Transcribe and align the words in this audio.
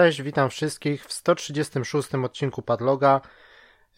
Cześć, 0.00 0.22
witam 0.22 0.50
wszystkich 0.50 1.04
w 1.04 1.12
136 1.12 2.14
odcinku 2.14 2.62
Padloga. 2.62 3.20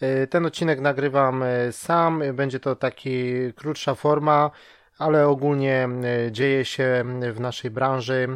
E, 0.00 0.26
ten 0.26 0.46
odcinek 0.46 0.80
nagrywam 0.80 1.42
e, 1.42 1.72
sam, 1.72 2.22
będzie 2.34 2.60
to 2.60 2.76
taki 2.76 3.32
krótsza 3.56 3.94
forma, 3.94 4.50
ale 4.98 5.28
ogólnie 5.28 5.88
e, 6.26 6.32
dzieje 6.32 6.64
się 6.64 7.04
w 7.32 7.40
naszej 7.40 7.70
branży 7.70 8.28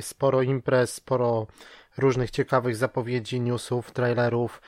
sporo 0.00 0.42
imprez, 0.42 0.94
sporo 0.94 1.46
różnych 1.98 2.30
ciekawych 2.30 2.76
zapowiedzi, 2.76 3.40
newsów, 3.40 3.90
trailerów. 3.92 4.62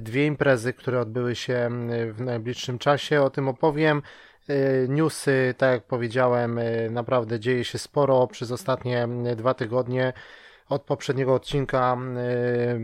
Dwie 0.00 0.26
imprezy, 0.26 0.72
które 0.72 1.00
odbyły 1.00 1.36
się 1.36 1.68
w 2.12 2.20
najbliższym 2.20 2.78
czasie, 2.78 3.22
o 3.22 3.30
tym 3.30 3.48
opowiem. 3.48 4.02
Newsy, 4.88 5.54
tak 5.58 5.70
jak 5.70 5.82
powiedziałem, 5.82 6.60
naprawdę 6.90 7.40
dzieje 7.40 7.64
się 7.64 7.78
sporo 7.78 8.26
przez 8.26 8.52
ostatnie 8.52 9.08
dwa 9.36 9.54
tygodnie 9.54 10.12
od 10.70 10.82
poprzedniego 10.82 11.34
odcinka, 11.34 11.96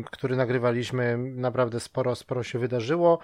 y, 0.00 0.04
który 0.10 0.36
nagrywaliśmy, 0.36 1.18
naprawdę 1.18 1.80
sporo, 1.80 2.14
sporo 2.14 2.42
się 2.42 2.58
wydarzyło. 2.58 3.18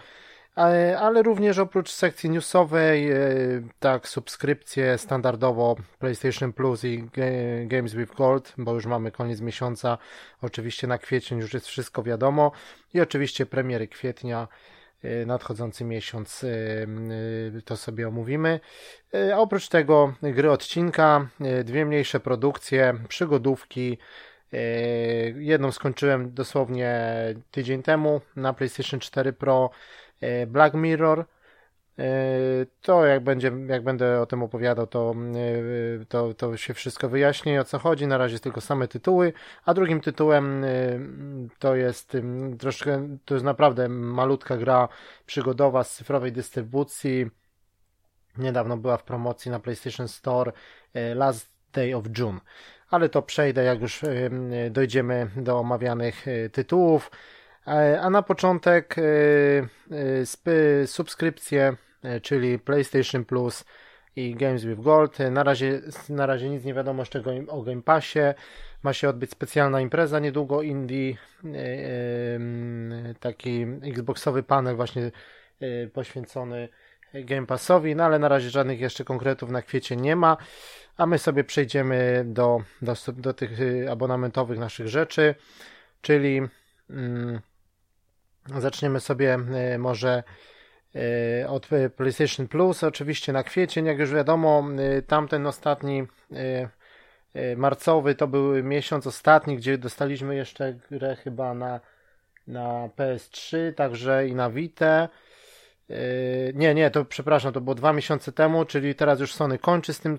Ale 0.98 1.22
również 1.22 1.58
oprócz 1.58 1.90
sekcji 1.90 2.30
newsowej, 2.30 3.12
y, 3.12 3.62
tak, 3.80 4.08
subskrypcje 4.08 4.98
standardowo 4.98 5.76
PlayStation 5.98 6.52
Plus 6.52 6.84
i 6.84 7.08
Games 7.66 7.94
with 7.94 8.14
Gold, 8.14 8.52
bo 8.58 8.74
już 8.74 8.86
mamy 8.86 9.10
koniec 9.10 9.40
miesiąca. 9.40 9.98
Oczywiście 10.42 10.86
na 10.86 10.98
kwiecień 10.98 11.38
już 11.38 11.54
jest 11.54 11.66
wszystko 11.66 12.02
wiadomo. 12.02 12.52
I 12.94 13.00
oczywiście 13.00 13.46
premiery 13.46 13.88
kwietnia 13.88 14.48
y, 15.04 15.26
nadchodzący 15.26 15.84
miesiąc 15.84 16.46
to 17.64 17.76
sobie 17.76 18.08
omówimy. 18.08 18.60
A 19.34 19.38
oprócz 19.38 19.68
tego 19.68 20.14
gry 20.22 20.50
odcinka, 20.50 21.28
dwie 21.64 21.86
mniejsze 21.86 22.20
produkcje, 22.20 22.94
przygodówki, 23.08 23.98
jedną 25.36 25.72
skończyłem 25.72 26.34
dosłownie 26.34 27.04
tydzień 27.50 27.82
temu 27.82 28.20
na 28.36 28.52
PlayStation 28.52 29.00
4 29.00 29.32
Pro 29.32 29.70
e, 30.20 30.46
Black 30.46 30.74
Mirror. 30.74 31.24
E, 31.98 32.04
to 32.82 33.06
jak, 33.06 33.24
będzie, 33.24 33.52
jak 33.66 33.84
będę 33.84 34.20
o 34.20 34.26
tym 34.26 34.42
opowiadał, 34.42 34.86
to, 34.86 35.14
to, 36.08 36.34
to 36.34 36.56
się 36.56 36.74
wszystko 36.74 37.08
wyjaśni 37.08 37.58
o 37.58 37.64
co 37.64 37.78
chodzi. 37.78 38.06
Na 38.06 38.18
razie 38.18 38.38
tylko 38.38 38.60
same 38.60 38.88
tytuły, 38.88 39.32
a 39.64 39.74
drugim 39.74 40.00
tytułem 40.00 40.64
to 41.58 41.76
jest 41.76 42.16
troszkę, 42.58 43.16
to 43.24 43.34
jest 43.34 43.44
naprawdę 43.44 43.88
malutka 43.88 44.56
gra 44.56 44.88
przygodowa 45.26 45.84
z 45.84 45.94
cyfrowej 45.94 46.32
dystrybucji. 46.32 47.30
Niedawno 48.38 48.76
była 48.76 48.96
w 48.96 49.04
promocji 49.04 49.50
na 49.50 49.60
PlayStation 49.60 50.08
Store 50.08 50.52
Last 51.14 51.48
Day 51.72 51.96
of 51.96 52.04
June 52.18 52.40
ale 52.92 53.08
to 53.08 53.22
przejdę, 53.22 53.64
jak 53.64 53.80
już 53.80 54.00
dojdziemy 54.70 55.28
do 55.36 55.58
omawianych 55.58 56.28
e, 56.28 56.48
tytułów. 56.48 57.10
E, 57.66 58.00
a 58.00 58.10
na 58.10 58.22
początek 58.22 58.96
e, 58.98 60.86
subskrypcje, 60.86 61.76
czyli 62.22 62.58
PlayStation 62.58 63.24
Plus 63.24 63.64
i 64.16 64.34
Games 64.34 64.64
with 64.64 64.80
Gold. 64.80 65.18
Na 65.18 65.42
razie, 65.42 65.80
na 66.08 66.26
razie 66.26 66.48
nic 66.48 66.64
nie 66.64 66.74
wiadomo 66.74 67.04
czego 67.04 67.30
o 67.48 67.62
Game 67.62 67.82
Passie. 67.82 68.20
Ma 68.82 68.92
się 68.92 69.08
odbyć 69.08 69.30
specjalna 69.30 69.80
impreza 69.80 70.18
niedługo 70.18 70.62
Indie, 70.62 71.16
taki 73.20 73.66
Xboxowy 73.82 74.42
panel 74.42 74.76
właśnie 74.76 75.10
poświęcony 75.92 76.68
Game 77.14 77.46
Passowi, 77.46 77.96
no 77.96 78.04
ale 78.04 78.18
na 78.18 78.28
razie 78.28 78.50
żadnych 78.50 78.80
jeszcze 78.80 79.04
konkretów 79.04 79.50
na 79.50 79.62
kwiecie 79.62 79.96
nie 79.96 80.16
ma 80.16 80.36
a 80.96 81.06
my 81.06 81.18
sobie 81.18 81.44
przejdziemy 81.44 82.24
do, 82.26 82.62
do, 82.82 82.94
do 83.12 83.34
tych 83.34 83.60
y, 83.60 83.90
abonamentowych 83.90 84.58
naszych 84.58 84.88
rzeczy, 84.88 85.34
czyli 86.02 86.40
mm, 86.90 87.40
zaczniemy 88.58 89.00
sobie 89.00 89.38
y, 89.74 89.78
może 89.78 90.22
y, 91.42 91.48
od 91.48 91.68
PlayStation 91.96 92.48
Plus, 92.48 92.84
oczywiście 92.84 93.32
na 93.32 93.42
kwiecień, 93.42 93.86
jak 93.86 93.98
już 93.98 94.12
wiadomo, 94.12 94.64
tamten 95.06 95.46
ostatni 95.46 96.06
marcowy 97.56 98.14
to 98.14 98.26
był 98.26 98.64
miesiąc 98.64 99.06
ostatni, 99.06 99.56
gdzie 99.56 99.78
dostaliśmy 99.78 100.36
jeszcze 100.36 100.74
grę 100.90 101.16
chyba 101.16 101.54
na, 101.54 101.80
na 102.46 102.88
PS3, 102.96 103.74
także 103.74 104.28
i 104.28 104.34
na 104.34 104.50
Vita. 104.50 105.08
Yy, 105.92 106.52
nie, 106.54 106.74
nie, 106.74 106.90
to 106.90 107.04
przepraszam, 107.04 107.52
to 107.52 107.60
było 107.60 107.74
dwa 107.74 107.92
miesiące 107.92 108.32
temu, 108.32 108.64
czyli 108.64 108.94
teraz 108.94 109.20
już 109.20 109.34
Sony 109.34 109.58
kończy 109.58 109.94
z 109.94 110.00
tym 110.00 110.18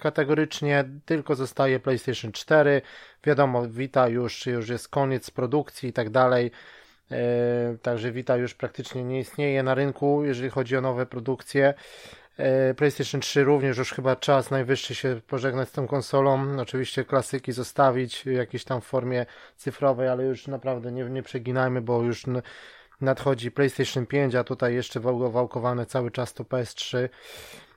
kategorycznie, 0.00 0.84
tylko 1.04 1.34
zostaje 1.34 1.80
PlayStation 1.80 2.32
4. 2.32 2.82
Wiadomo, 3.24 3.68
Vita 3.68 4.08
już, 4.08 4.46
już 4.46 4.68
jest 4.68 4.88
koniec 4.88 5.30
produkcji 5.30 5.88
i 5.88 5.92
tak 5.92 6.10
dalej. 6.10 6.50
Yy, 7.10 7.16
także 7.82 8.12
Vita 8.12 8.36
już 8.36 8.54
praktycznie 8.54 9.04
nie 9.04 9.18
istnieje 9.18 9.62
na 9.62 9.74
rynku, 9.74 10.24
jeżeli 10.24 10.50
chodzi 10.50 10.76
o 10.76 10.80
nowe 10.80 11.06
produkcje. 11.06 11.74
Yy, 12.38 12.74
PlayStation 12.74 13.20
3 13.20 13.44
również 13.44 13.78
już 13.78 13.92
chyba 13.92 14.16
czas 14.16 14.50
najwyższy 14.50 14.94
się 14.94 15.20
pożegnać 15.26 15.68
z 15.68 15.72
tą 15.72 15.86
konsolą. 15.86 16.60
Oczywiście 16.60 17.04
klasyki 17.04 17.52
zostawić 17.52 18.22
w 18.22 18.26
jakiejś 18.26 18.64
tam 18.64 18.80
formie 18.80 19.26
cyfrowej, 19.56 20.08
ale 20.08 20.24
już 20.24 20.46
naprawdę 20.46 20.92
nie, 20.92 21.04
nie 21.04 21.22
przeginajmy, 21.22 21.80
bo 21.80 22.02
już 22.02 22.24
nadchodzi 23.00 23.50
PlayStation 23.50 24.06
5, 24.06 24.34
a 24.34 24.44
tutaj 24.44 24.74
jeszcze 24.74 25.00
wałkowane 25.00 25.86
cały 25.86 26.10
czas 26.10 26.34
to 26.34 26.44
PS3. 26.44 27.08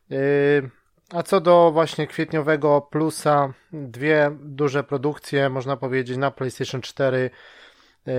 Yy, 0.09 0.69
a 1.13 1.23
co 1.23 1.41
do 1.41 1.71
właśnie 1.71 2.07
kwietniowego 2.07 2.81
plusa, 2.81 3.53
dwie 3.73 4.31
duże 4.41 4.83
produkcje, 4.83 5.49
można 5.49 5.77
powiedzieć, 5.77 6.17
na 6.17 6.31
PlayStation 6.31 6.81
4. 6.81 7.29
Yy, 8.05 8.13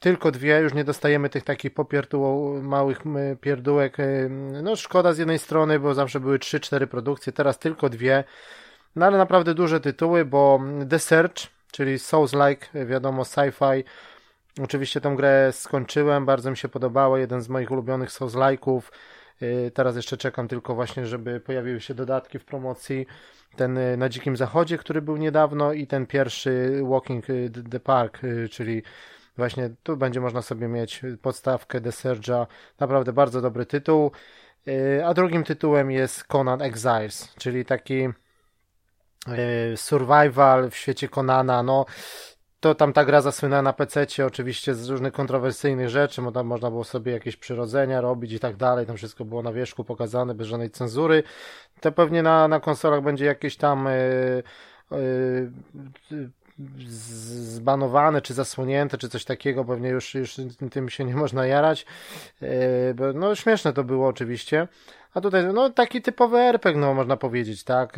tylko 0.00 0.30
dwie, 0.30 0.60
już 0.60 0.74
nie 0.74 0.84
dostajemy 0.84 1.28
tych 1.28 1.44
takich 1.44 1.74
popierdół, 1.74 2.62
małych 2.62 3.02
pierdółek. 3.40 3.98
Yy, 3.98 4.28
no 4.62 4.76
szkoda 4.76 5.12
z 5.12 5.18
jednej 5.18 5.38
strony, 5.38 5.80
bo 5.80 5.94
zawsze 5.94 6.20
były 6.20 6.38
3-4 6.38 6.86
produkcje, 6.86 7.32
teraz 7.32 7.58
tylko 7.58 7.88
dwie. 7.88 8.24
No 8.96 9.06
ale 9.06 9.18
naprawdę 9.18 9.54
duże 9.54 9.80
tytuły, 9.80 10.24
bo 10.24 10.60
The 10.90 10.98
Search, 10.98 11.34
czyli 11.72 11.98
Souls-like, 11.98 12.86
wiadomo, 12.86 13.22
sci-fi, 13.22 13.84
Oczywiście 14.62 15.00
tę 15.00 15.14
grę 15.16 15.52
skończyłem, 15.52 16.26
bardzo 16.26 16.50
mi 16.50 16.56
się 16.56 16.68
podobało, 16.68 17.16
jeden 17.16 17.42
z 17.42 17.48
moich 17.48 17.70
ulubionych 17.70 18.10
Souls-like'ów. 18.10 18.82
Y, 19.42 19.70
teraz 19.74 19.96
jeszcze 19.96 20.16
czekam 20.16 20.48
tylko 20.48 20.74
właśnie, 20.74 21.06
żeby 21.06 21.40
pojawiły 21.40 21.80
się 21.80 21.94
dodatki 21.94 22.38
w 22.38 22.44
promocji. 22.44 23.06
Ten 23.56 23.78
y, 23.78 23.96
na 23.96 24.08
Dzikim 24.08 24.36
Zachodzie, 24.36 24.78
który 24.78 25.02
był 25.02 25.16
niedawno 25.16 25.72
i 25.72 25.86
ten 25.86 26.06
pierwszy 26.06 26.80
Walking 26.82 27.30
y, 27.30 27.50
the 27.70 27.80
Park, 27.80 28.20
czyli 28.50 28.82
właśnie 29.36 29.70
tu 29.82 29.96
będzie 29.96 30.20
można 30.20 30.42
sobie 30.42 30.68
mieć 30.68 31.02
podstawkę 31.22 31.80
The 31.80 31.90
Surge'a. 31.90 32.46
Naprawdę 32.80 33.12
bardzo 33.12 33.40
dobry 33.40 33.66
tytuł. 33.66 34.10
A 35.04 35.14
drugim 35.14 35.44
tytułem 35.44 35.90
jest 35.90 36.24
Conan 36.24 36.62
Exiles, 36.62 37.34
czyli 37.38 37.64
taki 37.64 38.08
survival 39.76 40.70
w 40.70 40.76
świecie 40.76 41.08
Conana. 41.08 41.62
No, 41.62 41.86
to 42.64 42.74
tam 42.74 42.92
ta 42.92 43.04
gra 43.04 43.20
zasłynęła 43.20 43.62
na 43.62 43.72
PC, 43.72 44.06
oczywiście 44.26 44.74
z 44.74 44.88
różnych 44.88 45.12
kontrowersyjnych 45.12 45.88
rzeczy, 45.88 46.22
bo 46.22 46.32
tam 46.32 46.46
można 46.46 46.70
było 46.70 46.84
sobie 46.84 47.12
jakieś 47.12 47.36
przyrodzenia 47.36 48.00
robić 48.00 48.32
i 48.32 48.40
tak 48.40 48.56
dalej, 48.56 48.86
tam 48.86 48.96
wszystko 48.96 49.24
było 49.24 49.42
na 49.42 49.52
wierzchu 49.52 49.84
pokazane, 49.84 50.34
bez 50.34 50.46
żadnej 50.46 50.70
cenzury. 50.70 51.22
To 51.80 51.92
pewnie 51.92 52.22
na, 52.22 52.48
na 52.48 52.60
konsolach 52.60 53.02
będzie 53.02 53.24
jakieś 53.24 53.56
tam 53.56 53.88
yy, 54.90 54.98
yy, 56.10 56.30
zbanowane, 56.88 58.22
czy 58.22 58.34
zasłonięte, 58.34 58.98
czy 58.98 59.08
coś 59.08 59.24
takiego, 59.24 59.64
pewnie 59.64 59.88
już, 59.88 60.14
już 60.14 60.36
tym 60.70 60.88
się 60.88 61.04
nie 61.04 61.14
można 61.14 61.46
jarać. 61.46 61.86
Yy, 62.40 62.48
no 63.14 63.34
śmieszne 63.34 63.72
to 63.72 63.84
było 63.84 64.08
oczywiście. 64.08 64.68
A 65.14 65.20
tutaj, 65.20 65.44
no 65.54 65.70
taki 65.70 66.02
typowy 66.02 66.38
RPG, 66.38 66.80
no 66.80 66.94
można 66.94 67.16
powiedzieć, 67.16 67.64
tak? 67.64 67.96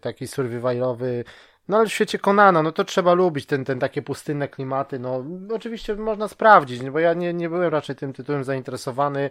Taki 0.00 0.26
survivalowy, 0.28 1.24
no 1.68 1.76
ale 1.76 1.86
w 1.86 1.92
świecie 1.92 2.18
Konana, 2.18 2.62
no 2.62 2.72
to 2.72 2.84
trzeba 2.84 3.14
lubić 3.14 3.46
ten, 3.46 3.64
ten 3.64 3.78
takie 3.78 4.02
pustynne 4.02 4.48
klimaty, 4.48 4.98
no 4.98 5.24
oczywiście 5.54 5.94
można 5.94 6.28
sprawdzić, 6.28 6.90
bo 6.90 6.98
ja 6.98 7.14
nie, 7.14 7.34
nie 7.34 7.48
byłem 7.48 7.72
raczej 7.72 7.96
tym 7.96 8.12
tytułem 8.12 8.44
zainteresowany, 8.44 9.30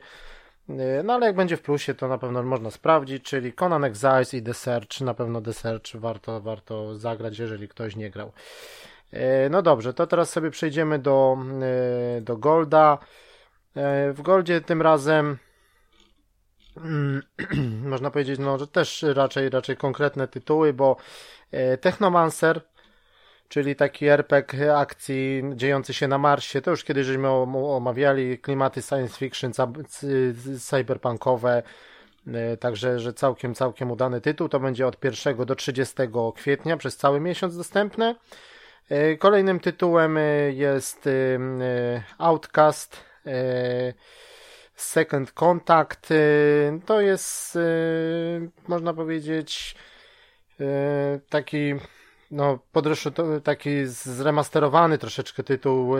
y, 0.69 0.74
no 1.04 1.13
ale 1.13 1.25
jak 1.25 1.36
będzie 1.36 1.57
w 1.57 1.62
plusie, 1.62 1.94
to 1.94 2.07
na 2.07 2.18
pewno 2.18 2.44
można 2.44 2.72
sprawdzić, 2.72 3.24
czyli 3.24 3.54
Conan 3.54 3.83
Exiles 3.83 4.33
i 4.33 4.44
The 4.44 4.54
Search, 4.54 5.01
na 5.01 5.13
pewno 5.13 5.42
The 5.42 5.54
Search 5.54 5.95
warto, 5.95 6.42
warto 6.42 6.95
zagrać, 6.95 7.39
jeżeli 7.39 7.68
ktoś 7.68 7.95
nie 7.95 8.10
grał. 8.10 8.31
Y, 9.13 9.19
no 9.50 9.62
dobrze, 9.62 9.94
to 9.94 10.07
teraz 10.07 10.30
sobie 10.30 10.51
przejdziemy 10.51 11.00
do, 11.00 11.38
y, 12.18 12.22
do 12.22 12.38
Golda. 12.38 12.98
W 14.13 14.22
Goldzie 14.22 14.62
tym 14.62 14.81
razem 14.81 15.38
mm, 16.77 17.22
można 17.94 18.12
powiedzieć, 18.12 18.39
no, 18.39 18.57
że 18.57 18.68
też 18.68 19.06
raczej, 19.13 19.50
raczej 19.50 19.77
konkretne 19.77 20.27
tytuły, 20.27 20.74
bo 20.74 20.95
E, 20.95 21.41
Technomancer, 21.81 22.62
czyli 23.48 23.75
taki 23.75 24.07
RPG 24.07 24.77
akcji 24.77 25.44
dziejący 25.56 25.94
się 25.94 26.07
na 26.07 26.18
Marsie. 26.18 26.62
To 26.62 26.71
już 26.71 26.83
kiedyś 26.83 27.06
żeśmy 27.06 27.30
omawiali 27.30 28.39
klimaty 28.39 28.81
science 28.81 29.18
fiction, 29.18 29.51
cyberpunkowe. 30.59 31.63
E, 32.27 32.57
także, 32.57 33.00
że 33.00 33.13
całkiem, 33.13 33.56
całkiem 33.56 33.92
udany 33.92 34.21
tytuł. 34.21 34.50
To 34.50 34.59
będzie 34.59 34.88
od 34.88 35.03
1 35.03 35.45
do 35.45 35.56
30 35.56 35.95
kwietnia 36.36 36.77
przez 36.77 36.98
cały 36.98 37.19
miesiąc 37.19 37.57
dostępne. 37.57 38.15
Kolejnym 39.19 39.59
tytułem 39.59 40.18
jest 40.50 41.09
Outcast 42.18 43.06
Second 44.75 45.31
Contact. 45.31 46.09
To 46.86 47.01
jest, 47.01 47.57
można 48.68 48.94
powiedzieć, 48.94 49.75
taki 51.30 51.74
no, 52.31 52.60
taki 53.44 53.86
zremasterowany 53.86 54.98
troszeczkę 54.98 55.44
tytuł 55.44 55.96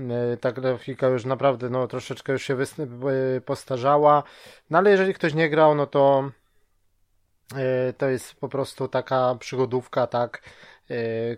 E, 0.00 0.36
ta 0.36 0.52
grafika 0.52 1.06
już 1.06 1.24
naprawdę 1.24 1.70
no, 1.70 1.86
troszeczkę 1.86 2.32
już 2.32 2.42
się 2.42 2.56
e, 2.56 3.40
postarzała. 3.40 4.22
No 4.70 4.78
ale 4.78 4.90
jeżeli 4.90 5.14
ktoś 5.14 5.34
nie 5.34 5.50
grał, 5.50 5.74
no 5.74 5.86
to 5.86 6.30
e, 7.56 7.92
to 7.92 8.08
jest 8.08 8.34
po 8.34 8.48
prostu 8.48 8.88
taka 8.88 9.34
przygodówka, 9.40 10.06
tak, 10.06 10.42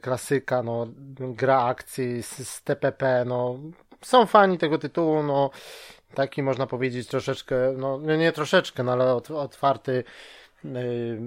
klasyka, 0.01 0.63
no, 0.63 0.87
gra 1.19 1.65
akcji 1.65 2.23
z, 2.23 2.49
z 2.49 2.63
TPP, 2.63 3.25
no, 3.27 3.59
są 4.03 4.27
fani 4.27 4.59
tego 4.59 4.79
tytułu, 4.79 5.23
no, 5.23 5.51
taki 6.15 6.43
można 6.43 6.67
powiedzieć 6.67 7.09
troszeczkę, 7.09 7.57
no, 7.77 7.99
nie 7.99 8.33
troszeczkę, 8.33 8.83
no, 8.83 8.93
ale 8.93 9.15
otwarty, 9.15 10.05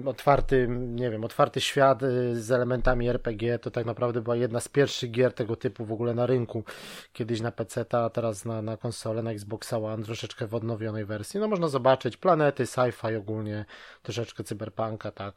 otwarty, 0.06 0.66
nie 0.70 1.10
wiem, 1.10 1.24
otwarty 1.24 1.60
świat 1.60 2.02
y, 2.02 2.42
z 2.42 2.50
elementami 2.50 3.08
RPG 3.08 3.58
to 3.58 3.70
tak 3.70 3.86
naprawdę 3.86 4.20
była 4.20 4.36
jedna 4.36 4.60
z 4.60 4.68
pierwszych 4.68 5.10
gier 5.10 5.32
tego 5.32 5.56
typu 5.56 5.84
w 5.84 5.92
ogóle 5.92 6.14
na 6.14 6.26
rynku. 6.26 6.64
Kiedyś 7.12 7.40
na 7.40 7.52
PC, 7.52 7.84
a 7.92 8.10
teraz 8.10 8.44
na, 8.44 8.62
na 8.62 8.76
konsolę, 8.76 9.22
na 9.22 9.30
Xbox 9.32 9.72
One, 9.72 10.04
troszeczkę 10.04 10.46
w 10.46 10.54
odnowionej 10.54 11.04
wersji. 11.04 11.40
No 11.40 11.48
można 11.48 11.68
zobaczyć 11.68 12.16
planety, 12.16 12.64
sci-fi 12.64 13.16
ogólnie, 13.18 13.64
troszeczkę 14.02 14.44
cyberpunka, 14.44 15.10
tak. 15.10 15.34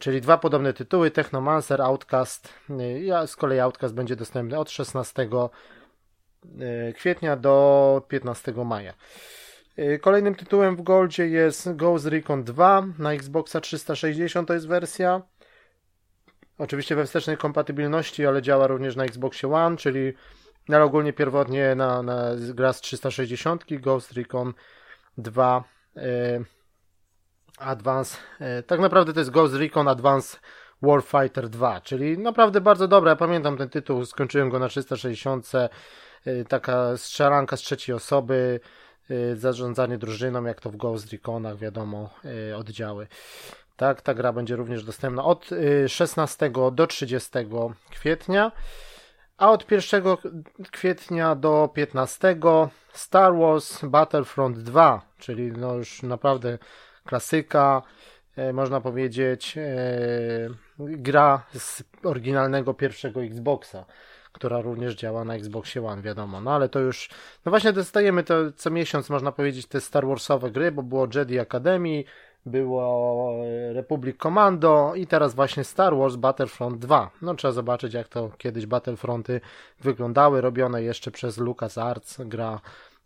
Czyli 0.00 0.20
dwa 0.20 0.38
podobne 0.38 0.72
tytuły, 0.72 1.10
Technomancer, 1.10 1.82
Outcast. 1.82 2.48
Y, 2.70 3.26
z 3.26 3.36
kolei 3.36 3.60
Outcast 3.60 3.94
będzie 3.94 4.16
dostępny 4.16 4.58
od 4.58 4.70
16 4.70 5.28
kwietnia 6.94 7.36
do 7.36 8.02
15 8.08 8.52
maja. 8.52 8.94
Y, 9.78 9.98
kolejnym 9.98 10.34
tytułem 10.34 10.76
w 10.76 10.82
Goldzie 10.82 11.28
jest 11.28 11.76
Ghost 11.76 12.06
Recon 12.06 12.44
2 12.44 12.86
na 12.98 13.12
Xboxa 13.12 13.60
360 13.60 14.48
to 14.48 14.54
jest 14.54 14.68
wersja. 14.68 15.22
Oczywiście 16.58 16.96
we 16.96 17.06
wstecznej 17.06 17.36
kompatybilności, 17.36 18.26
ale 18.26 18.42
działa 18.42 18.66
również 18.66 18.96
na 18.96 19.04
Xboxie 19.04 19.52
One, 19.52 19.76
czyli 19.76 20.12
ale 20.68 20.84
ogólnie 20.84 21.12
pierwotnie 21.12 21.74
na, 21.74 22.02
na 22.02 22.30
gra 22.54 22.72
z 22.72 22.80
360 22.80 23.64
Ghost 23.70 24.12
Recon 24.12 24.52
2 25.18 25.64
y, 25.96 26.00
Advance. 27.58 28.18
Y, 28.58 28.62
tak 28.62 28.80
naprawdę 28.80 29.12
to 29.12 29.20
jest 29.20 29.30
Ghost 29.30 29.54
Recon 29.54 29.88
Advance 29.88 30.38
Warfighter 30.82 31.48
2, 31.48 31.80
czyli 31.80 32.18
naprawdę 32.18 32.60
bardzo 32.60 32.88
dobra. 32.88 33.10
Ja 33.10 33.16
pamiętam 33.16 33.56
ten 33.56 33.68
tytuł, 33.68 34.04
skończyłem 34.04 34.50
go 34.50 34.58
na 34.58 34.68
360. 34.68 35.52
Y, 36.26 36.44
taka 36.48 36.96
strzelanka 36.96 37.56
z 37.56 37.60
trzeciej 37.60 37.94
osoby 37.94 38.60
zarządzanie 39.34 39.98
drużyną, 39.98 40.44
jak 40.44 40.60
to 40.60 40.70
w 40.70 40.76
Ghost 40.76 41.12
Reconach, 41.12 41.56
wiadomo, 41.56 42.10
y, 42.50 42.56
oddziały. 42.56 43.06
Tak, 43.76 44.02
ta 44.02 44.14
gra 44.14 44.32
będzie 44.32 44.56
również 44.56 44.84
dostępna 44.84 45.24
od 45.24 45.50
16 45.88 46.46
y, 46.46 46.50
do 46.72 46.86
30 46.86 47.30
kwietnia, 47.90 48.52
a 49.38 49.50
od 49.50 49.70
1 49.70 50.02
kwietnia 50.72 51.34
do 51.34 51.70
15 51.74 52.36
Star 52.92 53.36
Wars 53.36 53.84
Battlefront 53.84 54.58
2, 54.58 55.02
czyli 55.18 55.52
no 55.52 55.74
już 55.74 56.02
naprawdę 56.02 56.58
klasyka, 57.04 57.82
można 58.52 58.80
powiedzieć, 58.80 59.58
gra 60.78 61.46
z 61.54 61.82
oryginalnego 62.04 62.74
pierwszego 62.74 63.22
Xboxa 63.22 63.84
która 64.36 64.60
również 64.60 64.94
działa 64.94 65.24
na 65.24 65.34
Xboxie 65.34 65.86
One, 65.86 66.02
wiadomo. 66.02 66.40
No 66.40 66.54
ale 66.54 66.68
to 66.68 66.80
już, 66.80 67.08
no 67.44 67.50
właśnie 67.50 67.72
dostajemy 67.72 68.22
to 68.22 68.34
co 68.56 68.70
miesiąc, 68.70 69.10
można 69.10 69.32
powiedzieć, 69.32 69.66
te 69.66 69.80
Star 69.80 70.06
Warsowe 70.06 70.50
gry, 70.50 70.72
bo 70.72 70.82
było 70.82 71.08
Jedi 71.14 71.38
Academy, 71.38 72.04
było 72.46 73.32
Republic 73.72 74.16
Commando 74.16 74.92
i 74.94 75.06
teraz 75.06 75.34
właśnie 75.34 75.64
Star 75.64 75.96
Wars 75.96 76.16
Battlefront 76.16 76.78
2. 76.78 77.10
No 77.22 77.34
trzeba 77.34 77.52
zobaczyć, 77.52 77.94
jak 77.94 78.08
to 78.08 78.30
kiedyś 78.38 78.66
Battlefronty 78.66 79.40
wyglądały, 79.80 80.40
robione 80.40 80.82
jeszcze 80.82 81.10
przez 81.10 81.38
LucasArts, 81.38 82.20
gra 82.20 82.60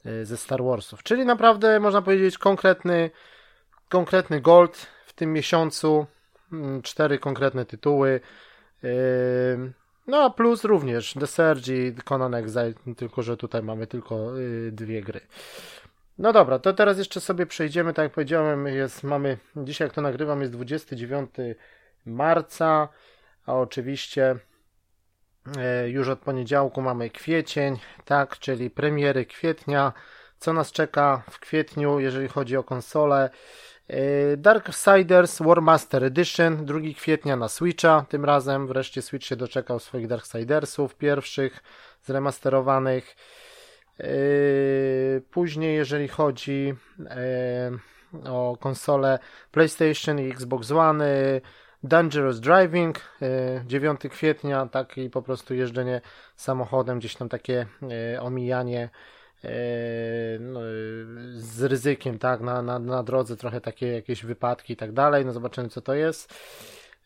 y, 0.06 0.26
ze 0.26 0.36
Star 0.36 0.62
Warsów. 0.62 1.02
Czyli 1.02 1.24
naprawdę, 1.24 1.80
można 1.80 2.02
powiedzieć, 2.02 2.38
konkretny, 2.38 3.10
konkretny 3.88 4.40
gold 4.40 4.86
w 5.06 5.12
tym 5.12 5.32
miesiącu. 5.32 6.06
Mm, 6.52 6.82
cztery 6.82 7.18
konkretne 7.18 7.64
tytuły. 7.64 8.20
No 10.10 10.24
a 10.24 10.30
plus 10.30 10.64
również 10.64 11.14
The 11.14 11.26
Surge 11.26 11.68
i 11.68 11.94
Conan 12.04 12.34
Exile, 12.34 12.72
tylko 12.96 13.22
że 13.22 13.36
tutaj 13.36 13.62
mamy 13.62 13.86
tylko 13.86 14.38
y, 14.38 14.72
dwie 14.72 15.02
gry. 15.02 15.20
No 16.18 16.32
dobra, 16.32 16.58
to 16.58 16.72
teraz 16.72 16.98
jeszcze 16.98 17.20
sobie 17.20 17.46
przejdziemy, 17.46 17.92
tak 17.94 18.02
jak 18.02 18.12
powiedziałem, 18.12 18.66
jest, 18.66 19.02
mamy, 19.02 19.38
dzisiaj 19.56 19.86
jak 19.86 19.94
to 19.94 20.02
nagrywam 20.02 20.40
jest 20.40 20.52
29 20.52 21.30
marca, 22.06 22.88
a 23.46 23.54
oczywiście 23.54 24.36
y, 25.84 25.90
już 25.90 26.08
od 26.08 26.18
poniedziałku 26.18 26.82
mamy 26.82 27.10
kwiecień, 27.10 27.78
tak, 28.04 28.38
czyli 28.38 28.70
premiery 28.70 29.26
kwietnia, 29.26 29.92
co 30.38 30.52
nas 30.52 30.72
czeka 30.72 31.22
w 31.30 31.38
kwietniu, 31.38 32.00
jeżeli 32.00 32.28
chodzi 32.28 32.56
o 32.56 32.64
konsolę. 32.64 33.30
Yy, 33.90 34.36
Darksiders 34.36 35.42
Warmaster 35.42 36.04
Edition 36.04 36.64
2 36.64 36.78
kwietnia 36.96 37.36
na 37.36 37.48
Switcha. 37.48 38.06
Tym 38.08 38.24
razem 38.24 38.66
wreszcie 38.66 39.02
Switch 39.02 39.26
się 39.26 39.36
doczekał 39.36 39.78
swoich 39.78 40.06
Darksidersów 40.06 40.94
pierwszych 40.94 41.62
zremasterowanych. 42.02 43.16
Yy, 43.98 44.06
później, 45.30 45.76
jeżeli 45.76 46.08
chodzi 46.08 46.74
yy, 46.98 48.30
o 48.30 48.56
konsole 48.60 49.18
PlayStation 49.50 50.20
i 50.20 50.30
Xbox 50.30 50.70
One, 50.70 51.40
Dangerous 51.82 52.40
Driving 52.40 53.00
9 53.66 54.00
kwietnia, 54.10 54.66
taki 54.66 55.10
po 55.10 55.22
prostu 55.22 55.54
jeżdżenie 55.54 56.00
samochodem, 56.36 56.98
gdzieś 56.98 57.16
tam 57.16 57.28
takie 57.28 57.66
omijanie 58.20 58.82
E, 58.82 59.19
no, 60.40 60.60
z 61.32 61.62
ryzykiem, 61.62 62.18
tak, 62.18 62.40
na, 62.40 62.62
na, 62.62 62.78
na 62.78 63.02
drodze 63.02 63.36
trochę 63.36 63.60
takie 63.60 63.86
jakieś 63.86 64.24
wypadki 64.24 64.72
i 64.72 64.76
tak 64.76 64.92
dalej, 64.92 65.26
no 65.26 65.32
zobaczymy 65.32 65.68
co 65.68 65.80
to 65.80 65.94
jest. 65.94 66.34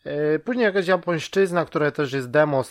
E, 0.05 0.39
później 0.39 0.65
jakaś 0.65 0.87
japońszczyzna, 0.87 1.65
która 1.65 1.91
też 1.91 2.13
jest 2.13 2.29
demo 2.29 2.63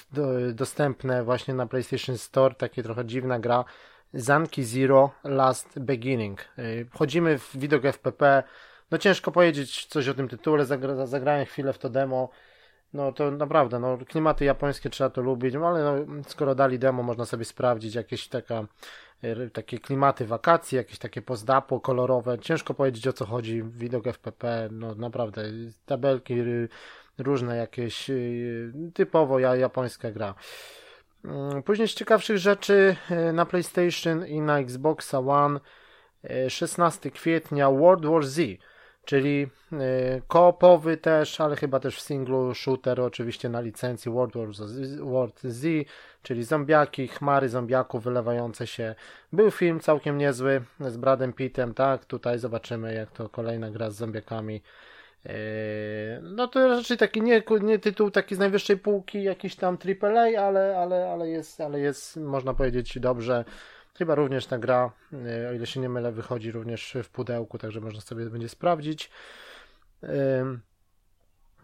dostępne 0.52 1.24
właśnie 1.24 1.54
na 1.54 1.66
PlayStation 1.66 2.18
Store, 2.18 2.54
takie 2.54 2.82
trochę 2.82 3.04
dziwna 3.04 3.38
gra. 3.38 3.64
Zanki 4.14 4.64
Zero 4.64 5.10
Last 5.24 5.78
Beginning. 5.78 6.40
E, 6.40 6.84
wchodzimy 6.84 7.38
w 7.38 7.56
widok 7.56 7.84
FPP. 7.84 8.42
No 8.90 8.98
ciężko 8.98 9.32
powiedzieć 9.32 9.86
coś 9.86 10.08
o 10.08 10.14
tym 10.14 10.28
tytule, 10.28 10.64
zagra, 10.66 11.06
zagrałem 11.06 11.46
chwilę 11.46 11.72
w 11.72 11.78
to 11.78 11.88
demo. 11.88 12.28
No 12.92 13.12
to 13.12 13.30
naprawdę, 13.30 13.78
no 13.78 13.98
klimaty 14.08 14.44
japońskie 14.44 14.90
trzeba 14.90 15.10
to 15.10 15.22
lubić, 15.22 15.54
no, 15.54 15.68
ale 15.68 16.04
no, 16.06 16.22
skoro 16.28 16.54
dali 16.54 16.78
demo, 16.78 17.02
można 17.02 17.24
sobie 17.24 17.44
sprawdzić 17.44 17.94
jakieś 17.94 18.28
taka 18.28 18.66
takie 19.52 19.78
klimaty 19.78 20.26
wakacji, 20.26 20.76
jakieś 20.76 20.98
takie 20.98 21.22
pozdapło 21.22 21.80
kolorowe. 21.80 22.38
Ciężko 22.38 22.74
powiedzieć 22.74 23.06
o 23.06 23.12
co 23.12 23.26
chodzi. 23.26 23.62
Widok 23.62 24.06
FPP, 24.06 24.68
no 24.72 24.94
naprawdę, 24.94 25.42
tabelki 25.86 26.34
różne 27.18 27.56
jakieś, 27.56 28.10
y, 28.10 28.72
typowo 28.94 29.38
japońska 29.38 30.10
gra. 30.10 30.34
Mm, 31.24 31.62
później 31.62 31.88
z 31.88 31.94
ciekawszych 31.94 32.38
rzeczy 32.38 32.96
y, 33.10 33.32
na 33.32 33.46
PlayStation 33.46 34.26
i 34.26 34.40
na 34.40 34.58
Xboxa 34.58 35.18
One 35.18 35.60
16 36.48 37.08
y, 37.08 37.12
kwietnia 37.12 37.70
World 37.70 38.06
War 38.06 38.26
Z 38.26 38.40
czyli 39.04 39.46
koopowy 40.26 40.96
też, 40.96 41.40
ale 41.40 41.56
chyba 41.56 41.80
też 41.80 41.96
w 41.96 42.00
singlu 42.00 42.54
shooter, 42.54 43.00
oczywiście 43.00 43.48
na 43.48 43.60
licencji 43.60 44.12
World 44.12 44.36
War 44.36 44.54
Z, 44.54 45.00
World 45.00 45.40
Z, 45.42 45.88
czyli 46.24 46.44
zombiaki, 46.44 47.08
chmary 47.08 47.48
zombiaków 47.48 48.04
wylewające 48.04 48.66
się. 48.66 48.94
Był 49.32 49.50
film 49.50 49.80
całkiem 49.80 50.18
niezły 50.18 50.62
z 50.80 50.96
Bradem 50.96 51.32
Pittem, 51.32 51.74
tak, 51.74 52.04
tutaj 52.04 52.38
zobaczymy 52.38 52.94
jak 52.94 53.10
to 53.10 53.28
kolejna 53.28 53.70
gra 53.70 53.90
z 53.90 53.96
zombiakami. 53.96 54.62
Y, 55.26 55.30
no 56.22 56.48
to 56.48 56.68
raczej 56.68 56.96
taki 56.96 57.22
nie, 57.22 57.42
nie 57.62 57.78
tytuł 57.78 58.10
taki 58.10 58.34
z 58.34 58.38
najwyższej 58.38 58.78
półki, 58.78 59.22
jakiś 59.22 59.56
tam 59.56 59.78
AAA, 60.02 60.46
ale, 60.46 60.78
ale, 60.78 61.10
ale, 61.12 61.28
jest, 61.28 61.60
ale 61.60 61.80
jest, 61.80 62.16
można 62.16 62.54
powiedzieć, 62.54 62.98
dobrze 62.98 63.44
Chyba 63.98 64.14
również 64.14 64.46
ta 64.46 64.58
gra, 64.58 64.92
e, 65.12 65.48
o 65.50 65.52
ile 65.52 65.66
się 65.66 65.80
nie 65.80 65.88
mylę, 65.88 66.12
wychodzi 66.12 66.52
również 66.52 66.96
w 67.02 67.08
pudełku, 67.08 67.58
także 67.58 67.80
można 67.80 68.00
sobie 68.00 68.30
będzie 68.30 68.48
sprawdzić. 68.48 69.10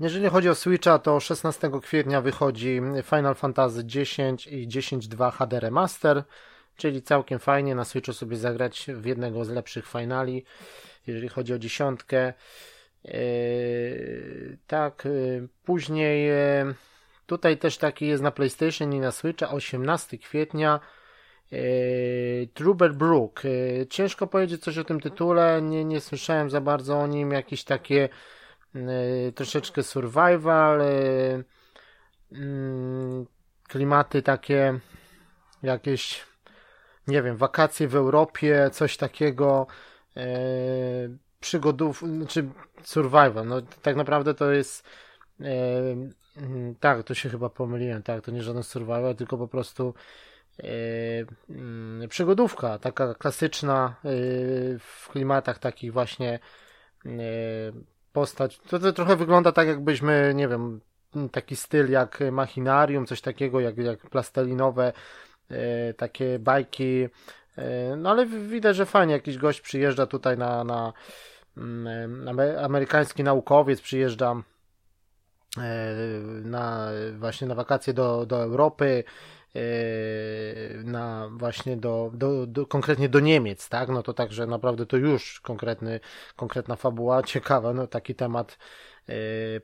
Jeżeli 0.00 0.28
chodzi 0.28 0.48
o 0.48 0.54
Switcha, 0.54 0.98
to 0.98 1.20
16 1.20 1.70
kwietnia 1.82 2.20
wychodzi 2.20 2.80
Final 3.04 3.34
Fantasy 3.34 3.80
X 3.80 4.46
i 4.46 4.68
10.2 4.68 5.32
HD 5.32 5.60
Remaster, 5.60 6.22
czyli 6.76 7.02
całkiem 7.02 7.38
fajnie 7.38 7.74
na 7.74 7.84
Switchu 7.84 8.12
sobie 8.12 8.36
zagrać 8.36 8.86
w 8.94 9.04
jednego 9.04 9.44
z 9.44 9.48
lepszych 9.48 9.86
finali, 9.86 10.44
jeżeli 11.06 11.28
chodzi 11.28 11.54
o 11.54 11.58
dziesiątkę. 11.58 12.18
E, 13.04 13.12
tak, 14.66 15.06
e, 15.06 15.10
później 15.64 16.30
tutaj 17.26 17.58
też 17.58 17.78
taki 17.78 18.06
jest 18.06 18.22
na 18.22 18.30
PlayStation 18.30 18.92
i 18.92 19.00
na 19.00 19.12
Switcha 19.12 19.50
18 19.50 20.18
kwietnia. 20.18 20.80
Yy, 21.50 22.48
Trooper 22.54 22.94
Brook. 22.94 23.44
Yy, 23.44 23.86
ciężko 23.86 24.26
powiedzieć 24.26 24.62
coś 24.62 24.78
o 24.78 24.84
tym 24.84 25.00
tytule, 25.00 25.62
nie, 25.62 25.84
nie 25.84 26.00
słyszałem 26.00 26.50
za 26.50 26.60
bardzo 26.60 26.98
o 26.98 27.06
nim, 27.06 27.30
jakieś 27.30 27.64
takie 27.64 27.94
yy, 27.94 28.08
troszeczkę 29.34 29.82
survival, 29.82 30.82
mm, 32.32 33.26
klimaty 33.68 34.22
takie 34.22 34.80
jakieś, 35.62 36.24
nie 37.06 37.22
wiem, 37.22 37.36
wakacje 37.36 37.88
w 37.88 37.94
Europie, 37.96 38.70
coś 38.72 38.96
takiego, 38.96 39.66
przygodów, 41.40 42.02
czy 42.28 42.48
survival, 42.82 43.46
no 43.46 43.62
tak 43.82 43.96
naprawdę 43.96 44.34
to 44.34 44.50
jest 44.50 44.84
mm, 45.40 46.74
tak, 46.80 47.02
to 47.02 47.14
się 47.14 47.28
chyba 47.28 47.50
pomyliłem, 47.50 48.02
tak, 48.02 48.24
to 48.24 48.30
nie 48.30 48.42
żaden 48.42 48.62
survival, 48.62 49.14
tylko 49.14 49.38
po 49.38 49.48
prostu 49.48 49.94
mm, 51.48 52.08
przygodówka, 52.08 52.78
taka 52.78 53.14
klasyczna 53.14 53.96
w 54.78 55.08
klimatach 55.08 55.58
takich 55.58 55.92
właśnie 55.92 56.38
postać. 58.12 58.58
To, 58.58 58.78
to 58.78 58.92
trochę 58.92 59.16
wygląda 59.16 59.52
tak, 59.52 59.68
jakbyśmy, 59.68 60.32
nie 60.34 60.48
wiem, 60.48 60.80
taki 61.32 61.56
styl 61.56 61.90
jak 61.90 62.18
machinarium, 62.32 63.06
coś 63.06 63.20
takiego, 63.20 63.60
jak, 63.60 63.78
jak 63.78 63.98
plastelinowe 63.98 64.92
takie 65.96 66.38
bajki. 66.38 67.08
No 67.96 68.10
ale 68.10 68.26
widać, 68.26 68.76
że 68.76 68.86
fajnie 68.86 69.12
jakiś 69.12 69.38
gość 69.38 69.60
przyjeżdża 69.60 70.06
tutaj 70.06 70.38
na, 70.38 70.64
na, 70.64 70.92
na 71.56 72.30
mm, 72.30 72.38
amerykański 72.64 73.24
naukowiec 73.24 73.80
przyjeżdża 73.80 74.42
na 76.44 76.88
właśnie 77.18 77.48
na 77.48 77.54
wakacje 77.54 77.92
do, 77.92 78.26
do 78.26 78.42
Europy 78.42 79.04
na 80.84 81.28
właśnie 81.32 81.76
do, 81.76 82.10
do, 82.14 82.46
do, 82.46 82.66
konkretnie 82.66 83.08
do 83.08 83.20
Niemiec, 83.20 83.68
tak? 83.68 83.88
No 83.88 84.02
to 84.02 84.14
także 84.14 84.46
naprawdę 84.46 84.86
to 84.86 84.96
już 84.96 85.40
konkretny, 85.40 86.00
konkretna 86.36 86.76
fabuła, 86.76 87.22
ciekawa, 87.32 87.72
no 87.72 87.86
taki 87.86 88.14
temat 88.14 88.58
yy, 89.08 89.14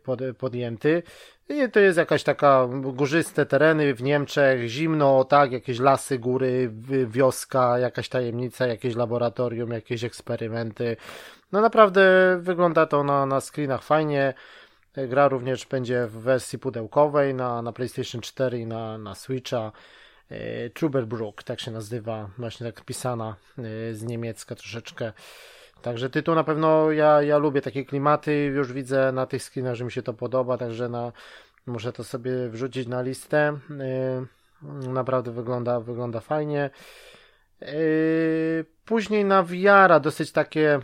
pod, 0.03 0.21
podjęty. 0.39 1.03
I 1.49 1.71
to 1.71 1.81
jest 1.81 1.99
jakaś 1.99 2.23
taka 2.23 2.69
górzyste 2.83 3.47
tereny 3.47 3.95
w 3.95 4.03
Niemczech, 4.03 4.69
zimno, 4.69 5.25
tak, 5.25 5.53
jakieś 5.53 5.79
lasy, 5.79 6.19
góry, 6.19 6.71
wioska, 7.07 7.79
jakaś 7.79 8.09
tajemnica, 8.09 8.67
jakieś 8.67 8.95
laboratorium, 8.97 9.71
jakieś 9.71 10.05
eksperymenty. 10.05 10.97
No 11.53 11.61
naprawdę 11.61 12.37
wygląda 12.41 12.87
to 12.87 13.05
na, 13.05 13.27
na 13.27 13.41
screenach 13.41 13.83
fajnie. 13.83 14.35
Gra 15.09 15.29
również 15.29 15.67
będzie 15.67 16.07
w 16.07 16.13
wersji 16.13 16.59
pudełkowej 16.59 17.35
na, 17.35 17.63
na 17.63 17.73
PlayStation 17.73 18.21
4 18.21 18.59
i 18.59 18.67
na, 18.67 18.99
na 18.99 19.15
Switcha. 19.15 19.73
E, 20.31 20.71
Truberbrook, 20.71 21.43
tak 21.43 21.61
się 21.61 21.71
nazywa, 21.71 22.31
właśnie 22.39 22.73
tak 22.73 22.85
pisana 22.85 23.37
e, 23.59 23.95
z 23.95 24.03
niemiecka 24.03 24.55
troszeczkę. 24.55 25.13
Także 25.83 26.11
tytuł 26.11 26.35
na 26.35 26.45
pewno 26.45 26.91
ja, 26.91 27.23
ja 27.23 27.39
lubię 27.39 27.61
takie 27.61 27.85
klimaty, 27.85 28.45
już 28.45 28.73
widzę 28.73 29.13
na 29.13 29.27
tych 29.27 29.43
skinach, 29.43 29.75
że 29.75 29.85
mi 29.85 29.93
się 29.93 30.03
to 30.03 30.15
podoba, 30.15 30.59
także 30.59 30.89
na, 30.89 31.13
muszę 31.67 31.93
to 31.93 32.05
sobie 32.05 32.49
wrzucić 32.49 32.89
na 32.89 33.03
listę. 33.03 33.59
E, 33.81 34.27
naprawdę 34.93 35.33
wygląda, 35.33 35.81
wygląda 35.81 36.21
fajnie. 36.21 36.71
Później 38.87 39.25
na 39.25 39.43
VR 39.43 40.01
dosyć 40.01 40.33
takie 40.33 40.81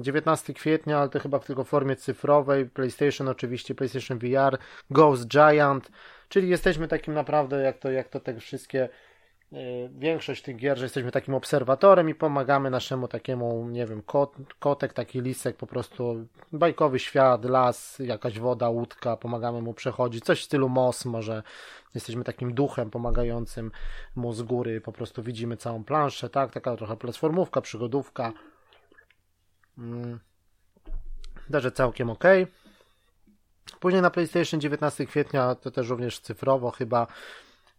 19 0.00 0.54
kwietnia, 0.54 0.98
ale 0.98 1.08
to 1.08 1.20
chyba 1.20 1.38
tylko 1.38 1.64
w 1.64 1.68
formie 1.68 1.96
cyfrowej. 1.96 2.66
PlayStation 2.66 3.28
oczywiście, 3.28 3.74
PlayStation 3.74 4.18
VR, 4.18 4.58
Ghost 4.90 5.28
Giant, 5.28 5.90
czyli 6.28 6.48
jesteśmy 6.48 6.88
takim 6.88 7.14
naprawdę, 7.14 7.62
jak 7.62 7.78
to, 7.78 7.90
jak 7.90 8.08
to 8.08 8.20
te 8.20 8.40
wszystkie 8.40 8.88
większość 9.98 10.42
tych 10.42 10.56
gier, 10.56 10.78
że 10.78 10.84
jesteśmy 10.84 11.10
takim 11.10 11.34
obserwatorem 11.34 12.08
i 12.08 12.14
pomagamy 12.14 12.70
naszemu 12.70 13.08
takiemu, 13.08 13.68
nie 13.68 13.86
wiem, 13.86 14.02
kot, 14.02 14.36
kotek, 14.58 14.92
taki 14.92 15.20
lisek, 15.20 15.56
po 15.56 15.66
prostu 15.66 16.26
bajkowy 16.52 16.98
świat, 16.98 17.44
las, 17.44 17.98
jakaś 17.98 18.38
woda, 18.38 18.68
łódka, 18.68 19.16
pomagamy 19.16 19.62
mu 19.62 19.74
przechodzić, 19.74 20.24
coś 20.24 20.40
w 20.40 20.44
stylu 20.44 20.68
MOS 20.68 21.04
może, 21.04 21.42
jesteśmy 21.94 22.24
takim 22.24 22.54
duchem 22.54 22.90
pomagającym 22.90 23.70
mu 24.16 24.32
z 24.32 24.42
góry, 24.42 24.80
po 24.80 24.92
prostu 24.92 25.22
widzimy 25.22 25.56
całą 25.56 25.84
planszę, 25.84 26.30
tak, 26.30 26.52
taka 26.52 26.76
trochę 26.76 26.96
platformówka, 26.96 27.60
przygodówka. 27.60 28.32
Hmm. 29.76 30.20
Także 31.52 31.72
całkiem 31.72 32.10
ok. 32.10 32.24
Później 33.80 34.02
na 34.02 34.10
PlayStation 34.10 34.60
19 34.60 35.06
kwietnia, 35.06 35.54
to 35.54 35.70
też 35.70 35.88
również 35.88 36.20
cyfrowo 36.20 36.70
chyba 36.70 37.06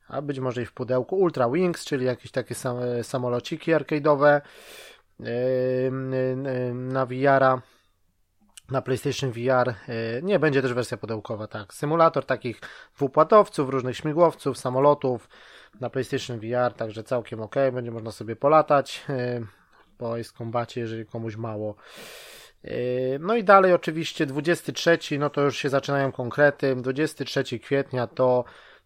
a 0.07 0.22
być 0.22 0.39
może 0.39 0.62
i 0.62 0.65
w 0.65 0.74
pudełku 0.74 1.15
Ultra 1.15 1.50
Wings, 1.50 1.86
czyli 1.86 2.05
jakieś 2.05 2.31
takie 2.31 2.55
sam, 2.55 2.77
samolociki 3.03 3.72
arcade'owe 3.72 4.41
na 6.74 7.05
VR, 7.05 7.62
na 8.72 8.81
PlayStation 8.81 9.31
VR. 9.31 9.74
Nie, 10.24 10.39
będzie 10.39 10.62
też 10.62 10.74
wersja 10.74 10.98
pudełkowa, 10.98 11.48
tak. 11.48 11.74
Symulator 11.74 12.25
takich 12.25 12.62
dwupłatowców, 12.95 13.69
różnych 13.69 13.98
śmigłowców, 13.98 14.57
samolotów 14.57 15.29
na 15.79 15.89
PlayStation 15.89 16.39
VR, 16.39 16.74
także 16.74 17.03
całkiem 17.03 17.41
ok, 17.41 17.55
będzie 17.74 17.91
można 17.91 18.12
sobie 18.12 18.36
polatać 18.36 19.05
po 19.98 20.15
Ace 20.15 20.33
Combacie, 20.38 20.81
jeżeli 20.81 21.05
komuś 21.05 21.36
mało. 21.36 21.75
No 23.19 23.36
i 23.36 23.43
dalej 23.43 23.74
oczywiście 23.74 24.25
23, 24.25 25.00
no 25.19 25.29
to 25.29 25.41
już 25.41 25.57
się 25.57 25.69
zaczynają 25.69 26.12
konkrety. 26.12 26.75
23 26.75 27.60
kwietnia 27.60 28.07
to 28.07 28.43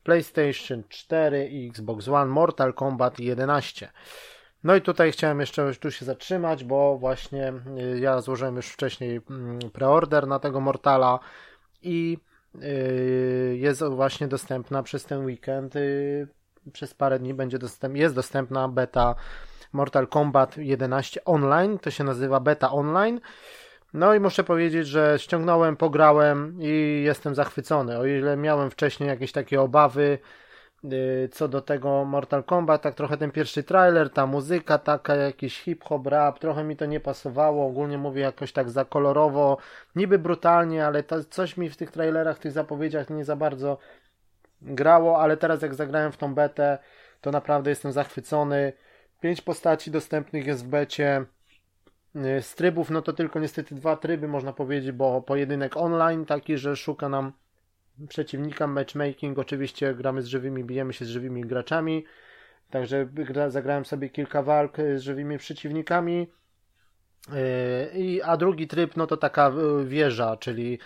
PlayStation 0.08 0.84
4 0.90 1.48
i 1.48 1.68
Xbox 1.68 2.08
One 2.08 2.26
Mortal 2.26 2.74
Kombat 2.74 3.20
11. 3.20 3.90
No 4.64 4.76
i 4.76 4.82
tutaj 4.82 5.12
chciałem 5.12 5.40
jeszcze 5.40 5.74
tu 5.76 5.92
się 5.92 6.06
zatrzymać, 6.06 6.64
bo 6.64 6.98
właśnie 6.98 7.54
y, 7.94 8.00
ja 8.00 8.22
złożyłem 8.22 8.56
już 8.56 8.68
wcześniej 8.68 9.22
mm, 9.30 9.60
preorder 9.74 10.28
na 10.28 10.40
tego 10.40 10.62
Mortala 10.62 11.20
i 11.82 12.18
y, 12.56 13.58
jest 13.60 13.84
właśnie 13.84 14.28
dostępna 14.28 14.84
przez 14.84 15.06
ten 15.06 15.26
weekend, 15.26 15.76
y, 15.76 16.28
przez 16.74 16.94
parę 16.94 17.20
dni 17.20 17.34
będzie 17.34 17.60
dostęp, 17.60 17.96
jest 17.96 18.16
dostępna 18.16 18.68
beta 18.68 19.16
Mortal 19.74 20.08
Kombat 20.08 20.58
11 20.58 21.26
online, 21.26 21.80
to 21.80 21.92
się 21.92 22.04
nazywa 22.04 22.40
beta 22.40 22.72
online. 22.72 23.22
No 23.94 24.14
i 24.14 24.20
muszę 24.20 24.44
powiedzieć, 24.44 24.88
że 24.88 25.20
ściągnąłem, 25.20 25.78
pograłem 25.78 26.58
i 26.62 27.02
jestem 27.06 27.36
zachwycony. 27.36 27.98
O 27.98 28.06
ile 28.06 28.38
miałem 28.38 28.70
wcześniej 28.70 29.10
jakieś 29.10 29.32
takie 29.32 29.62
obawy 29.62 30.20
yy, 30.84 31.30
co 31.32 31.48
do 31.48 31.62
tego 31.62 32.06
Mortal 32.06 32.44
Kombat, 32.44 32.82
tak 32.82 32.96
trochę 32.96 33.18
ten 33.18 33.32
pierwszy 33.32 33.64
trailer, 33.64 34.10
ta 34.10 34.26
muzyka 34.26 34.78
taka, 34.78 35.16
jakiś 35.16 35.62
hip-hop, 35.62 36.08
rap, 36.08 36.40
trochę 36.40 36.64
mi 36.64 36.76
to 36.78 36.86
nie 36.86 37.00
pasowało. 37.00 37.68
Ogólnie 37.68 37.98
mówię 37.98 38.22
jakoś 38.22 38.52
tak 38.52 38.70
za 38.70 38.86
kolorowo, 38.86 39.58
niby 39.96 40.20
brutalnie, 40.20 40.86
ale 40.86 41.04
to, 41.04 41.24
coś 41.24 41.58
mi 41.58 41.70
w 41.70 41.78
tych 41.78 41.92
trailerach, 41.92 42.38
w 42.38 42.40
tych 42.40 42.52
zapowiedziach 42.52 43.10
nie 43.10 43.26
za 43.26 43.36
bardzo 43.36 43.78
grało, 44.62 45.22
ale 45.22 45.38
teraz 45.38 45.62
jak 45.62 45.76
zagrałem 45.76 46.12
w 46.12 46.18
tą 46.18 46.34
betę, 46.34 46.78
to 47.22 47.32
naprawdę 47.32 47.70
jestem 47.70 47.92
zachwycony. 47.92 48.74
Pięć 49.22 49.42
postaci 49.42 49.92
dostępnych 49.92 50.48
jest 50.48 50.66
w 50.66 50.68
becie 50.68 51.26
Y, 51.26 51.37
z 52.42 52.56
trybów, 52.56 52.90
no 52.90 53.02
to 53.02 53.14
tylko 53.14 53.40
niestety 53.40 53.76
dwa 53.76 53.98
tryby 53.98 54.28
można 54.28 54.54
powiedzieć, 54.54 54.92
bo 54.92 55.22
pojedynek 55.22 55.78
online 55.78 56.26
taki, 56.26 56.58
że 56.58 56.76
szuka 56.76 57.10
nam 57.10 57.34
przeciwnika, 58.10 58.68
matchmaking, 58.68 59.40
oczywiście 59.40 59.96
gramy 59.96 60.22
z 60.22 60.28
żywymi, 60.28 60.64
bijemy 60.64 60.94
się 60.94 61.06
z 61.06 61.10
żywymi 61.10 61.42
graczami, 61.42 62.06
także 62.70 63.08
zagrałem 63.48 63.86
sobie 63.86 64.10
kilka 64.10 64.44
walk 64.44 64.78
z 64.96 65.02
żywymi 65.02 65.38
przeciwnikami, 65.38 66.28
y, 68.16 68.26
a 68.26 68.38
drugi 68.38 68.68
tryb, 68.68 68.98
no 68.98 69.08
to 69.08 69.18
taka 69.18 69.52
y, 69.82 69.86
wieża, 69.86 70.38
czyli 70.38 70.80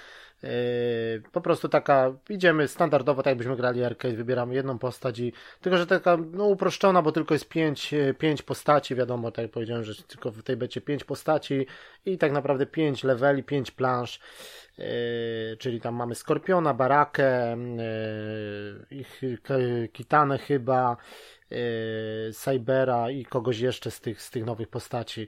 po 1.32 1.42
prostu 1.42 1.70
taka, 1.70 2.14
idziemy 2.30 2.68
standardowo, 2.68 3.24
tak 3.24 3.32
jakbyśmy 3.32 3.56
grali 3.56 3.84
arcade, 3.84 4.14
wybieramy 4.14 4.56
jedną 4.56 4.80
postać 4.80 5.20
i, 5.20 5.34
tylko 5.62 5.78
że 5.78 5.88
taka, 5.88 6.18
no 6.32 6.46
uproszczona, 6.46 7.02
bo 7.02 7.12
tylko 7.12 7.34
jest 7.34 7.50
pięć, 7.50 7.92
yy, 7.92 8.14
pięć 8.14 8.42
postaci, 8.42 8.96
wiadomo, 8.96 9.32
tak 9.32 9.44
jak 9.44 9.52
powiedziałem, 9.52 9.84
że 9.84 10.04
tylko 10.04 10.32
w 10.32 10.44
tej 10.44 10.58
becie 10.58 10.82
pięć 10.82 11.04
postaci 11.04 11.68
i 12.06 12.18
tak 12.18 12.32
naprawdę 12.32 12.66
pięć 12.66 13.04
leveli, 13.04 13.44
pięć 13.44 13.72
plansz, 13.72 14.20
yy, 14.78 14.86
czyli 15.60 15.82
tam 15.82 15.96
mamy 15.96 16.16
Skorpiona, 16.16 16.74
Barakę, 16.74 17.58
ich 18.92 19.22
Kitanę 19.94 20.38
chyba, 20.38 20.98
yy, 21.00 21.41
Cybera 22.34 23.10
i 23.10 23.26
kogoś 23.26 23.60
jeszcze 23.60 23.92
z 23.92 24.02
tych, 24.02 24.22
z 24.22 24.32
tych 24.32 24.46
nowych 24.46 24.68
postaci. 24.68 25.28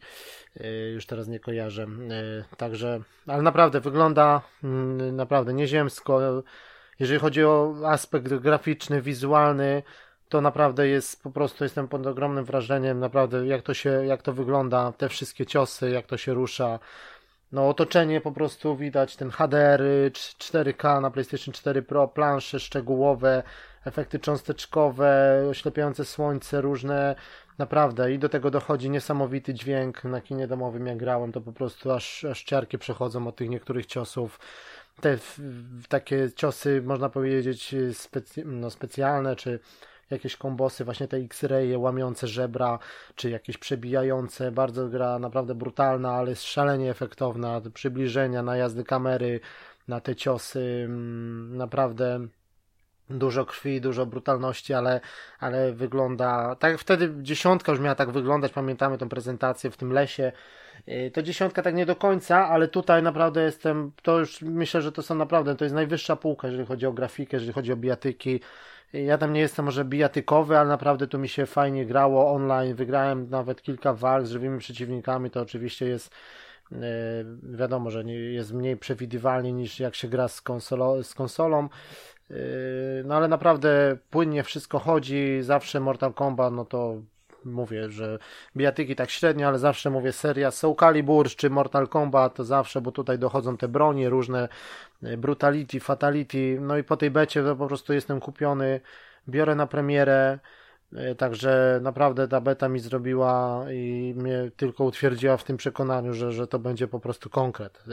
Yy, 0.55 0.91
już 0.93 1.05
teraz 1.05 1.27
nie 1.27 1.39
kojarzę. 1.39 1.81
Yy, 1.81 2.57
także, 2.57 3.01
ale 3.27 3.41
naprawdę 3.41 3.79
wygląda 3.79 4.41
mm, 4.63 5.15
naprawdę 5.15 5.53
nieziemsko. 5.53 6.43
Jeżeli 6.99 7.19
chodzi 7.19 7.43
o 7.43 7.75
aspekt 7.85 8.33
graficzny, 8.33 9.01
wizualny, 9.01 9.83
to 10.29 10.41
naprawdę 10.41 10.87
jest 10.87 11.23
po 11.23 11.31
prostu 11.31 11.63
jestem 11.63 11.87
pod 11.87 12.07
ogromnym 12.07 12.45
wrażeniem, 12.45 12.99
naprawdę 12.99 13.47
jak 13.47 13.61
to 13.61 13.73
się, 13.73 14.05
jak 14.05 14.21
to 14.21 14.33
wygląda, 14.33 14.91
te 14.91 15.09
wszystkie 15.09 15.45
ciosy, 15.45 15.89
jak 15.89 16.05
to 16.05 16.17
się 16.17 16.33
rusza. 16.33 16.79
no 17.51 17.69
otoczenie 17.69 18.21
po 18.21 18.31
prostu 18.31 18.77
widać, 18.77 19.15
ten 19.15 19.31
HDR 19.31 19.81
4K 20.11 21.01
na 21.01 21.11
PlayStation 21.11 21.53
4 21.53 21.81
Pro, 21.81 22.07
plansze 22.07 22.59
szczegółowe, 22.59 23.43
efekty 23.85 24.19
cząsteczkowe, 24.19 25.43
oślepiające 25.49 26.05
słońce, 26.05 26.61
różne, 26.61 27.15
naprawdę 27.57 28.13
i 28.13 28.19
do 28.19 28.29
tego 28.29 28.51
dochodzi 28.51 28.89
niesamowity 28.89 29.53
dźwięk 29.53 30.03
na 30.03 30.21
kinie 30.21 30.47
domowym. 30.47 30.87
Jak 30.87 30.97
grałem, 30.97 31.31
to 31.31 31.41
po 31.41 31.53
prostu 31.53 31.91
aż, 31.91 32.23
aż 32.23 32.43
ciarki 32.43 32.77
przechodzą 32.77 33.27
od 33.27 33.35
tych 33.35 33.49
niektórych 33.49 33.85
ciosów, 33.85 34.39
te 35.01 35.17
takie 35.89 36.31
ciosy 36.35 36.81
można 36.85 37.09
powiedzieć 37.09 37.75
no, 38.45 38.69
specjalne, 38.69 39.35
czy 39.35 39.59
jakieś 40.09 40.37
kombosy, 40.37 40.85
właśnie 40.85 41.07
te 41.07 41.17
X-raye 41.17 41.77
łamiące 41.77 42.27
żebra, 42.27 42.79
czy 43.15 43.29
jakieś 43.29 43.57
przebijające, 43.57 44.51
bardzo 44.51 44.89
gra 44.89 45.19
naprawdę 45.19 45.55
brutalna, 45.55 46.11
ale 46.11 46.35
szalenie 46.35 46.91
efektowna, 46.91 47.61
przybliżenia, 47.73 48.43
najazdy 48.43 48.83
kamery 48.83 49.39
na 49.87 50.01
te 50.01 50.15
ciosy, 50.15 50.83
mm, 50.85 51.57
naprawdę 51.57 52.27
dużo 53.09 53.45
krwi, 53.45 53.81
dużo 53.81 54.05
brutalności, 54.05 54.73
ale, 54.73 55.01
ale 55.39 55.73
wygląda, 55.73 56.55
tak 56.55 56.77
wtedy 56.77 57.13
dziesiątka 57.21 57.71
już 57.71 57.81
miała 57.81 57.95
tak 57.95 58.11
wyglądać, 58.11 58.51
pamiętamy 58.51 58.97
tą 58.97 59.09
prezentację 59.09 59.71
w 59.71 59.77
tym 59.77 59.91
lesie, 59.91 60.31
y, 60.87 61.11
to 61.13 61.21
dziesiątka 61.21 61.61
tak 61.61 61.75
nie 61.75 61.85
do 61.85 61.95
końca, 61.95 62.49
ale 62.49 62.67
tutaj 62.67 63.03
naprawdę 63.03 63.43
jestem, 63.43 63.91
to 64.01 64.19
już 64.19 64.41
myślę, 64.41 64.81
że 64.81 64.91
to 64.91 65.01
są 65.01 65.15
naprawdę, 65.15 65.55
to 65.55 65.65
jest 65.65 65.75
najwyższa 65.75 66.15
półka, 66.15 66.47
jeżeli 66.47 66.65
chodzi 66.65 66.85
o 66.85 66.93
grafikę, 66.93 67.37
jeżeli 67.37 67.53
chodzi 67.53 67.73
o 67.73 67.75
bijatyki, 67.75 68.39
ja 68.93 69.17
tam 69.17 69.33
nie 69.33 69.41
jestem 69.41 69.65
może 69.65 69.85
bijatykowy, 69.85 70.57
ale 70.57 70.69
naprawdę 70.69 71.07
tu 71.07 71.19
mi 71.19 71.29
się 71.29 71.45
fajnie 71.45 71.85
grało 71.85 72.33
online. 72.33 72.75
Wygrałem 72.75 73.29
nawet 73.29 73.61
kilka 73.61 73.93
walk 73.93 74.27
z 74.27 74.31
żywymi 74.31 74.59
przeciwnikami. 74.59 75.29
To 75.31 75.41
oczywiście 75.41 75.85
jest 75.85 76.11
e, 76.71 76.75
wiadomo, 77.43 77.89
że 77.91 78.03
jest 78.03 78.53
mniej 78.53 78.77
przewidywalnie 78.77 79.53
niż 79.53 79.79
jak 79.79 79.95
się 79.95 80.07
gra 80.07 80.27
z, 80.27 80.41
konsolo, 80.41 81.03
z 81.03 81.13
konsolą. 81.13 81.69
E, 82.31 82.35
no 83.05 83.15
ale 83.15 83.27
naprawdę 83.27 83.97
płynnie 84.09 84.43
wszystko 84.43 84.79
chodzi. 84.79 85.37
Zawsze 85.41 85.79
Mortal 85.79 86.13
Kombat, 86.13 86.53
no 86.53 86.65
to 86.65 87.01
mówię, 87.45 87.89
że 87.89 88.19
bijatyki 88.57 88.95
tak 88.95 89.09
średnio, 89.09 89.47
ale 89.47 89.59
zawsze 89.59 89.89
mówię 89.89 90.11
seria 90.11 90.51
Soul 90.51 90.75
Calibur 90.75 91.29
czy 91.29 91.49
Mortal 91.49 91.87
Kombat, 91.87 92.35
to 92.35 92.43
zawsze, 92.43 92.81
bo 92.81 92.91
tutaj 92.91 93.19
dochodzą 93.19 93.57
te 93.57 93.67
bronie, 93.67 94.09
różne 94.09 94.49
e, 95.03 95.17
brutality, 95.17 95.79
fatality, 95.79 96.57
no 96.61 96.77
i 96.77 96.83
po 96.83 96.97
tej 96.97 97.11
becie 97.11 97.43
to 97.43 97.55
po 97.55 97.67
prostu 97.67 97.93
jestem 97.93 98.19
kupiony, 98.19 98.81
biorę 99.29 99.55
na 99.55 99.67
premierę, 99.67 100.39
e, 100.95 101.15
Także 101.15 101.79
naprawdę 101.81 102.27
ta 102.27 102.41
beta 102.41 102.69
mi 102.69 102.79
zrobiła 102.79 103.65
i 103.71 104.13
mnie 104.17 104.51
tylko 104.57 104.83
utwierdziła 104.83 105.37
w 105.37 105.43
tym 105.43 105.57
przekonaniu, 105.57 106.13
że, 106.13 106.31
że 106.31 106.47
to 106.47 106.59
będzie 106.59 106.87
po 106.87 106.99
prostu 106.99 107.29
konkret. 107.29 107.83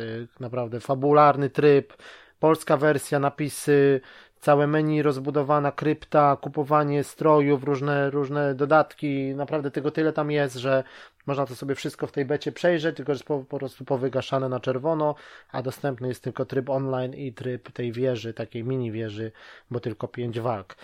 Naprawdę 0.41 0.81
fabularny 0.81 1.51
tryb, 1.51 1.93
polska 2.41 2.77
wersja, 2.77 3.19
napisy, 3.19 4.01
całe 4.41 4.67
menu, 4.67 5.03
rozbudowana 5.03 5.73
krypta, 5.73 6.37
kupowanie 6.41 7.05
strojów, 7.05 7.65
różne, 7.65 8.11
różne 8.11 8.55
dodatki, 8.55 9.35
naprawdę 9.35 9.71
tego 9.71 9.91
tyle 9.91 10.13
tam 10.13 10.31
jest, 10.31 10.57
że 10.57 10.85
można 11.27 11.47
to 11.47 11.55
sobie 11.55 11.75
wszystko 11.75 12.07
w 12.07 12.13
tej 12.13 12.25
becie 12.25 12.53
przejrzeć, 12.53 12.97
tylko 12.97 13.13
jest 13.13 13.25
po, 13.25 13.39
po 13.39 13.59
prostu 13.59 13.85
powygaszane 13.85 14.49
na 14.49 14.61
czerwono, 14.61 15.15
a 15.53 15.63
dostępny 15.63 16.09
jest 16.09 16.23
tylko 16.23 16.45
tryb 16.45 16.71
online 16.71 17.15
i 17.15 17.33
tryb 17.33 17.73
tej 17.73 17.93
wieży, 17.93 18.35
takiej 18.35 18.65
mini 18.65 18.93
wieży, 18.93 19.33
bo 19.71 19.81
tylko 19.81 20.09
pięć 20.09 20.41
walk. 20.41 20.77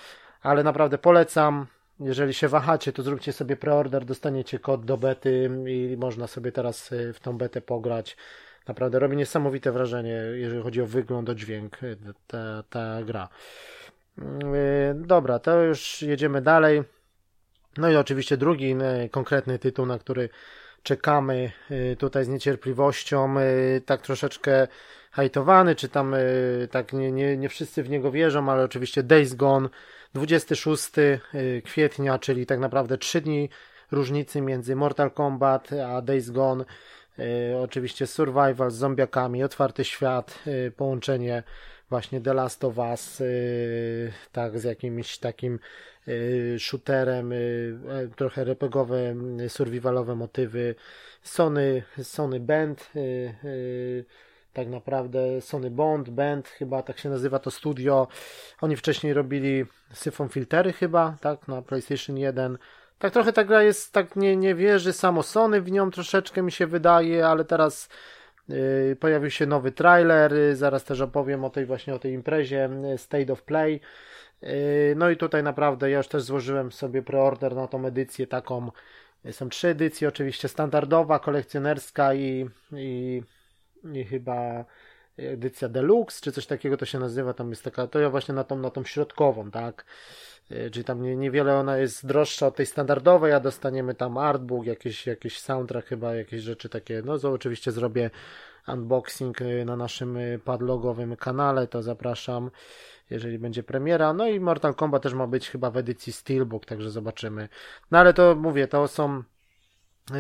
Ale 0.43 0.65
naprawdę 0.65 0.99
polecam, 0.99 1.67
jeżeli 2.01 2.35
się 2.35 2.49
wahacie, 2.49 2.93
to 2.93 3.03
zróbcie 3.03 3.33
sobie 3.33 3.57
preorder, 3.57 4.05
dostaniecie 4.05 4.59
kod 4.59 4.85
do 4.85 4.97
bety 4.97 5.51
i 5.67 5.97
można 5.97 6.27
sobie 6.27 6.53
teraz 6.53 6.93
y, 6.93 7.13
w 7.13 7.21
tą 7.21 7.39
betę 7.39 7.61
pograć. 7.61 8.17
Naprawdę 8.69 8.99
robi 8.99 9.17
niesamowite 9.17 9.73
wrażenie, 9.73 10.23
jeżeli 10.35 10.63
chodzi 10.63 10.83
o 10.83 10.87
wygląd, 10.87 11.29
o 11.29 11.35
dźwięk 11.35 11.83
y, 11.83 11.97
ta, 12.27 12.63
ta 12.71 13.03
gra. 13.05 13.29
Y, 14.19 14.23
dobra, 14.95 15.39
to 15.39 15.63
już 15.63 16.03
jedziemy 16.03 16.43
dalej. 16.43 16.83
No 17.77 17.91
i 17.91 17.97
oczywiście 17.97 18.37
drugi 18.37 18.77
y, 19.05 19.09
konkretny 19.09 19.59
tytuł, 19.59 19.87
na 19.87 19.99
który 19.99 20.29
czekamy 20.83 21.53
tutaj 21.99 22.25
z 22.25 22.29
niecierpliwością, 22.29 23.35
tak 23.87 24.03
troszeczkę 24.03 24.69
hajtowany, 25.11 25.75
czy 25.75 25.89
tam 25.89 26.15
tak 26.71 26.93
nie, 26.93 27.13
nie, 27.13 27.37
nie 27.37 27.49
wszyscy 27.49 27.83
w 27.83 27.91
niego 27.91 28.11
wierzą, 28.11 28.49
ale 28.49 28.65
oczywiście 28.65 29.03
Days 29.03 29.35
Gone, 29.35 29.69
26 30.15 30.91
kwietnia, 31.65 32.19
czyli 32.19 32.47
tak 32.47 32.59
naprawdę 32.59 32.99
3 32.99 33.21
dni 33.21 33.49
różnicy 33.91 34.41
między 34.41 34.77
Mortal 34.77 35.11
Kombat 35.11 35.71
a 35.73 36.03
Days 36.03 36.31
Gone. 36.31 36.65
E, 37.19 37.59
oczywiście 37.59 38.07
survival 38.07 38.71
z 38.71 38.75
zombiakami, 38.75 39.45
otwarty 39.45 39.85
świat, 39.85 40.39
e, 40.47 40.71
połączenie 40.71 41.43
właśnie 41.91 42.21
The 42.21 42.35
Last 42.35 42.65
of 42.65 42.79
Us, 42.79 43.21
e, 43.21 43.25
tak, 44.33 44.59
z 44.59 44.65
jakimś 44.65 45.19
takim 45.19 45.59
shooterem, 46.59 47.33
trochę 48.17 48.43
RPGowe, 48.43 49.15
survivalowe 49.49 50.15
motywy. 50.15 50.75
Sony, 51.23 51.83
Sony 52.03 52.41
Band, 52.41 52.91
tak 54.53 54.69
naprawdę 54.69 55.41
Sony 55.41 55.71
Bond, 55.71 56.11
Band, 56.11 56.49
chyba 56.49 56.83
tak 56.83 56.99
się 56.99 57.11
nazywa 57.11 57.39
to 57.39 57.51
studio. 57.51 58.09
Oni 58.61 58.77
wcześniej 58.77 59.13
robili 59.13 59.65
Syfon 59.93 60.29
Filtery 60.29 60.73
chyba, 60.73 61.17
tak, 61.21 61.49
na 61.49 61.63
PlayStation 61.63 62.19
1 62.19 62.59
tak 62.99 63.13
trochę 63.13 63.33
ta 63.33 63.45
gra 63.45 63.63
jest, 63.63 63.93
tak 63.93 64.17
nie, 64.17 64.37
nie 64.37 64.55
wierzy 64.55 64.93
samo 64.93 65.23
Sony 65.23 65.61
w 65.61 65.71
nią 65.71 65.91
troszeczkę 65.91 66.43
mi 66.43 66.53
się 66.53 66.67
wydaje, 66.67 67.27
ale 67.27 67.45
teraz 67.45 67.89
yy, 68.49 68.97
pojawił 69.01 69.31
się 69.31 69.47
nowy 69.47 69.73
trailer, 69.73 70.33
yy, 70.33 70.57
zaraz 70.57 70.85
też 70.85 71.01
opowiem 71.01 71.45
o 71.45 71.51
tej 71.51 71.67
właśnie 71.67 71.95
o 71.95 71.99
tej 71.99 72.13
imprezie 72.13 72.69
yy, 72.83 72.99
State 72.99 73.33
of 73.33 73.43
Play. 73.43 73.81
No 74.97 75.11
i 75.11 75.17
tutaj 75.17 75.43
naprawdę 75.43 75.91
ja 75.91 75.99
już 75.99 76.09
też 76.09 76.23
złożyłem 76.23 76.73
sobie 76.73 77.03
preorder 77.03 77.55
na 77.55 77.69
tą 77.69 77.87
edycję 77.87 78.27
taką. 78.27 78.71
Są 79.31 79.49
trzy 79.49 79.69
edycje, 79.69 80.09
oczywiście 80.09 80.49
standardowa, 80.49 81.19
kolekcjonerska 81.19 82.15
i, 82.15 82.47
i, 82.73 83.23
i 83.93 84.05
chyba 84.05 84.65
edycja 85.19 85.69
deluxe, 85.69 86.21
czy 86.21 86.33
coś 86.33 86.47
takiego 86.47 86.77
to 86.77 86.87
się 86.87 86.99
nazywa, 86.99 87.35
tam 87.35 87.51
jest 87.51 87.65
taka, 87.65 87.87
to 87.87 88.01
ja 88.01 88.11
właśnie 88.11 88.35
na 88.35 88.45
tą, 88.45 88.59
na 88.59 88.71
tą 88.71 88.85
środkową, 88.85 89.51
tak. 89.51 89.85
E, 90.51 90.71
czyli 90.71 90.85
tam 90.85 91.03
nie, 91.03 91.17
niewiele 91.17 91.57
ona 91.59 91.79
jest 91.79 92.07
droższa 92.07 92.47
od 92.47 92.57
tej 92.57 92.67
standardowej, 92.67 93.33
a 93.33 93.41
dostaniemy 93.41 93.95
tam 93.95 94.19
artbook, 94.19 94.67
jakiś, 94.67 95.07
jakiś 95.07 95.41
soundtrack 95.41 95.89
chyba, 95.89 96.15
jakieś 96.15 96.43
rzeczy 96.43 96.69
takie, 96.69 97.03
no 97.05 97.19
to 97.19 97.33
oczywiście 97.33 97.73
zrobię 97.73 98.11
unboxing 98.69 99.43
e, 99.43 99.65
na 99.65 99.77
naszym 99.77 100.17
e, 100.17 100.39
padlogowym 100.39 101.17
kanale, 101.17 101.67
to 101.67 101.83
zapraszam, 101.83 102.51
jeżeli 103.11 103.39
będzie 103.39 103.63
premiera, 103.63 104.13
no 104.13 104.29
i 104.29 104.41
Mortal 104.41 104.75
Kombat 104.75 105.03
też 105.03 105.15
ma 105.15 105.27
być 105.27 105.51
chyba 105.51 105.71
w 105.71 105.77
edycji 105.77 106.13
Steelbook, 106.13 106.67
także 106.67 106.91
zobaczymy. 106.91 107.49
No 107.91 107.99
ale 107.99 108.15
to 108.15 108.35
mówię, 108.35 108.69
to 108.69 108.89
są 108.89 109.23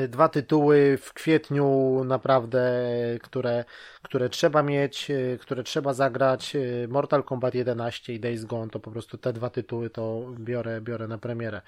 dwa 0.09 0.29
tytuły 0.29 0.99
w 1.03 1.12
kwietniu 1.12 2.01
naprawdę, 2.05 2.83
które, 3.22 3.64
które 4.03 4.29
trzeba 4.29 4.62
mieć, 4.62 5.11
y, 5.11 5.38
które 5.40 5.62
trzeba 5.62 5.94
zagrać. 5.94 6.57
Y, 6.57 6.88
Mortal 6.88 7.25
Kombat 7.25 7.55
11 7.55 8.14
i 8.14 8.20
Days 8.20 8.44
Gone 8.44 8.70
to 8.70 8.81
po 8.81 8.90
prostu 8.90 9.18
te 9.18 9.33
dwa 9.33 9.51
tytuły 9.51 9.90
to 9.90 10.22
biorę, 10.38 10.81
biorę 10.81 11.09
na 11.09 11.18
premierę. 11.18 11.61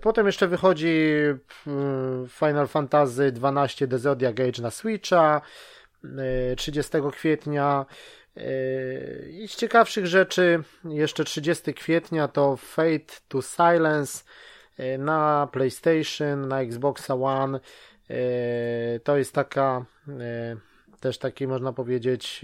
Potem 0.00 0.26
jeszcze 0.26 0.48
wychodzi 0.48 1.18
Final 2.28 2.68
Fantasy 2.68 3.32
12 3.32 3.88
The 3.88 3.98
Zodiac 3.98 4.40
Age 4.40 4.62
na 4.62 4.70
Switcha 4.70 5.40
30 6.56 6.92
kwietnia. 7.12 7.86
I 9.30 9.48
z 9.48 9.56
ciekawszych 9.56 10.06
rzeczy, 10.06 10.62
jeszcze 10.84 11.24
30 11.24 11.74
kwietnia 11.74 12.28
to 12.28 12.56
Fate 12.56 13.14
to 13.28 13.42
Silence 13.42 14.24
E, 14.24 14.53
na 14.98 15.48
PlayStation, 15.52 16.48
na 16.48 16.60
Xboxa 16.60 17.14
One. 17.14 17.60
E, 18.10 19.00
to 19.00 19.16
jest 19.16 19.32
taka 19.32 19.84
e, 20.08 20.56
też 21.00 21.18
taki 21.18 21.46
można 21.46 21.72
powiedzieć, 21.72 22.42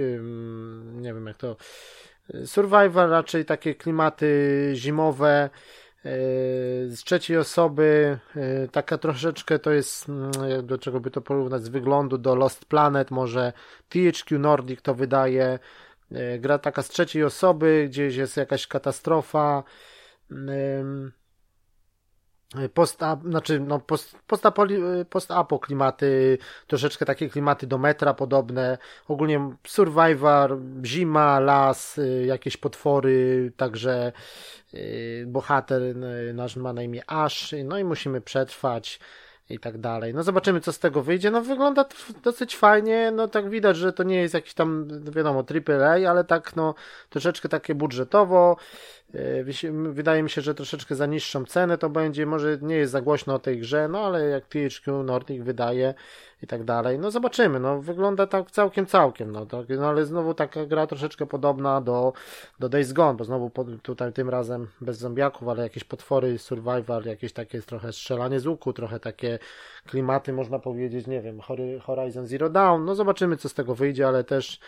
nie 0.92 1.14
wiem 1.14 1.26
jak 1.26 1.36
to 1.36 1.56
survival, 2.44 3.10
raczej 3.10 3.44
takie 3.44 3.74
klimaty 3.74 4.70
zimowe. 4.74 5.50
Z 6.88 7.04
trzeciej 7.04 7.36
osoby, 7.36 8.18
taka 8.72 8.98
troszeczkę 8.98 9.58
to 9.58 9.70
jest, 9.70 10.08
mm, 10.08 10.30
do 10.66 10.78
czego 10.78 11.00
by 11.00 11.10
to 11.10 11.20
porównać 11.20 11.62
z 11.62 11.68
wyglądu 11.68 12.18
do 12.18 12.34
Lost 12.34 12.64
Planet, 12.64 13.10
może 13.10 13.52
THQ 13.88 14.38
Nordic 14.38 14.82
to 14.82 14.94
wydaje, 14.94 15.58
gra 16.38 16.58
taka 16.58 16.82
z 16.82 16.88
trzeciej 16.88 17.24
osoby, 17.24 17.86
gdzieś 17.88 18.16
jest 18.16 18.36
jakaś 18.36 18.66
katastrofa, 18.66 19.62
post, 22.74 23.00
znaczy, 23.24 23.60
no, 23.60 23.78
post, 23.78 24.16
post, 24.26 24.44
klimaty, 25.62 26.38
troszeczkę 26.66 27.06
takie 27.06 27.28
klimaty 27.28 27.66
do 27.66 27.78
metra 27.78 28.14
podobne, 28.14 28.78
ogólnie 29.08 29.50
survivor, 29.66 30.58
zima, 30.84 31.40
las, 31.40 31.98
y, 31.98 32.24
jakieś 32.26 32.56
potwory, 32.56 33.52
także 33.56 34.12
bohater 35.26 35.82
nasz 36.34 36.56
ma 36.56 36.72
na 36.72 36.82
imię 36.82 37.02
Ash, 37.06 37.54
no 37.64 37.78
i 37.78 37.84
musimy 37.84 38.20
przetrwać 38.20 39.00
i 39.50 39.58
tak 39.58 39.78
dalej. 39.78 40.14
No 40.14 40.22
zobaczymy, 40.22 40.60
co 40.60 40.72
z 40.72 40.78
tego 40.78 41.02
wyjdzie. 41.02 41.30
No 41.30 41.42
wygląda 41.42 41.84
to 41.84 41.96
dosyć 42.22 42.56
fajnie, 42.56 43.12
no 43.14 43.28
tak 43.28 43.50
widać, 43.50 43.76
że 43.76 43.92
to 43.92 44.02
nie 44.02 44.16
jest 44.16 44.34
jakiś 44.34 44.54
tam, 44.54 44.88
wiadomo, 45.10 45.44
AAA, 45.68 46.10
ale 46.10 46.24
tak 46.24 46.56
no 46.56 46.74
troszeczkę 47.08 47.48
takie 47.48 47.74
budżetowo. 47.74 48.56
E, 49.14 49.44
wydaje 49.92 50.22
mi 50.22 50.30
się, 50.30 50.40
że 50.40 50.54
troszeczkę 50.54 50.94
za 50.94 51.06
niższą 51.06 51.44
cenę 51.44 51.78
to 51.78 51.90
będzie. 51.90 52.26
Może 52.26 52.58
nie 52.62 52.76
jest 52.76 52.92
za 52.92 53.00
głośno 53.00 53.34
o 53.34 53.38
tej 53.38 53.58
grze, 53.58 53.88
no 53.88 53.98
ale 54.06 54.28
jak 54.28 54.46
THQ 54.46 55.02
Nordic 55.02 55.42
wydaje 55.42 55.94
i 56.42 56.46
tak 56.46 56.64
dalej. 56.64 56.98
No 56.98 57.10
zobaczymy, 57.10 57.60
no 57.60 57.80
wygląda 57.82 58.26
tak 58.26 58.50
całkiem, 58.50 58.86
całkiem. 58.86 59.30
No, 59.30 59.46
tak, 59.46 59.68
no 59.68 59.88
ale 59.88 60.06
znowu 60.06 60.34
taka 60.34 60.66
gra 60.66 60.86
troszeczkę 60.86 61.26
podobna 61.26 61.80
do, 61.80 62.12
do 62.60 62.68
Days 62.68 62.92
Gone, 62.92 63.16
bo 63.16 63.24
znowu 63.24 63.50
tutaj 63.82 64.12
tym 64.12 64.28
razem 64.28 64.66
bez 64.80 64.98
zombiaków, 64.98 65.48
ale 65.48 65.62
jakieś 65.62 65.84
potwory, 65.84 66.38
survival, 66.38 67.04
jakieś 67.04 67.32
takie 67.32 67.62
trochę 67.62 67.92
strzelanie 67.92 68.40
z 68.40 68.46
łuku, 68.46 68.72
trochę 68.72 69.00
takie 69.00 69.38
klimaty, 69.86 70.32
można 70.32 70.58
powiedzieć, 70.58 71.06
nie 71.06 71.20
wiem, 71.20 71.40
Horizon 71.82 72.26
Zero 72.26 72.50
Dawn. 72.50 72.84
No 72.84 72.94
zobaczymy, 72.94 73.36
co 73.36 73.48
z 73.48 73.54
tego 73.54 73.74
wyjdzie, 73.74 74.08
ale 74.08 74.24
też 74.24 74.60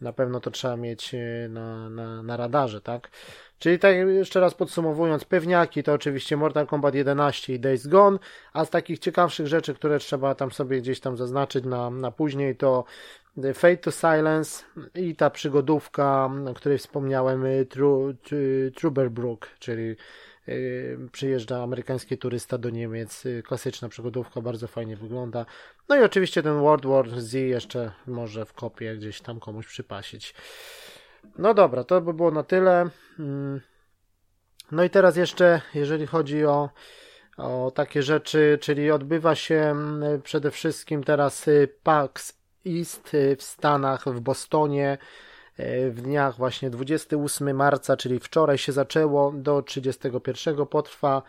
na 0.00 0.12
pewno 0.12 0.40
to 0.40 0.50
trzeba 0.50 0.76
mieć 0.76 1.14
e, 1.14 1.48
na, 1.48 1.90
na, 1.90 2.22
na 2.22 2.36
radarze, 2.36 2.80
tak? 2.80 3.10
Czyli 3.58 3.78
tak 3.78 3.96
jeszcze 3.96 4.40
raz 4.40 4.54
podsumowując, 4.54 5.24
pewniaki 5.24 5.82
to 5.82 5.92
oczywiście 5.92 6.36
Mortal 6.36 6.66
Kombat 6.66 6.94
11 6.94 7.54
i 7.54 7.60
Days 7.60 7.86
Gone, 7.86 8.18
a 8.52 8.64
z 8.64 8.70
takich 8.70 8.98
ciekawszych 8.98 9.46
rzeczy, 9.46 9.74
które 9.74 9.98
trzeba 9.98 10.34
tam 10.34 10.50
sobie 10.50 10.80
gdzieś 10.80 11.00
tam 11.00 11.16
zaznaczyć 11.16 11.64
na, 11.64 11.90
na 11.90 12.10
później 12.10 12.56
to 12.56 12.84
Fate 13.54 13.76
to 13.76 13.90
Silence 13.90 14.64
i 14.94 15.16
ta 15.16 15.30
przygodówka, 15.30 16.30
o 16.50 16.54
której 16.54 16.78
wspomniałem, 16.78 17.44
Tru, 17.68 18.14
Truberbrook, 18.74 19.48
czyli 19.58 19.96
y, 20.48 20.98
przyjeżdża 21.12 21.62
amerykański 21.62 22.18
turysta 22.18 22.58
do 22.58 22.70
Niemiec, 22.70 23.26
y, 23.26 23.42
klasyczna 23.42 23.88
przygodówka, 23.88 24.40
bardzo 24.40 24.66
fajnie 24.66 24.96
wygląda. 24.96 25.46
No 25.88 25.96
i 25.96 26.02
oczywiście 26.02 26.42
ten 26.42 26.60
World 26.60 26.86
War 26.86 27.20
Z 27.20 27.32
jeszcze 27.32 27.92
może 28.06 28.44
w 28.44 28.52
kopie 28.52 28.96
gdzieś 28.96 29.20
tam 29.20 29.40
komuś 29.40 29.66
przypasić. 29.66 30.34
No 31.38 31.54
dobra, 31.54 31.84
to 31.84 32.00
by 32.00 32.14
było 32.14 32.30
na 32.30 32.42
tyle. 32.42 32.90
Mm. 33.18 33.60
No 34.72 34.84
i 34.84 34.90
teraz 34.90 35.16
jeszcze, 35.16 35.60
jeżeli 35.74 36.06
chodzi 36.06 36.46
o, 36.46 36.70
o 37.36 37.72
takie 37.74 38.02
rzeczy, 38.02 38.58
czyli 38.60 38.90
odbywa 38.90 39.34
się 39.34 39.54
mm, 39.54 40.22
przede 40.22 40.50
wszystkim 40.50 41.04
teraz 41.04 41.48
y, 41.48 41.68
PAX 41.82 42.38
East 42.66 43.14
y, 43.14 43.36
w 43.36 43.42
Stanach, 43.42 44.04
w 44.08 44.20
Bostonie 44.20 44.98
y, 45.60 45.90
w 45.90 46.00
dniach 46.02 46.36
właśnie 46.36 46.70
28 46.70 47.56
marca, 47.56 47.96
czyli 47.96 48.20
wczoraj 48.20 48.58
się 48.58 48.72
zaczęło, 48.72 49.32
do 49.32 49.62
31 49.62 50.66
potrwa. 50.66 51.22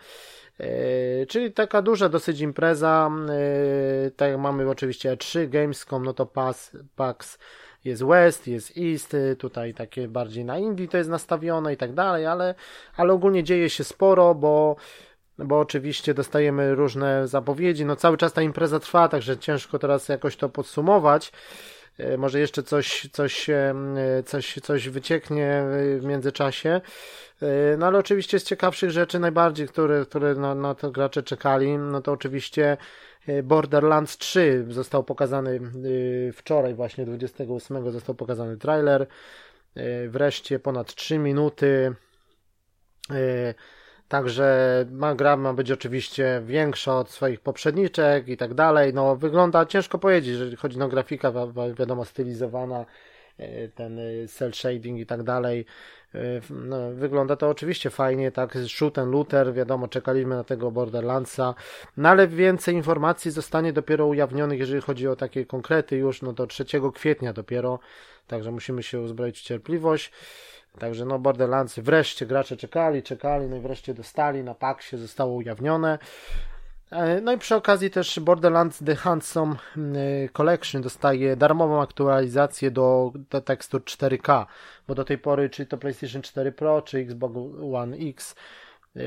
Czyli 1.28 1.52
taka 1.52 1.82
duża 1.82 2.08
dosyć 2.08 2.40
impreza. 2.40 3.10
Tak 4.16 4.30
jak 4.30 4.38
mamy 4.38 4.70
oczywiście 4.70 5.16
3 5.16 5.48
Gamescom, 5.48 6.04
no 6.04 6.12
to 6.12 6.26
PAX, 6.26 6.76
PAX 6.96 7.38
jest 7.84 8.04
West, 8.04 8.46
jest 8.46 8.72
East, 8.76 9.14
y, 9.14 9.36
tutaj 9.36 9.74
takie 9.74 10.08
bardziej 10.08 10.44
na 10.44 10.58
Indii 10.58 10.88
to 10.88 10.96
jest 10.96 11.10
nastawione 11.10 11.72
i 11.72 11.76
tak 11.76 11.92
dalej, 11.92 12.26
ale, 12.26 12.54
ale 12.96 13.12
ogólnie 13.12 13.44
dzieje 13.44 13.70
się 13.70 13.84
sporo, 13.84 14.34
bo 14.34 14.76
bo 15.38 15.60
oczywiście 15.60 16.14
dostajemy 16.14 16.74
różne 16.74 17.28
zapowiedzi, 17.28 17.84
no 17.84 17.96
cały 17.96 18.16
czas 18.16 18.32
ta 18.32 18.42
impreza 18.42 18.80
trwa, 18.80 19.08
także 19.08 19.38
ciężko 19.38 19.78
teraz 19.78 20.08
jakoś 20.08 20.36
to 20.36 20.48
podsumować. 20.48 21.32
Y, 22.00 22.18
może 22.18 22.40
jeszcze 22.40 22.62
coś, 22.62 23.08
coś, 23.12 23.50
y, 23.50 23.74
coś, 24.26 24.58
coś 24.62 24.88
wycieknie 24.88 25.64
w 25.98 26.04
międzyczasie. 26.04 26.80
No 27.78 27.86
ale 27.86 27.98
oczywiście 27.98 28.38
z 28.38 28.44
ciekawszych 28.44 28.90
rzeczy 28.90 29.18
najbardziej, 29.18 29.68
które, 29.68 30.06
które 30.06 30.34
na, 30.34 30.54
na 30.54 30.74
to 30.74 30.90
gracze 30.90 31.22
czekali, 31.22 31.78
no 31.78 32.02
to 32.02 32.12
oczywiście 32.12 32.76
Borderlands 33.42 34.18
3 34.18 34.66
został 34.68 35.04
pokazany 35.04 35.60
e, 36.28 36.32
wczoraj, 36.32 36.74
właśnie 36.74 37.04
28 37.06 37.92
został 37.92 38.14
pokazany 38.14 38.56
trailer. 38.56 39.06
E, 39.74 40.08
wreszcie 40.08 40.58
ponad 40.58 40.94
3 40.94 41.18
minuty. 41.18 41.94
Także 44.08 44.86
ma, 44.90 45.14
gra 45.14 45.36
ma 45.36 45.54
być 45.54 45.70
oczywiście 45.70 46.42
większa 46.46 46.98
od 46.98 47.10
swoich 47.10 47.40
poprzedniczek 47.40 48.28
i 48.28 48.36
tak 48.36 48.54
dalej. 48.54 48.94
No, 48.94 49.16
wygląda 49.16 49.66
ciężko 49.66 49.98
powiedzieć, 49.98 50.30
jeżeli 50.30 50.56
chodzi 50.56 50.82
o 50.82 50.88
grafika, 50.88 51.32
wiadomo, 51.78 52.04
stylizowana, 52.04 52.84
ten 53.74 54.00
cel 54.28 54.52
shading 54.52 55.00
i 55.00 55.06
tak 55.06 55.22
dalej. 55.22 55.64
No, 56.50 56.76
wygląda 56.92 57.36
to 57.36 57.48
oczywiście 57.48 57.90
fajnie, 57.90 58.32
tak, 58.32 58.58
shoot 58.68 58.98
and 58.98 59.12
looter, 59.12 59.54
wiadomo, 59.54 59.88
czekaliśmy 59.88 60.36
na 60.36 60.44
tego 60.44 60.70
Borderlandsa, 60.70 61.54
no 61.96 62.08
ale 62.08 62.28
więcej 62.28 62.74
informacji 62.74 63.30
zostanie 63.30 63.72
dopiero 63.72 64.06
ujawnionych, 64.06 64.58
jeżeli 64.58 64.80
chodzi 64.80 65.08
o 65.08 65.16
takie 65.16 65.46
konkrety 65.46 65.96
już, 65.96 66.22
no 66.22 66.32
to 66.32 66.46
3 66.46 66.64
kwietnia 66.94 67.32
dopiero, 67.32 67.78
także 68.26 68.50
musimy 68.50 68.82
się 68.82 69.00
uzbroić 69.00 69.38
w 69.38 69.42
cierpliwość. 69.42 70.12
Także 70.78 71.04
no 71.04 71.18
Borderlands 71.18 71.78
wreszcie 71.78 72.26
gracze 72.26 72.56
czekali, 72.56 73.02
czekali, 73.02 73.46
no 73.46 73.56
i 73.56 73.60
wreszcie 73.60 73.94
dostali, 73.94 74.44
na 74.44 74.54
paksie 74.54 74.96
zostało 74.96 75.34
ujawnione. 75.34 75.98
E, 76.90 77.20
no 77.20 77.32
i 77.32 77.38
przy 77.38 77.56
okazji 77.56 77.90
też 77.90 78.20
Borderlands 78.20 78.84
The 78.84 78.96
Handsome 78.96 79.54
e, 79.54 80.28
Collection 80.28 80.82
dostaje 80.82 81.36
darmową 81.36 81.82
aktualizację 81.82 82.70
do, 82.70 83.12
tekstur 83.44 83.82
4K, 83.82 84.46
bo 84.88 84.94
do 84.94 85.04
tej 85.04 85.18
pory 85.18 85.50
czy 85.50 85.66
to 85.66 85.78
PlayStation 85.78 86.22
4 86.22 86.52
Pro, 86.52 86.82
czy 86.82 86.98
Xbox 86.98 87.34
One 87.74 87.96
X 87.96 88.34
yy, 88.94 89.02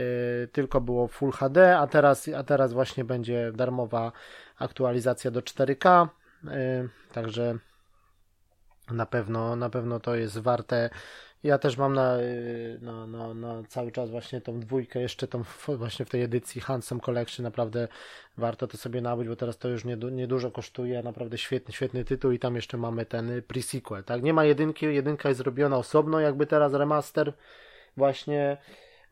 tylko 0.51 0.81
było 0.81 1.07
Full 1.07 1.31
HD, 1.31 1.77
a 1.77 1.87
teraz, 1.87 2.29
a 2.37 2.43
teraz 2.43 2.73
właśnie 2.73 3.03
będzie 3.03 3.51
darmowa 3.55 4.11
aktualizacja 4.59 5.31
do 5.31 5.41
4K, 5.41 6.07
yy, 6.43 6.51
także 7.11 7.57
na 8.91 9.05
pewno, 9.05 9.55
na 9.55 9.69
pewno 9.69 9.99
to 9.99 10.15
jest 10.15 10.39
warte 10.39 10.89
ja 11.43 11.57
też 11.57 11.77
mam 11.77 11.93
na, 11.93 12.19
y, 12.19 12.79
na, 12.81 13.07
na, 13.07 13.33
na, 13.33 13.63
cały 13.67 13.91
czas 13.91 14.09
właśnie 14.09 14.41
tą 14.41 14.59
dwójkę, 14.59 15.01
jeszcze 15.01 15.27
tą 15.27 15.43
właśnie 15.67 16.05
w 16.05 16.09
tej 16.09 16.21
edycji 16.21 16.61
Handsome 16.61 17.01
Collection, 17.01 17.43
naprawdę 17.43 17.87
warto 18.37 18.67
to 18.67 18.77
sobie 18.77 19.01
nabyć, 19.01 19.27
bo 19.27 19.35
teraz 19.35 19.57
to 19.57 19.67
już 19.67 19.85
niedużo 20.11 20.47
nie 20.47 20.53
kosztuje, 20.53 21.03
naprawdę 21.03 21.37
świetny, 21.37 21.73
świetny 21.73 22.05
tytuł 22.05 22.31
i 22.31 22.39
tam 22.39 22.55
jeszcze 22.55 22.77
mamy 22.77 23.05
ten 23.05 23.41
pre-sequel, 23.41 24.03
tak? 24.03 24.23
Nie 24.23 24.33
ma 24.33 24.45
jedynki, 24.45 24.85
jedynka 24.85 25.29
jest 25.29 25.37
zrobiona 25.37 25.77
osobno, 25.77 26.19
jakby 26.19 26.47
teraz 26.47 26.73
remaster 26.73 27.33
właśnie, 27.97 28.57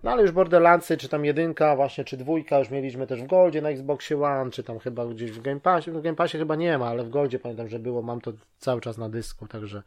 no 0.04 0.12
ale 0.12 0.22
już 0.22 0.32
Borderlandsy, 0.32 0.98
czy 0.98 1.10
tam 1.10 1.26
jedynka 1.26 1.76
właśnie, 1.76 2.04
czy 2.04 2.18
dwójka 2.18 2.60
już 2.60 2.70
mieliśmy 2.70 3.08
też 3.08 3.22
w 3.22 3.28
Goldzie 3.28 3.62
na 3.62 3.70
Xboxie 3.70 4.24
One, 4.24 4.52
czy 4.52 4.64
tam 4.64 4.80
chyba 4.80 5.06
gdzieś 5.06 5.32
w 5.32 5.42
Game 5.42 5.60
Passie, 5.60 5.92
w 5.92 6.02
Game 6.02 6.16
Passie 6.16 6.38
chyba 6.38 6.56
nie 6.56 6.78
ma, 6.78 6.88
ale 6.88 7.04
w 7.04 7.10
Goldzie 7.10 7.40
pamiętam, 7.40 7.68
że 7.68 7.80
było, 7.80 8.02
mam 8.02 8.22
to 8.22 8.34
cały 8.58 8.82
czas 8.82 8.98
na 8.98 9.10
dysku, 9.10 9.48
także 9.48 9.84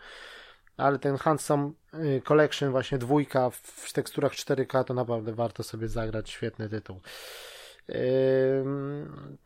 ale 0.77 0.99
ten 0.99 1.17
Handsome 1.17 1.73
y, 1.95 2.23
Collection, 2.25 2.71
właśnie 2.71 2.99
dwójka 2.99 3.51
w 3.51 3.93
teksturach 3.93 4.33
4K, 4.33 4.85
to 4.85 4.95
naprawdę 4.95 5.33
warto 5.33 5.63
sobie 5.63 5.89
zagrać, 5.89 6.31
świetny 6.31 6.69
tytuł. 6.69 7.01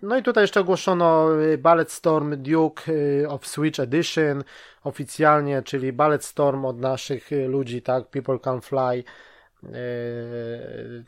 No 0.02 0.16
i 0.18 0.22
tutaj 0.22 0.44
jeszcze 0.44 0.60
ogłoszono 0.60 1.40
y, 1.42 1.58
Ballet 1.58 1.92
Storm 1.92 2.42
Duke 2.42 2.92
y, 2.92 3.28
of 3.28 3.46
Switch 3.46 3.80
Edition 3.80 4.44
oficjalnie, 4.84 5.62
czyli 5.62 5.92
Ballet 5.92 6.24
Storm 6.24 6.64
od 6.64 6.80
naszych 6.80 7.30
ludzi, 7.48 7.82
tak, 7.82 8.06
People 8.06 8.38
Can 8.38 8.60
Fly, 8.60 9.04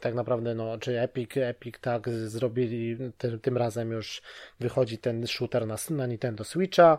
tak 0.00 0.14
naprawdę, 0.14 0.54
no, 0.54 0.78
czy 0.78 1.00
Epic, 1.00 1.30
Epic 1.36 1.74
tak 1.80 2.08
zrobili, 2.08 2.96
tym, 3.18 3.40
tym 3.40 3.56
razem 3.56 3.92
już 3.92 4.22
wychodzi 4.60 4.98
ten 4.98 5.26
shooter 5.26 5.66
na, 5.66 5.76
na 5.90 6.06
Nintendo 6.06 6.44
Switcha 6.44 6.98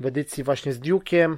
w 0.00 0.06
edycji 0.06 0.44
właśnie 0.44 0.72
z 0.72 0.80
Duke'iem. 0.80 1.36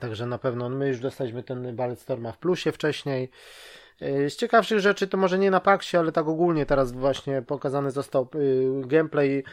Także 0.00 0.26
na 0.26 0.38
pewno 0.38 0.68
my 0.68 0.88
już 0.88 1.00
dostaliśmy 1.00 1.42
ten 1.42 1.76
Ballet 1.76 2.00
Storma 2.00 2.32
w 2.32 2.38
plusie 2.38 2.72
wcześniej. 2.72 3.30
E, 4.00 4.30
z 4.30 4.36
ciekawszych 4.36 4.80
rzeczy 4.80 5.06
to 5.06 5.16
może 5.16 5.38
nie 5.38 5.50
na 5.50 5.60
Paxie, 5.60 5.98
ale 5.98 6.12
tak 6.12 6.28
ogólnie 6.28 6.66
teraz 6.66 6.92
właśnie 6.92 7.42
pokazany 7.42 7.90
został 7.90 8.28
y, 8.34 8.86
gameplay 8.86 9.44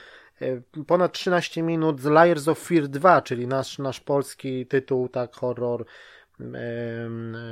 e, 0.41 0.83
ponad 0.87 1.13
13 1.13 1.63
minut 1.63 2.01
z 2.01 2.05
Layers 2.05 2.47
of 2.47 2.59
Fear 2.59 2.87
2, 2.87 3.21
czyli 3.21 3.47
nasz, 3.47 3.79
nasz 3.79 3.99
polski 3.99 4.65
tytuł, 4.65 5.09
tak, 5.09 5.35
horror 5.35 5.85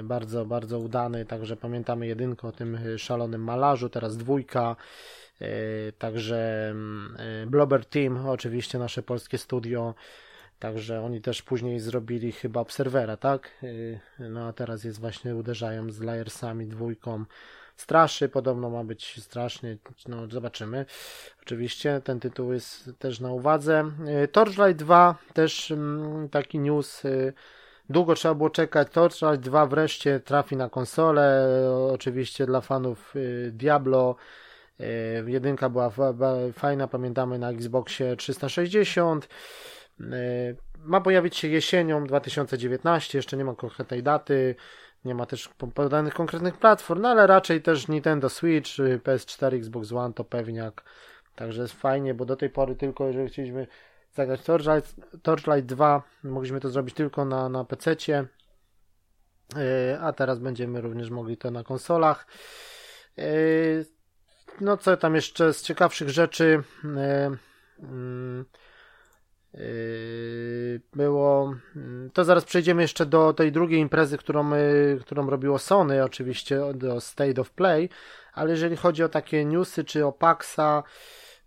bardzo, 0.04 0.45
bardzo 0.45 0.80
udany, 0.80 1.25
także 1.25 1.58
pamiętamy 1.58 2.08
jedynkę 2.08 2.47
o 2.47 2.52
tym 2.52 2.78
szalonym 2.97 3.43
malarzu, 3.43 3.89
teraz 3.89 4.17
dwójka, 4.17 4.75
także 5.97 6.73
Blobber 7.47 7.86
Team, 7.86 8.28
oczywiście 8.28 8.80
nasze 8.80 9.04
polskie 9.04 9.38
studio, 9.38 9.93
Także 10.60 11.02
oni 11.02 11.22
też 11.22 11.41
później 11.41 11.80
zrobili 11.80 12.32
chyba 12.32 12.60
Obserwera, 12.60 13.17
tak? 13.17 13.50
Y, 13.63 14.00
no 14.19 14.48
a 14.48 14.54
teraz 14.54 14.84
jest 14.84 15.00
właśnie 15.00 15.36
uderzają 15.36 15.91
z 15.91 16.02
Layersami 16.02 16.67
dwójką. 16.67 17.26
Straszy, 17.76 18.30
podobno 18.30 18.69
ma 18.69 18.84
być 18.84 19.22
strasznie, 19.24 19.78
no 20.08 20.28
zobaczymy. 20.28 20.86
Oczywiście 21.41 22.02
ten 22.04 22.19
tytuł 22.19 22.54
jest 22.54 22.89
też 23.00 23.19
na 23.19 23.32
uwadze. 23.32 23.91
Y, 24.24 24.28
Torchlight 24.28 24.76
2, 24.76 25.15
też 25.34 25.72
mm, 25.72 26.30
taki 26.30 26.60
news. 26.60 27.06
Y, 27.06 27.34
długo 27.89 28.15
trzeba 28.15 28.36
było 28.36 28.50
czekać. 28.50 28.88
Torchlight 28.91 29.39
2 29.39 29.65
wreszcie 29.65 30.19
trafi 30.19 30.56
na 30.58 30.69
konsolę. 30.69 31.50
Oczywiście 31.93 32.45
dla 32.45 32.62
fanów 32.62 33.13
Diablo 33.52 34.15
Jedynka 35.26 35.69
była 35.69 35.91
fajna, 36.54 36.88
pamiętamy 36.88 37.39
na 37.39 37.50
Xboxie 37.50 38.15
360. 38.15 39.28
Ma 40.78 41.02
pojawić 41.02 41.38
się 41.38 41.48
jesienią 41.48 42.04
2019, 42.04 43.18
jeszcze 43.18 43.38
nie 43.38 43.46
ma 43.46 43.56
konkretnej 43.56 44.04
daty, 44.04 44.56
nie 45.06 45.16
ma 45.16 45.26
też 45.26 45.50
podanych 45.74 46.14
konkretnych 46.14 46.58
platform, 46.58 47.02
no 47.02 47.10
ale 47.10 47.28
raczej 47.28 47.62
też 47.62 47.88
Nintendo 47.88 48.30
Switch, 48.30 48.70
PS4, 49.04 49.56
Xbox 49.56 49.92
One 49.92 50.14
to 50.14 50.24
pewniak. 50.24 50.84
Także 51.36 51.62
jest 51.62 51.74
fajnie, 51.74 52.14
bo 52.14 52.26
do 52.26 52.36
tej 52.36 52.50
pory 52.50 52.76
tylko 52.76 53.08
jeżeli 53.08 53.30
chcieliśmy 53.30 53.68
zagrać 54.14 54.42
Torchlight, 54.42 54.96
Torchlight 55.24 55.66
2, 55.66 56.04
mogliśmy 56.24 56.60
to 56.60 56.70
zrobić 56.70 56.96
tylko 56.96 57.26
na, 57.26 57.50
na 57.50 57.66
PC-cie, 57.66 58.28
e, 59.56 60.00
a 60.02 60.14
teraz 60.14 60.40
będziemy 60.40 60.82
również 60.82 61.10
mogli 61.10 61.38
to 61.38 61.52
na 61.52 61.64
konsolach. 61.64 62.28
E, 63.18 63.24
no 64.62 64.78
co 64.78 64.98
tam 64.98 65.16
jeszcze 65.16 65.54
z 65.54 65.62
ciekawszych 65.62 66.10
rzeczy 66.10 66.64
mm, 66.84 68.46
było 70.96 71.54
to 72.14 72.24
zaraz 72.24 72.46
przejdziemy 72.46 72.82
jeszcze 72.82 73.06
do 73.06 73.34
tej 73.34 73.52
drugiej 73.52 73.80
imprezy, 73.80 74.18
którą, 74.18 74.50
którą 75.02 75.30
robiło 75.30 75.60
Sony 75.60 76.04
oczywiście 76.04 76.62
do 76.74 77.02
State 77.02 77.42
of 77.42 77.52
Play, 77.52 77.90
ale 78.34 78.52
jeżeli 78.52 78.76
chodzi 78.76 79.04
o 79.04 79.10
takie 79.10 79.46
newsy 79.46 79.84
czy 79.84 80.06
o 80.06 80.12
PAXa 80.12 80.84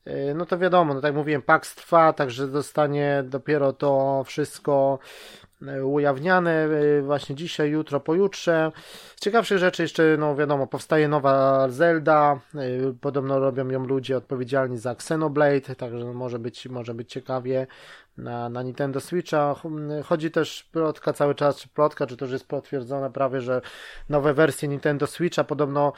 E, 0.04 0.34
no 0.34 0.46
to 0.46 0.58
wiadomo, 0.58 0.94
no 0.94 1.00
tak 1.00 1.14
mówiłem, 1.14 1.42
PAX 1.42 1.74
trwa, 1.74 2.12
także 2.12 2.48
zostanie 2.48 3.24
dopiero 3.26 3.72
to 3.72 4.22
wszystko 4.26 4.98
ujawniane 5.84 6.50
e, 6.50 7.02
właśnie 7.02 7.36
dzisiaj, 7.36 7.70
jutro, 7.70 8.00
pojutrze. 8.00 8.72
Z 9.16 9.20
ciekawszych 9.20 9.58
rzeczy 9.58 9.82
jeszcze, 9.82 10.16
no 10.18 10.36
wiadomo, 10.36 10.66
powstaje 10.66 11.08
nowa 11.08 11.66
Zelda, 11.68 12.40
podobno 13.00 13.38
robią 13.38 13.68
ją 13.68 13.86
ludzie 13.86 14.16
odpowiedzialni 14.16 14.78
za 14.78 14.90
Xenoblade, 14.90 15.76
także 15.76 16.04
może 16.04 16.38
być, 16.38 16.66
może 16.66 16.94
być 16.94 17.12
ciekawie 17.12 17.66
na, 18.16 18.48
na 18.48 18.62
Nintendo 18.62 19.00
Switcha. 19.00 19.54
Chodzi 20.04 20.30
też 20.30 20.64
plotka 20.72 21.12
cały 21.12 21.34
czas, 21.34 21.56
czy 21.56 21.68
plotka, 21.68 22.06
czy 22.06 22.16
to 22.16 22.24
już 22.24 22.32
jest 22.32 22.48
potwierdzone 22.48 23.10
prawie, 23.10 23.40
że 23.40 23.60
nowe 24.08 24.34
wersje 24.34 24.68
Nintendo 24.68 25.06
Switcha 25.06 25.44
podobno 25.44 25.92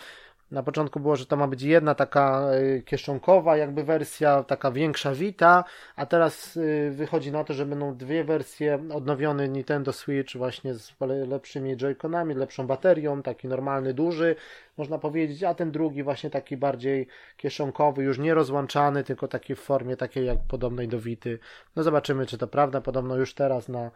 na 0.54 0.62
początku 0.62 1.00
było, 1.00 1.16
że 1.16 1.26
to 1.26 1.36
ma 1.36 1.48
być 1.48 1.62
jedna 1.62 1.94
taka 1.94 2.50
y, 2.54 2.82
kieszonkowa 2.82 3.56
jakby 3.56 3.84
wersja, 3.84 4.42
taka 4.42 4.70
większa 4.70 5.14
Vita, 5.14 5.64
a 5.96 6.06
teraz 6.06 6.56
y, 6.56 6.90
wychodzi 6.94 7.32
na 7.32 7.44
to, 7.44 7.54
że 7.54 7.66
będą 7.66 7.96
dwie 7.96 8.24
wersje, 8.24 8.78
odnowiony 8.94 9.48
Nintendo 9.48 9.92
Switch 9.92 10.36
właśnie 10.36 10.74
z 10.74 10.92
lepszymi 11.28 11.76
joyconami, 11.76 12.34
lepszą 12.34 12.66
baterią, 12.66 13.22
taki 13.22 13.48
normalny, 13.48 13.94
duży, 13.94 14.36
można 14.76 14.98
powiedzieć, 14.98 15.42
a 15.42 15.54
ten 15.54 15.70
drugi 15.70 16.02
właśnie 16.02 16.30
taki 16.30 16.56
bardziej 16.56 17.06
kieszonkowy, 17.36 18.02
już 18.02 18.18
nie 18.18 18.34
rozłączany, 18.34 19.04
tylko 19.04 19.28
taki 19.28 19.54
w 19.54 19.60
formie 19.60 19.96
takiej 19.96 20.26
jak 20.26 20.38
podobnej 20.48 20.88
do 20.88 21.00
Vity. 21.00 21.38
No 21.76 21.82
zobaczymy, 21.82 22.26
czy 22.26 22.38
to 22.38 22.46
prawda, 22.46 22.80
podobno 22.80 23.16
już 23.16 23.34
teraz 23.34 23.68
na 23.68 23.90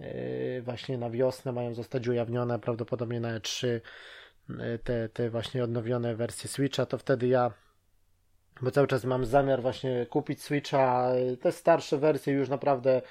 y, 0.00 0.62
właśnie 0.64 0.98
na 0.98 1.10
wiosnę 1.10 1.52
mają 1.52 1.74
zostać 1.74 2.08
ujawnione, 2.08 2.58
prawdopodobnie 2.58 3.20
na 3.20 3.38
E3 3.38 3.80
te, 4.84 5.08
te 5.08 5.30
właśnie 5.30 5.64
odnowione 5.64 6.16
wersje 6.16 6.48
Switcha, 6.48 6.86
to 6.86 6.98
wtedy 6.98 7.26
ja 7.26 7.50
bo 8.62 8.70
cały 8.70 8.86
czas 8.86 9.04
mam 9.04 9.24
zamiar 9.24 9.62
właśnie 9.62 10.06
kupić 10.06 10.42
Switcha, 10.42 11.08
te 11.40 11.52
starsze 11.52 11.98
wersje 11.98 12.32
już 12.32 12.48
naprawdę 12.48 13.02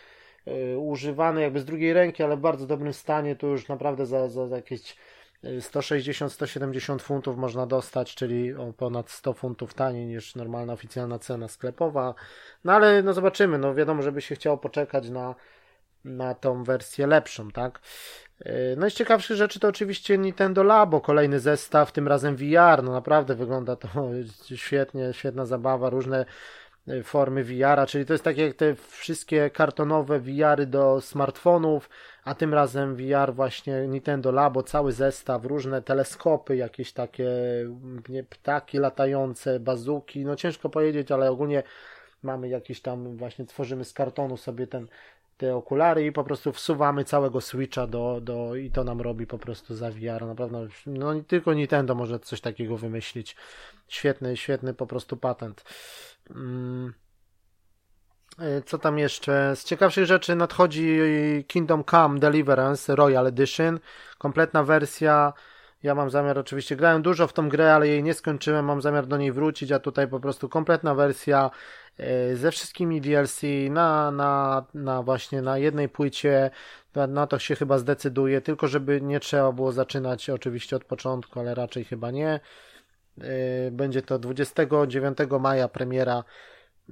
y, 0.48 0.78
używane 0.78 1.42
jakby 1.42 1.60
z 1.60 1.66
drugiej 1.66 1.94
ręki, 1.94 2.24
ale 2.24 2.38
w 2.38 2.40
bardzo 2.40 2.68
dobrym 2.68 2.94
stanie, 2.94 3.36
to 3.36 3.48
już 3.48 3.68
naprawdę 3.68 4.06
za, 4.06 4.30
za, 4.30 4.48
za 4.48 4.56
jakieś 4.56 4.96
160-170 5.44 6.96
y, 6.96 7.00
funtów 7.00 7.38
można 7.38 7.66
dostać, 7.66 8.16
czyli 8.16 8.54
o 8.54 8.74
ponad 8.74 9.10
100 9.10 9.34
funtów 9.34 9.74
taniej 9.74 10.06
niż 10.06 10.36
normalna 10.36 10.74
oficjalna 10.74 11.20
cena 11.20 11.48
sklepowa. 11.48 12.14
No 12.64 12.74
ale 12.74 13.04
no 13.04 13.14
zobaczymy, 13.14 13.58
no 13.58 13.76
wiadomo, 13.76 14.02
żeby 14.04 14.22
się 14.22 14.36
chciało 14.36 14.58
poczekać 14.58 15.10
na, 15.10 15.36
na 16.06 16.34
tą 16.36 16.64
wersję 16.64 17.08
lepszą, 17.08 17.52
tak? 17.52 17.80
E, 18.46 18.76
no 18.76 18.88
i 18.88 18.92
z 18.92 18.94
ciekawszych 18.94 19.38
rzeczy 19.38 19.60
to 19.60 19.68
oczywiście 19.68 20.18
Nintendo 20.18 20.64
Labo, 20.64 21.02
kolejny 21.02 21.40
zestaw, 21.40 21.92
tym 21.92 22.08
razem 22.08 22.36
VR, 22.36 22.84
no 22.84 22.92
naprawdę 22.92 23.36
wygląda 23.36 23.76
to 23.76 23.88
świetnie, 24.56 25.14
świetna 25.14 25.46
zabawa, 25.46 25.90
różne 25.90 26.26
e, 26.88 27.04
formy 27.04 27.44
VR-a, 27.44 27.86
czyli 27.86 28.06
to 28.06 28.14
jest 28.14 28.24
tak 28.24 28.38
jak 28.38 28.54
te 28.54 28.76
wszystkie 28.76 29.50
kartonowe 29.50 30.20
VR-y 30.20 30.66
do 30.66 31.02
smartfonów, 31.02 31.90
a 32.24 32.36
tym 32.36 32.54
razem 32.54 32.96
VR 32.96 33.34
właśnie 33.34 33.88
Nintendo 33.88 34.32
Labo, 34.32 34.64
cały 34.64 34.92
zestaw, 34.92 35.46
różne 35.46 35.82
teleskopy, 35.82 36.56
jakieś 36.56 36.94
takie 36.94 37.30
nie, 38.10 38.24
ptaki 38.24 38.78
latające, 38.78 39.60
bazuki, 39.60 40.26
no 40.26 40.36
ciężko 40.36 40.70
powiedzieć, 40.70 41.12
ale 41.12 41.32
ogólnie 41.32 41.64
mamy 42.24 42.50
jakiś 42.50 42.82
tam, 42.82 43.18
właśnie 43.18 43.46
tworzymy 43.46 43.86
z 43.86 43.94
kartonu 43.94 44.38
sobie 44.38 44.68
ten 44.68 44.88
te 45.38 45.56
okulary 45.56 46.06
i 46.06 46.12
po 46.12 46.24
prostu 46.24 46.52
wsuwamy 46.52 47.06
całego 47.06 47.42
Switcha 47.42 47.88
do, 47.88 48.20
do 48.22 48.56
i 48.56 48.72
to 48.72 48.84
nam 48.84 49.02
robi 49.02 49.28
po 49.28 49.38
prostu 49.38 49.76
za 49.76 49.92
VR. 49.92 50.26
Naprawdę, 50.28 50.68
no 50.86 51.14
tylko 51.28 51.54
Nintendo 51.54 51.96
może 51.96 52.20
coś 52.20 52.42
takiego 52.42 52.78
wymyślić. 52.78 53.36
Świetny, 53.88 54.38
świetny 54.38 54.74
po 54.74 54.88
prostu 54.88 55.18
patent. 55.18 55.64
Mm. 56.30 56.94
E, 58.40 58.62
co 58.62 58.78
tam 58.78 59.00
jeszcze? 59.00 59.56
Z 59.56 59.64
ciekawszych 59.64 60.06
rzeczy 60.06 60.36
nadchodzi 60.36 61.00
Kingdom 61.48 61.84
Come 61.84 62.20
Deliverance 62.20 62.96
Royal 62.96 63.28
Edition. 63.28 63.80
Kompletna 64.18 64.64
wersja. 64.64 65.34
Ja 65.84 65.96
mam 65.96 66.10
zamiar, 66.10 66.40
oczywiście 66.40 66.76
grałem 66.76 67.02
dużo 67.02 67.28
w 67.28 67.34
tą 67.34 67.50
grę, 67.50 67.76
ale 67.76 67.88
jej 67.88 68.04
nie 68.04 68.14
skończyłem. 68.14 68.66
Mam 68.66 68.82
zamiar 68.82 69.08
do 69.08 69.18
niej 69.18 69.32
wrócić, 69.32 69.72
a 69.72 69.80
tutaj 69.80 70.08
po 70.08 70.20
prostu 70.20 70.50
kompletna 70.50 70.96
wersja 70.96 71.52
E, 71.98 72.36
ze 72.36 72.52
wszystkimi 72.52 73.02
DLC 73.02 73.42
na, 73.70 74.12
na, 74.12 74.66
na 74.74 75.04
właśnie 75.04 75.42
na 75.42 75.58
jednej 75.58 75.90
płycie. 75.90 76.52
Na 77.08 77.28
to 77.28 77.40
się 77.40 77.56
chyba 77.56 77.78
zdecyduje, 77.78 78.42
tylko 78.42 78.68
żeby 78.68 79.02
nie 79.02 79.20
trzeba 79.20 79.52
było 79.52 79.72
zaczynać 79.72 80.30
oczywiście 80.30 80.76
od 80.76 80.84
początku, 80.84 81.40
ale 81.40 81.56
raczej 81.56 81.84
chyba 81.84 82.12
nie. 82.12 82.40
E, 83.22 83.72
będzie 83.72 84.02
to 84.02 84.20
29 84.20 85.18
maja 85.40 85.68
premiera. 85.68 86.24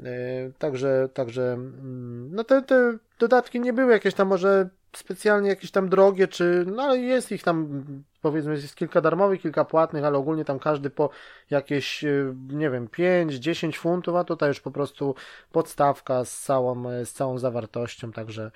E, 0.03 0.51
także, 0.57 1.09
także 1.13 1.53
mm, 1.53 2.35
no 2.35 2.43
te, 2.43 2.61
te 2.61 2.97
dodatki 3.19 3.59
nie 3.59 3.73
były 3.73 3.91
jakieś 3.91 4.13
tam 4.13 4.27
może 4.27 4.69
specjalnie 4.95 5.49
jakieś 5.49 5.71
tam 5.71 5.89
drogie, 5.89 6.27
czy, 6.27 6.65
no 6.67 6.95
jest 6.95 7.31
ich 7.31 7.43
tam, 7.43 7.83
powiedzmy, 8.21 8.53
jest 8.53 8.75
kilka 8.75 9.01
darmowych, 9.01 9.41
kilka 9.41 9.65
płatnych, 9.65 10.03
ale 10.03 10.17
ogólnie 10.17 10.45
tam 10.45 10.59
każdy 10.59 10.89
po 10.89 11.09
jakieś, 11.49 12.03
e, 12.03 12.35
nie 12.47 12.69
wiem, 12.69 12.87
5, 12.87 13.33
10 13.33 13.77
funtów, 13.77 14.15
a 14.15 14.23
tutaj 14.23 14.49
już 14.49 14.59
po 14.59 14.71
prostu 14.71 15.15
podstawka 15.51 16.25
z 16.25 16.39
całą, 16.39 16.89
e, 16.89 17.05
z 17.05 17.13
całą 17.13 17.37
zawartością, 17.37 18.11
także 18.11 18.51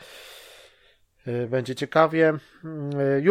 będzie 1.47 1.75
ciekawie. 1.75 2.33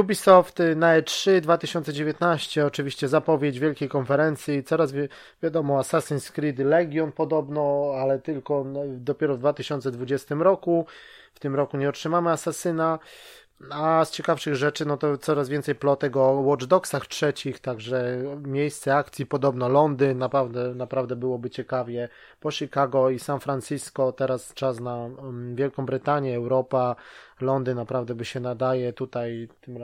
Ubisoft 0.00 0.58
na 0.76 1.00
E3 1.00 1.40
2019, 1.40 2.66
oczywiście 2.66 3.08
zapowiedź 3.08 3.58
wielkiej 3.58 3.88
konferencji, 3.88 4.64
coraz 4.64 4.92
wi 4.92 5.08
wiadomo 5.42 5.80
Assassin's 5.80 6.32
Creed 6.32 6.58
Legion 6.58 7.12
podobno, 7.12 7.92
ale 8.02 8.18
tylko 8.18 8.64
dopiero 8.86 9.36
w 9.36 9.38
2020 9.38 10.34
roku 10.34 10.86
w 11.34 11.40
tym 11.40 11.54
roku 11.54 11.76
nie 11.76 11.88
otrzymamy 11.88 12.30
Asasyna. 12.30 12.98
A 13.70 14.04
z 14.04 14.10
ciekawszych 14.10 14.54
rzeczy, 14.56 14.86
no 14.86 14.96
to 14.96 15.18
coraz 15.18 15.48
więcej 15.48 15.74
plotek 15.74 16.16
o 16.16 16.32
Watch 16.32 16.64
Dogsach 16.64 17.06
trzecich, 17.06 17.60
także 17.60 18.22
miejsce 18.42 18.96
akcji 18.96 19.26
podobno 19.26 19.68
Londyn, 19.68 20.18
naprawdę, 20.18 20.74
naprawdę 20.74 21.16
byłoby 21.16 21.50
ciekawie. 21.50 22.08
Po 22.40 22.50
Chicago 22.50 23.10
i 23.10 23.18
San 23.18 23.40
Francisco, 23.40 24.12
teraz 24.12 24.54
czas 24.54 24.80
na 24.80 24.96
um, 24.96 25.56
Wielką 25.56 25.86
Brytanię, 25.86 26.36
Europa, 26.36 26.96
Londyn 27.40 27.76
naprawdę 27.76 28.14
by 28.14 28.24
się 28.24 28.40
nadaje 28.40 28.92
tutaj, 28.92 29.48
tym, 29.60 29.78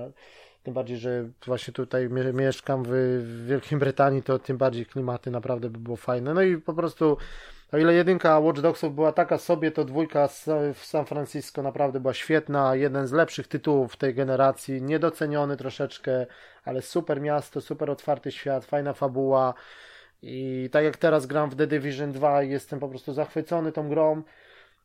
tym 0.63 0.75
bardziej, 0.75 0.97
że 0.97 1.29
właśnie 1.47 1.75
tutaj 1.75 2.09
mieszkam 2.35 2.83
w 2.87 2.93
Wielkiej 3.47 3.79
Brytanii, 3.79 4.23
to 4.23 4.39
tym 4.39 4.57
bardziej 4.57 4.87
klimaty 4.87 5.31
naprawdę 5.31 5.71
by 5.71 5.79
było 5.79 5.97
fajne. 5.97 6.35
No 6.35 6.43
i 6.43 6.59
po 6.59 6.75
prostu 6.75 7.17
o 7.73 7.79
ile 7.79 7.95
jedynka 7.95 8.39
Watch 8.39 8.61
Dogsów 8.61 8.95
była 8.95 9.13
taka 9.13 9.39
sobie, 9.39 9.71
to 9.71 9.85
dwójka 9.85 10.29
w 10.75 10.85
San 10.85 11.07
Francisco 11.07 11.63
naprawdę 11.63 12.01
była 12.01 12.15
świetna. 12.15 12.75
Jeden 12.75 13.07
z 13.07 13.13
lepszych 13.13 13.49
tytułów 13.49 13.97
tej 13.97 14.15
generacji, 14.15 14.83
niedoceniony 14.83 15.57
troszeczkę, 15.57 16.27
ale 16.65 16.83
super 16.83 17.21
miasto, 17.21 17.61
super 17.61 17.91
otwarty 17.91 18.33
świat, 18.33 18.65
fajna 18.65 18.93
fabuła. 18.93 19.55
I 20.23 20.69
tak 20.73 20.85
jak 20.85 20.97
teraz 20.97 21.27
gram 21.27 21.51
w 21.51 21.57
The 21.57 21.67
Division 21.67 22.13
2 22.13 22.43
jestem 22.43 22.81
po 22.81 22.89
prostu 22.89 23.13
zachwycony 23.13 23.73
tą 23.73 23.89
grą. 23.89 24.23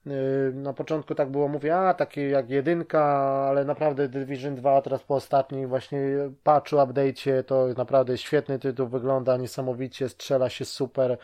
Yy, 0.06 0.54
na 0.54 0.74
początku 0.74 1.16
tak 1.16 1.30
było, 1.30 1.48
mówię, 1.48 1.78
a 1.78 1.94
takie 1.94 2.30
jak 2.30 2.50
jedynka, 2.50 3.04
ale 3.50 3.66
naprawdę 3.66 4.08
Division 4.08 4.56
2 4.56 4.82
teraz 4.82 5.04
po 5.04 5.16
ostatnim 5.16 5.68
właśnie 5.68 6.00
patchu, 6.44 6.76
update'cie, 6.76 7.44
to 7.44 7.68
naprawdę 7.78 8.18
świetny 8.18 8.60
tytuł, 8.60 8.88
wygląda 8.88 9.38
niesamowicie, 9.38 10.10
strzela 10.10 10.50
się 10.50 10.66
super, 10.66 11.18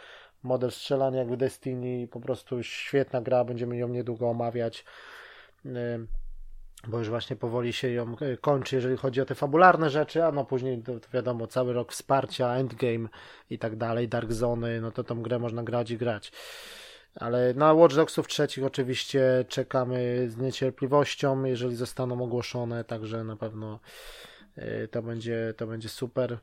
model 0.43 0.71
strzelania 0.71 1.19
jak 1.19 1.31
w 1.31 1.37
Destiny, 1.37 2.07
po 2.07 2.19
prostu 2.19 2.63
świetna 2.63 3.21
gra, 3.21 3.43
będziemy 3.43 3.77
ją 3.77 3.87
niedługo 3.87 4.29
omawiać. 4.29 4.85
bo 6.87 6.99
już 6.99 7.09
właśnie 7.09 7.35
powoli 7.35 7.73
się 7.73 7.89
ją 7.89 8.15
e, 8.19 8.37
kończy, 8.37 8.75
jeżeli 8.75 8.97
chodzi 8.97 9.21
o 9.21 9.25
te 9.25 9.35
fabularne 9.35 9.89
rzeczy, 9.89 10.25
a 10.25 10.31
no 10.31 10.45
później 10.45 10.83
to, 10.83 10.99
to 10.99 11.07
wiadomo, 11.13 11.47
cały 11.47 11.73
rok 11.73 11.91
wsparcia, 11.91 12.55
endgame 12.55 13.09
i 13.49 13.59
tak 13.59 13.75
dalej, 13.75 14.07
Dark 14.07 14.31
Zony, 14.31 14.81
no 14.81 14.91
to 14.91 15.03
tą 15.03 15.21
grę 15.21 15.39
można 15.39 15.63
grać 15.63 15.91
i 15.91 15.97
grać. 15.97 16.31
Ale 17.15 17.53
na 17.53 17.73
Watch 17.73 17.95
Dogsów 17.95 18.27
trzecich 18.27 18.63
oczywiście 18.63 19.45
czekamy 19.47 20.29
z 20.29 20.37
niecierpliwością, 20.37 21.43
jeżeli 21.43 21.75
zostaną 21.75 22.23
ogłoszone, 22.23 22.83
także 22.83 23.23
na 23.23 23.35
pewno 23.35 23.79
to 24.91 25.01
będzie, 25.01 25.53
to 25.57 25.67
będzie 25.67 25.89
super. 25.89 26.37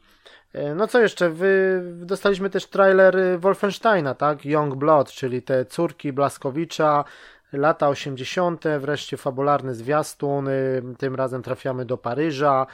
E, 0.53 0.75
no 0.75 0.87
co 0.87 1.01
jeszcze? 1.01 1.31
Wy, 1.31 1.83
dostaliśmy 1.95 2.51
też 2.51 2.67
trailer 2.67 3.17
Wolfensteina, 3.39 4.15
tak? 4.15 4.45
Young 4.45 4.75
Blood, 4.75 5.13
czyli 5.13 5.43
te 5.43 5.65
córki 5.65 6.13
Blaskowicza, 6.13 7.05
lata 7.53 7.89
80., 7.89 8.65
wreszcie 8.79 9.17
fabularny 9.17 9.75
zwiastun. 9.75 10.49
Tym 10.99 11.15
razem 11.15 11.43
trafiamy 11.43 11.85
do 11.85 11.99
Paryża, 11.99 12.67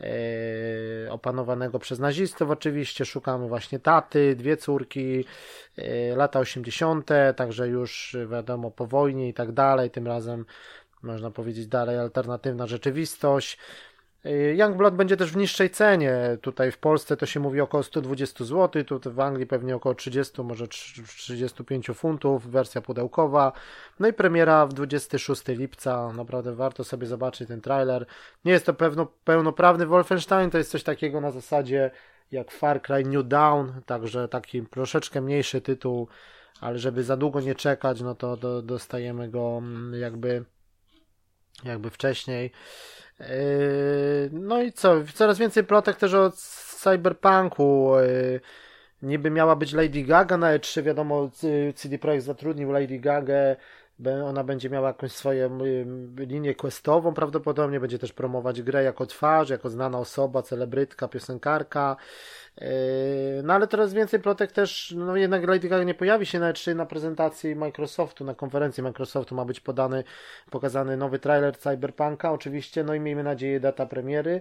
e, 0.00 1.12
opanowanego 1.12 1.78
przez 1.78 1.98
nazistów 1.98 2.50
oczywiście. 2.50 3.04
Szukamy 3.04 3.48
właśnie 3.48 3.78
taty, 3.78 4.36
dwie 4.36 4.56
córki, 4.56 5.24
e, 5.78 6.16
lata 6.16 6.38
80., 6.38 7.10
także 7.36 7.68
już 7.68 8.16
wiadomo 8.30 8.70
po 8.70 8.86
wojnie 8.86 9.28
i 9.28 9.34
tak 9.34 9.52
dalej. 9.52 9.90
Tym 9.90 10.06
razem 10.06 10.44
można 11.02 11.30
powiedzieć 11.30 11.66
dalej 11.66 11.98
alternatywna 11.98 12.66
rzeczywistość. 12.66 13.58
Youngblood 14.54 14.94
będzie 14.94 15.16
też 15.16 15.32
w 15.32 15.36
niższej 15.36 15.70
cenie. 15.70 16.38
Tutaj 16.40 16.72
w 16.72 16.78
Polsce 16.78 17.16
to 17.16 17.26
się 17.26 17.40
mówi 17.40 17.60
około 17.60 17.82
120 17.82 18.44
zł, 18.44 18.84
tutaj 18.84 19.12
w 19.12 19.20
Anglii 19.20 19.46
pewnie 19.46 19.76
około 19.76 19.94
30, 19.94 20.42
może 20.42 20.68
35 20.68 21.86
funtów, 21.94 22.50
wersja 22.50 22.80
pudełkowa. 22.80 23.52
No 24.00 24.08
i 24.08 24.12
premiera 24.12 24.66
w 24.66 24.72
26 24.72 25.48
lipca. 25.48 26.12
Naprawdę 26.12 26.54
warto 26.54 26.84
sobie 26.84 27.06
zobaczyć 27.06 27.48
ten 27.48 27.60
trailer. 27.60 28.06
Nie 28.44 28.52
jest 28.52 28.66
to 28.66 28.74
pewno, 28.74 29.06
pełnoprawny 29.24 29.86
Wolfenstein, 29.86 30.50
to 30.50 30.58
jest 30.58 30.70
coś 30.70 30.82
takiego 30.82 31.20
na 31.20 31.30
zasadzie 31.30 31.90
jak 32.32 32.50
Far 32.50 32.82
Cry 32.82 33.04
New 33.04 33.26
Dawn, 33.26 33.68
także 33.86 34.28
taki 34.28 34.62
troszeczkę 34.62 35.20
mniejszy 35.20 35.60
tytuł, 35.60 36.08
ale 36.60 36.78
żeby 36.78 37.02
za 37.02 37.16
długo 37.16 37.40
nie 37.40 37.54
czekać, 37.54 38.00
no 38.00 38.14
to 38.14 38.36
do, 38.36 38.62
dostajemy 38.62 39.28
go 39.28 39.58
mm, 39.58 40.00
jakby 40.00 40.44
jakby 41.64 41.90
wcześniej. 41.90 42.50
Yy, 43.20 43.26
no 44.32 44.62
i 44.62 44.72
co? 44.72 44.94
Coraz 45.14 45.38
więcej 45.38 45.64
plotek 45.64 45.96
też 45.96 46.14
o 46.14 46.30
cyberpunku. 46.80 47.92
Yy, 48.00 48.40
niby 49.02 49.30
miała 49.30 49.56
być 49.56 49.72
Lady 49.72 50.02
Gaga 50.02 50.36
na 50.36 50.58
E3, 50.58 50.82
wiadomo, 50.82 51.30
CD 51.74 51.98
Projekt 51.98 52.24
zatrudnił 52.24 52.72
Lady 52.72 52.98
Gaga, 52.98 53.56
ona 54.04 54.44
będzie 54.44 54.70
miała 54.70 54.88
jakąś 54.88 55.12
swoją 55.12 55.58
linię 56.16 56.54
questową, 56.54 57.14
prawdopodobnie 57.14 57.80
będzie 57.80 57.98
też 57.98 58.12
promować 58.12 58.62
grę 58.62 58.82
jako 58.82 59.06
twarz, 59.06 59.50
jako 59.50 59.70
znana 59.70 59.98
osoba, 59.98 60.42
celebrytka, 60.42 61.08
piosenkarka. 61.08 61.96
Yy, 62.60 62.66
no 63.44 63.54
ale 63.54 63.68
coraz 63.68 63.92
więcej 63.92 64.20
plotek 64.20 64.52
też, 64.52 64.94
no 64.96 65.16
jednak 65.16 65.48
Lady 65.48 65.68
Gaga 65.68 65.84
nie 65.84 65.94
pojawi 65.94 66.26
się 66.26 66.38
na 66.38 66.52
E3 66.52 66.76
na 66.76 66.86
prezentacji 66.86 67.56
Microsoftu, 67.56 68.24
na 68.24 68.34
konferencji 68.34 68.82
Microsoftu 68.82 69.34
ma 69.34 69.44
być 69.44 69.60
podany, 69.60 70.04
pokazany 70.50 70.96
nowy 70.96 71.18
trailer 71.18 71.58
Cyberpunka 71.58 72.32
oczywiście, 72.32 72.84
no 72.84 72.94
i 72.94 73.00
miejmy 73.00 73.22
nadzieję 73.22 73.60
data 73.60 73.86
premiery. 73.86 74.40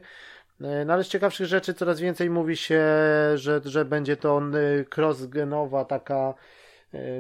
Yy, 0.59 0.85
no 0.85 0.93
ale 0.93 1.03
z 1.03 1.07
ciekawszych 1.07 1.47
rzeczy 1.47 1.73
coraz 1.73 1.99
więcej 1.99 2.29
mówi 2.29 2.57
się, 2.57 2.83
że, 3.35 3.61
że 3.65 3.85
będzie 3.85 4.17
to 4.17 4.41
cross-genowa 4.95 5.85
taka 5.85 6.33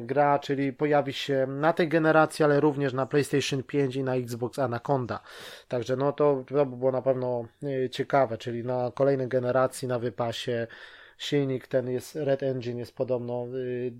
gra, 0.01 0.39
czyli 0.39 0.73
pojawi 0.73 1.13
się 1.13 1.47
na 1.47 1.73
tej 1.73 1.87
generacji, 1.87 2.45
ale 2.45 2.59
również 2.59 2.93
na 2.93 3.05
PlayStation 3.05 3.63
5 3.63 3.95
i 3.95 4.03
na 4.03 4.15
Xbox 4.15 4.59
Anaconda. 4.59 5.19
Także 5.67 5.95
no 5.95 6.11
to, 6.11 6.43
to 6.47 6.65
by 6.65 6.77
było 6.77 6.91
na 6.91 7.01
pewno 7.01 7.45
ciekawe, 7.91 8.37
czyli 8.37 8.63
na 8.63 8.91
kolejnej 8.95 9.27
generacji 9.27 9.87
na 9.87 9.99
wypasie 9.99 10.67
silnik 11.17 11.67
ten 11.67 11.89
jest, 11.89 12.15
Red 12.15 12.43
Engine 12.43 12.77
jest 12.77 12.95
podobno 12.95 13.47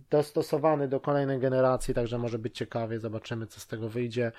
dostosowany 0.10 0.88
do 0.88 1.00
kolejnej 1.00 1.40
generacji, 1.40 1.94
także 1.94 2.18
może 2.18 2.40
być 2.40 2.58
ciekawie, 2.58 3.00
zobaczymy 3.00 3.48
co 3.48 3.60
z 3.60 3.68
tego 3.68 3.90
wyjdzie. 3.90 4.32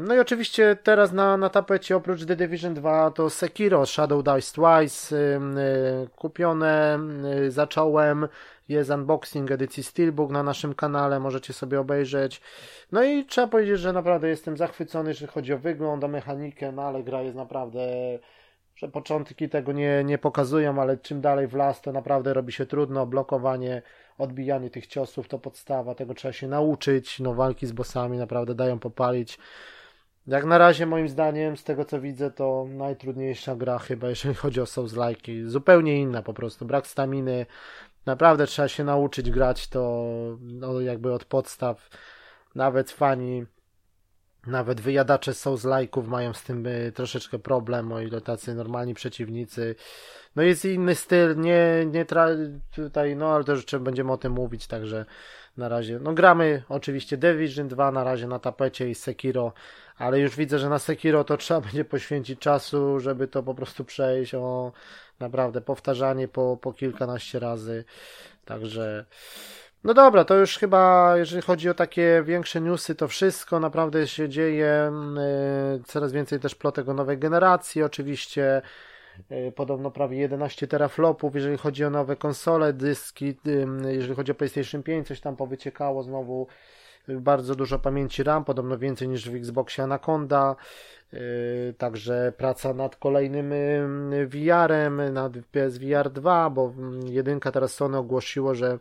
No 0.00 0.14
i 0.14 0.18
oczywiście 0.18 0.76
teraz 0.82 1.12
na, 1.12 1.36
na 1.36 1.48
tapecie 1.48 1.96
oprócz 1.96 2.24
The 2.24 2.36
Division 2.36 2.74
2 2.74 3.10
to 3.10 3.30
Sekiro 3.30 3.86
Shadow 3.86 4.24
Dice 4.24 4.52
Twice 4.54 5.16
kupione, 6.16 6.98
zacząłem 7.48 8.28
jest 8.70 8.90
unboxing 8.90 9.50
edycji 9.50 9.82
Steelbook 9.82 10.30
na 10.30 10.42
naszym 10.42 10.74
kanale, 10.74 11.20
możecie 11.20 11.52
sobie 11.52 11.80
obejrzeć. 11.80 12.40
No 12.92 13.04
i 13.04 13.24
trzeba 13.24 13.46
powiedzieć, 13.46 13.80
że 13.80 13.92
naprawdę 13.92 14.28
jestem 14.28 14.56
zachwycony, 14.56 15.10
jeżeli 15.10 15.32
chodzi 15.32 15.52
o 15.52 15.58
wygląd, 15.58 16.04
o 16.04 16.08
mechanikę, 16.08 16.72
no 16.72 16.82
ale 16.82 17.02
gra 17.02 17.22
jest 17.22 17.36
naprawdę 17.36 17.80
że 18.80 18.88
początki 18.88 19.48
tego 19.48 19.72
nie, 19.72 20.04
nie 20.04 20.18
pokazują, 20.18 20.80
ale 20.80 20.96
czym 20.96 21.20
dalej 21.20 21.46
w 21.46 21.54
las, 21.54 21.80
to 21.80 21.92
naprawdę 21.92 22.34
robi 22.34 22.52
się 22.52 22.66
trudno. 22.66 23.06
Blokowanie, 23.06 23.82
odbijanie 24.18 24.70
tych 24.70 24.86
ciosów 24.86 25.28
to 25.28 25.38
podstawa, 25.38 25.94
tego 25.94 26.14
trzeba 26.14 26.32
się 26.32 26.48
nauczyć. 26.48 27.20
No, 27.20 27.34
walki 27.34 27.66
z 27.66 27.72
bossami 27.72 28.18
naprawdę 28.18 28.54
dają 28.54 28.78
popalić. 28.78 29.38
Jak 30.26 30.44
na 30.44 30.58
razie, 30.58 30.86
moim 30.86 31.08
zdaniem, 31.08 31.56
z 31.56 31.64
tego 31.64 31.84
co 31.84 32.00
widzę, 32.00 32.30
to 32.30 32.66
najtrudniejsza 32.68 33.56
gra 33.56 33.78
chyba, 33.78 34.08
jeżeli 34.08 34.34
chodzi 34.34 34.60
o 34.60 34.64
Souls-like. 34.64 35.46
Zupełnie 35.46 36.00
inna 36.00 36.22
po 36.22 36.34
prostu. 36.34 36.64
Brak 36.64 36.86
staminy, 36.86 37.46
Naprawdę 38.06 38.46
trzeba 38.46 38.68
się 38.68 38.84
nauczyć 38.84 39.30
grać 39.30 39.68
to 39.68 40.06
no, 40.40 40.80
jakby 40.80 41.12
od 41.12 41.24
podstaw. 41.24 41.88
Nawet 42.54 42.90
fani, 42.90 43.46
nawet 44.46 44.80
wyjadacze 44.80 45.32
Souls-like'ów 45.32 46.06
mają 46.08 46.32
z 46.32 46.42
tym 46.42 46.66
y, 46.66 46.92
troszeczkę 46.94 47.38
problem, 47.38 47.92
o 47.92 48.00
ile 48.00 48.20
tacy 48.20 48.54
normalni 48.54 48.94
przeciwnicy. 48.94 49.74
No 50.36 50.42
jest 50.42 50.64
inny 50.64 50.94
styl, 50.94 51.40
nie, 51.40 51.86
nie 51.86 52.04
tra... 52.04 52.28
tutaj, 52.74 53.16
no 53.16 53.34
ale 53.34 53.44
też 53.44 53.64
będziemy 53.80 54.12
o 54.12 54.16
tym 54.16 54.32
mówić, 54.32 54.66
także 54.66 55.04
na 55.56 55.68
razie, 55.68 55.98
no 55.98 56.12
gramy 56.12 56.62
oczywiście 56.68 57.16
Division 57.16 57.68
2 57.68 57.90
na 57.92 58.04
razie 58.04 58.26
na 58.26 58.38
tapecie 58.38 58.90
i 58.90 58.94
Sekiro, 58.94 59.52
ale 59.98 60.20
już 60.20 60.36
widzę, 60.36 60.58
że 60.58 60.68
na 60.68 60.78
Sekiro 60.78 61.24
to 61.24 61.36
trzeba 61.36 61.60
będzie 61.66 61.84
poświęcić 61.84 62.40
czasu, 62.40 63.00
żeby 63.00 63.28
to 63.28 63.42
po 63.42 63.54
prostu 63.54 63.84
przejść, 63.84 64.34
o 64.34 64.72
Naprawdę, 65.20 65.60
powtarzanie 65.60 66.28
po, 66.28 66.56
po 66.56 66.72
kilkanaście 66.72 67.38
razy. 67.38 67.84
Także. 68.44 69.04
No 69.84 69.94
dobra, 69.94 70.24
to 70.24 70.36
już 70.36 70.58
chyba, 70.58 71.12
jeżeli 71.16 71.42
chodzi 71.42 71.70
o 71.70 71.74
takie 71.74 72.22
większe 72.26 72.60
newsy, 72.60 72.94
to 72.94 73.08
wszystko 73.08 73.60
naprawdę 73.60 74.06
się 74.08 74.28
dzieje. 74.28 74.92
Yy, 75.74 75.82
coraz 75.84 76.12
więcej 76.12 76.40
też 76.40 76.54
plotek 76.54 76.88
o 76.88 76.94
nowej 76.94 77.18
generacji, 77.18 77.82
oczywiście. 77.82 78.62
Yy, 79.30 79.52
podobno 79.52 79.90
prawie 79.90 80.18
11 80.18 80.66
teraflopów, 80.66 81.34
jeżeli 81.34 81.56
chodzi 81.56 81.84
o 81.84 81.90
nowe 81.90 82.16
konsole, 82.16 82.72
dyski, 82.72 83.36
yy, 83.44 83.94
jeżeli 83.94 84.14
chodzi 84.14 84.32
o 84.32 84.34
PlayStation 84.34 84.82
5, 84.82 85.06
coś 85.08 85.20
tam 85.20 85.36
powyciekało 85.36 86.02
znowu 86.02 86.46
bardzo 87.08 87.54
dużo 87.54 87.78
pamięci 87.78 88.22
RAM, 88.22 88.44
podobno 88.44 88.78
więcej 88.78 89.08
niż 89.08 89.30
w 89.30 89.34
Xboxie 89.34 89.84
Anaconda. 89.84 90.56
Także 91.78 92.32
praca 92.36 92.74
nad 92.74 92.96
kolejnym 92.96 93.52
VR-em, 94.26 95.12
nad 95.12 95.32
PSVR 95.52 96.10
2, 96.10 96.50
bo 96.50 96.72
jedynka 97.04 97.52
teraz 97.52 97.74
Sony 97.74 97.98
ogłosiło, 97.98 98.54
że 98.54 98.78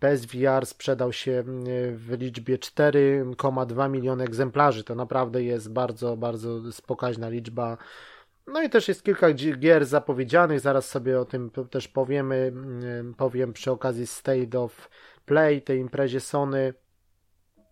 PSVR 0.00 0.66
sprzedał 0.66 1.12
się 1.12 1.30
yy, 1.30 1.96
w 1.96 2.10
liczbie 2.20 2.58
4,2 2.58 3.90
miliony 3.90 4.24
egzemplarzy. 4.24 4.84
To 4.84 4.94
naprawdę 4.94 5.42
jest 5.42 5.72
bardzo, 5.72 6.16
bardzo 6.16 6.72
spokaźna 6.72 7.28
liczba. 7.28 7.76
No 8.46 8.62
i 8.62 8.70
też 8.70 8.88
jest 8.88 9.02
kilka 9.02 9.32
gier 9.32 9.86
zapowiedzianych, 9.86 10.60
zaraz 10.60 10.88
sobie 10.88 11.20
o 11.20 11.24
tym 11.24 11.50
też 11.70 11.88
powiemy, 11.88 12.52
powiem 13.16 13.52
przy 13.52 13.70
okazji 13.70 14.06
State 14.06 14.60
of 14.60 14.90
Play, 15.26 15.62
tej 15.62 15.78
imprezie 15.78 16.20
Sony. 16.20 16.74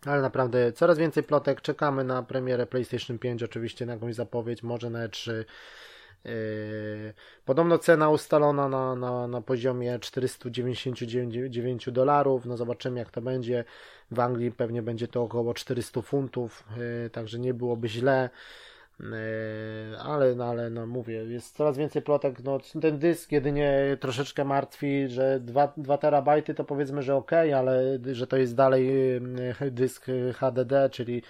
Ale 0.07 0.23
naprawdę 0.23 0.73
coraz 0.73 0.99
więcej 0.99 1.23
plotek. 1.23 1.61
Czekamy 1.61 2.05
na 2.05 2.23
premierę 2.23 2.67
PlayStation 2.67 3.19
5, 3.19 3.43
oczywiście 3.43 3.87
na 3.87 3.93
jakąś 3.93 4.15
zapowiedź, 4.15 4.63
może 4.63 4.91
na 4.91 5.09
E3. 5.09 5.45
Yy, 6.25 7.15
podobno 7.45 7.79
cena 7.79 8.11
ustalona 8.11 8.69
na, 8.69 8.95
na, 8.97 9.29
na 9.29 9.41
poziomie 9.41 9.99
499 9.99 11.91
dolarów. 11.91 12.47
No 12.47 12.57
zobaczymy 12.57 12.99
jak 12.99 13.11
to 13.11 13.23
będzie. 13.23 13.65
W 14.11 14.21
Anglii 14.21 14.53
pewnie 14.53 14.83
będzie 14.83 15.09
to 15.09 15.23
około 15.23 15.55
400 15.55 16.03
funtów, 16.03 16.65
yy, 16.77 17.11
także 17.11 17.39
nie 17.39 17.55
byłoby 17.55 17.89
źle. 17.89 18.31
Yy, 19.01 19.07
ale, 20.01 20.35
no, 20.35 20.45
ale 20.45 20.71
no 20.71 20.87
mówię, 20.87 21.15
jest 21.15 21.57
coraz 21.57 21.79
więcej 21.79 22.03
plotek, 22.03 22.45
no 22.45 22.59
ten 22.81 22.99
dysk 22.99 23.33
jedynie 23.33 23.97
troszeczkę 24.01 24.45
martwi, 24.45 25.09
że 25.09 25.41
2, 25.41 25.73
2 25.77 25.99
terabajty 25.99 26.55
to 26.55 26.65
powiedzmy, 26.65 27.03
że 27.03 27.15
ok, 27.15 27.33
ale 27.33 27.99
że 28.13 28.27
to 28.27 28.37
jest 28.37 28.55
dalej 28.55 28.91
dysk 29.71 30.07
HDD, 30.35 30.91
czyli 30.91 31.23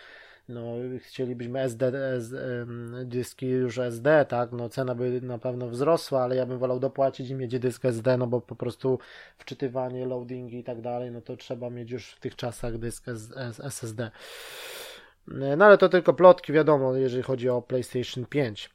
no 0.49 0.75
chcielibyśmy 0.99 1.61
SD, 1.61 2.13
SD, 2.17 2.67
dyski 3.05 3.47
już 3.47 3.79
SD, 3.79 4.27
tak, 4.29 4.53
no 4.53 4.69
cena 4.69 4.95
by 4.95 5.21
na 5.21 5.39
pewno 5.39 5.69
wzrosła, 5.69 6.23
ale 6.23 6.37
ja 6.37 6.47
bym 6.47 6.59
wolał 6.59 6.81
dopłacić 6.81 7.31
i 7.31 7.35
mieć 7.35 7.59
dysk 7.59 7.85
SD, 7.85 8.17
no 8.17 8.27
bo 8.27 8.41
po 8.41 8.57
prostu 8.57 8.99
wczytywanie, 9.39 10.07
loadingi 10.07 10.59
i 10.59 10.65
tak 10.65 10.81
dalej, 10.81 11.11
no 11.11 11.21
to 11.21 11.37
trzeba 11.37 11.71
mieć 11.71 11.91
już 11.91 12.11
w 12.11 12.21
tych 12.21 12.37
czasach 12.37 12.79
dysk 12.79 13.05
SSD. 13.59 14.11
No 15.27 15.65
ale 15.65 15.79
to 15.79 15.89
tylko 15.89 16.15
plotki, 16.15 16.53
wiadomo, 16.53 16.97
jeżeli 16.97 17.23
chodzi 17.23 17.49
o 17.49 17.63
PlayStation 17.63 18.27
5. 18.27 18.71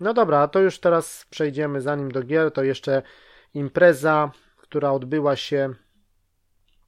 No 0.00 0.14
dobra, 0.14 0.48
to 0.48 0.60
już 0.60 0.78
teraz 0.78 1.26
przejdziemy, 1.30 1.80
zanim 1.80 2.10
do 2.10 2.22
gier, 2.22 2.52
to 2.52 2.62
jeszcze 2.62 3.02
impreza, 3.54 4.30
która 4.56 4.92
odbyła 4.92 5.36
się 5.36 5.74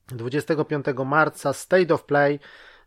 25 0.09 0.87
marca, 1.05 1.53
State 1.53 1.95
of 1.95 2.05
Play. 2.05 2.41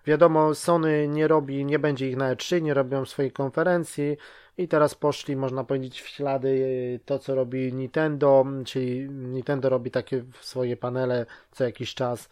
Wiadomo, 0.06 0.56
Sony 0.56 1.08
nie 1.08 1.28
robi, 1.28 1.66
nie 1.66 1.80
będzie 1.80 2.10
ich 2.10 2.18
na 2.18 2.36
E3, 2.36 2.62
nie 2.62 2.74
robią 2.74 3.06
swojej 3.06 3.32
konferencji 3.32 4.18
i 4.58 4.68
teraz 4.68 4.96
poszli, 4.96 5.36
można 5.36 5.64
powiedzieć, 5.64 6.02
w 6.02 6.08
ślady 6.08 6.66
e, 6.96 7.00
to, 7.06 7.20
co 7.20 7.36
robi 7.36 7.74
Nintendo, 7.74 8.46
czyli 8.66 9.10
Nintendo 9.10 9.70
robi 9.70 9.92
takie 9.92 10.24
swoje 10.42 10.78
panele 10.78 11.26
co 11.52 11.64
jakiś 11.64 11.94
czas. 11.94 12.30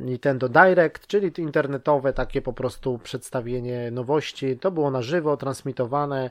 Nintendo 0.00 0.48
Direct, 0.48 1.06
czyli 1.06 1.32
internetowe 1.38 2.12
takie 2.12 2.42
po 2.42 2.52
prostu 2.52 2.98
przedstawienie 2.98 3.90
nowości. 3.90 4.58
To 4.58 4.70
było 4.70 4.90
na 4.90 5.02
żywo, 5.02 5.36
transmitowane. 5.36 6.30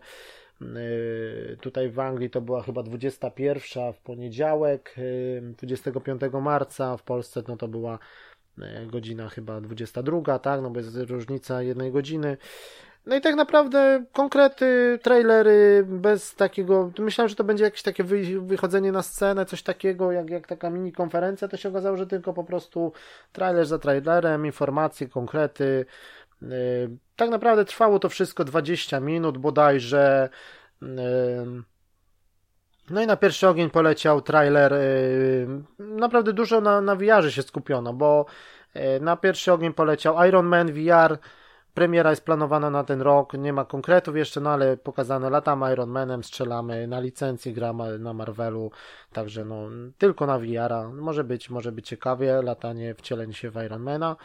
E, 0.61 1.55
tutaj 1.57 1.89
w 1.89 1.99
Anglii 1.99 2.29
to 2.29 2.41
była 2.41 2.63
chyba 2.63 2.83
21 2.83 3.93
w 3.93 3.97
poniedziałek, 3.97 4.95
25 5.41 6.23
e, 6.23 6.41
marca, 6.41 6.97
w 6.97 7.03
Polsce 7.03 7.43
no 7.47 7.57
to 7.57 7.67
była 7.67 7.99
godzina 8.87 9.29
chyba 9.29 9.61
22, 9.61 10.39
tak, 10.39 10.61
no 10.61 10.69
bo 10.69 10.79
jest 10.79 10.97
różnica 10.97 11.61
jednej 11.61 11.91
godziny. 11.91 12.37
No 13.05 13.15
i 13.15 13.21
tak 13.21 13.35
naprawdę 13.35 14.05
konkrety, 14.13 14.99
trailery 15.01 15.85
bez 15.87 16.35
takiego. 16.35 16.91
Myślałem, 16.99 17.29
że 17.29 17.35
to 17.35 17.43
będzie 17.43 17.63
jakieś 17.63 17.81
takie 17.81 18.03
wychodzenie 18.41 18.91
na 18.91 19.01
scenę, 19.01 19.45
coś 19.45 19.63
takiego, 19.63 20.11
jak, 20.11 20.29
jak 20.29 20.47
taka 20.47 20.69
mini 20.69 20.91
konferencja. 20.91 21.47
To 21.47 21.57
się 21.57 21.69
okazało, 21.69 21.97
że 21.97 22.07
tylko 22.07 22.33
po 22.33 22.43
prostu 22.43 22.93
trailer 23.31 23.65
za 23.65 23.79
trailerem, 23.79 24.45
informacje, 24.45 25.07
konkrety. 25.07 25.85
Yy, 26.41 26.49
tak 27.15 27.29
naprawdę 27.29 27.65
trwało 27.65 27.99
to 27.99 28.09
wszystko 28.09 28.43
20 28.43 28.99
minut 28.99 29.37
bodajże. 29.37 30.29
Yy, 30.81 30.87
no 32.89 33.01
i 33.01 33.07
na 33.07 33.17
pierwszy 33.17 33.47
ogień 33.47 33.69
poleciał 33.69 34.21
trailer. 34.21 34.73
Yy, 34.73 35.47
naprawdę 35.79 36.33
dużo 36.33 36.61
na, 36.61 36.81
na 36.81 36.95
VR 36.95 37.31
się 37.31 37.41
skupiono, 37.41 37.93
bo 37.93 38.25
na 39.01 39.17
pierwszy 39.17 39.53
ogień 39.53 39.73
poleciał 39.73 40.27
Iron 40.27 40.45
Man 40.45 40.73
VR 40.73 41.19
Premiera 41.75 42.09
jest 42.09 42.25
planowana 42.25 42.69
na 42.69 42.83
ten 42.83 43.01
rok, 43.01 43.33
nie 43.33 43.53
ma 43.53 43.65
konkretów 43.65 44.15
jeszcze, 44.15 44.41
no 44.41 44.49
ale 44.49 44.77
pokazane 44.77 45.29
latamy 45.29 45.71
Iron 45.73 45.89
Manem, 45.89 46.23
strzelamy 46.23 46.87
na 46.87 46.99
licencji, 46.99 47.53
gramy 47.53 47.99
na 47.99 48.13
Marvelu, 48.13 48.71
także 49.13 49.45
no 49.45 49.67
tylko 49.97 50.25
na 50.25 50.39
VR-a. 50.39 50.89
Może 50.89 51.23
być, 51.23 51.49
może 51.49 51.71
być 51.71 51.87
ciekawie, 51.87 52.41
latanie, 52.41 52.95
wcielenie 52.95 53.33
się 53.33 53.49
w 53.49 53.63
Ironmana. 53.65 54.15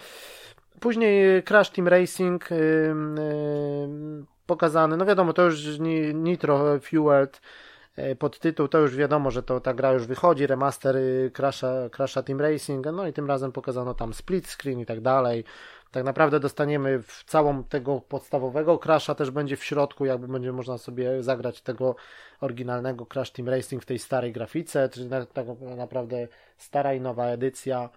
Później 0.81 1.43
Crash 1.43 1.71
Team 1.71 1.89
Racing 1.89 2.51
yy, 2.51 2.57
yy, 2.57 4.25
pokazany, 4.47 4.97
no 4.97 5.07
wiadomo, 5.07 5.33
to 5.33 5.43
już 5.43 5.79
Nitro 6.15 6.81
Fueled 6.81 7.37
y, 7.37 7.70
pod 8.19 8.39
tytuł, 8.39 8.69
to 8.69 8.79
już 8.79 8.97
wiadomo, 8.97 9.31
że 9.31 9.43
to 9.43 9.61
ta 9.61 9.75
gra 9.75 9.93
już 9.93 10.07
wychodzi, 10.07 10.47
remaster 10.47 10.97
y, 10.97 11.31
Crasha, 11.35 11.91
Crasha 11.97 12.23
Team 12.23 12.41
Racing, 12.41 12.87
no 12.93 13.07
i 13.07 13.13
tym 13.13 13.27
razem 13.27 13.53
pokazano 13.53 13.95
tam 13.95 14.15
split 14.15 14.49
screen 14.49 14.81
i 14.81 14.87
tak 14.87 15.01
dalej 15.01 15.45
tak 15.91 16.05
naprawdę 16.05 16.41
dostaniemy 16.41 17.03
w 17.03 17.25
całą 17.25 17.65
tego 17.65 18.01
podstawowego 18.01 18.79
Crasha, 18.79 19.15
też 19.15 19.31
będzie 19.31 19.57
w 19.57 19.65
środku, 19.65 20.05
jakby 20.05 20.29
będzie 20.29 20.53
można 20.53 20.79
sobie 20.79 21.23
zagrać 21.23 21.61
tego 21.61 21.97
oryginalnego 22.41 23.07
Crash 23.07 23.31
Team 23.31 23.49
Racing 23.49 23.83
w 23.83 23.87
tej 23.87 23.99
starej 23.99 24.33
grafice, 24.33 24.89
czyli 24.89 25.11
tak 25.33 25.47
naprawdę 25.77 26.29
stara 26.57 26.95
i 26.95 27.01
nowa 27.01 27.27
edycja. 27.27 27.89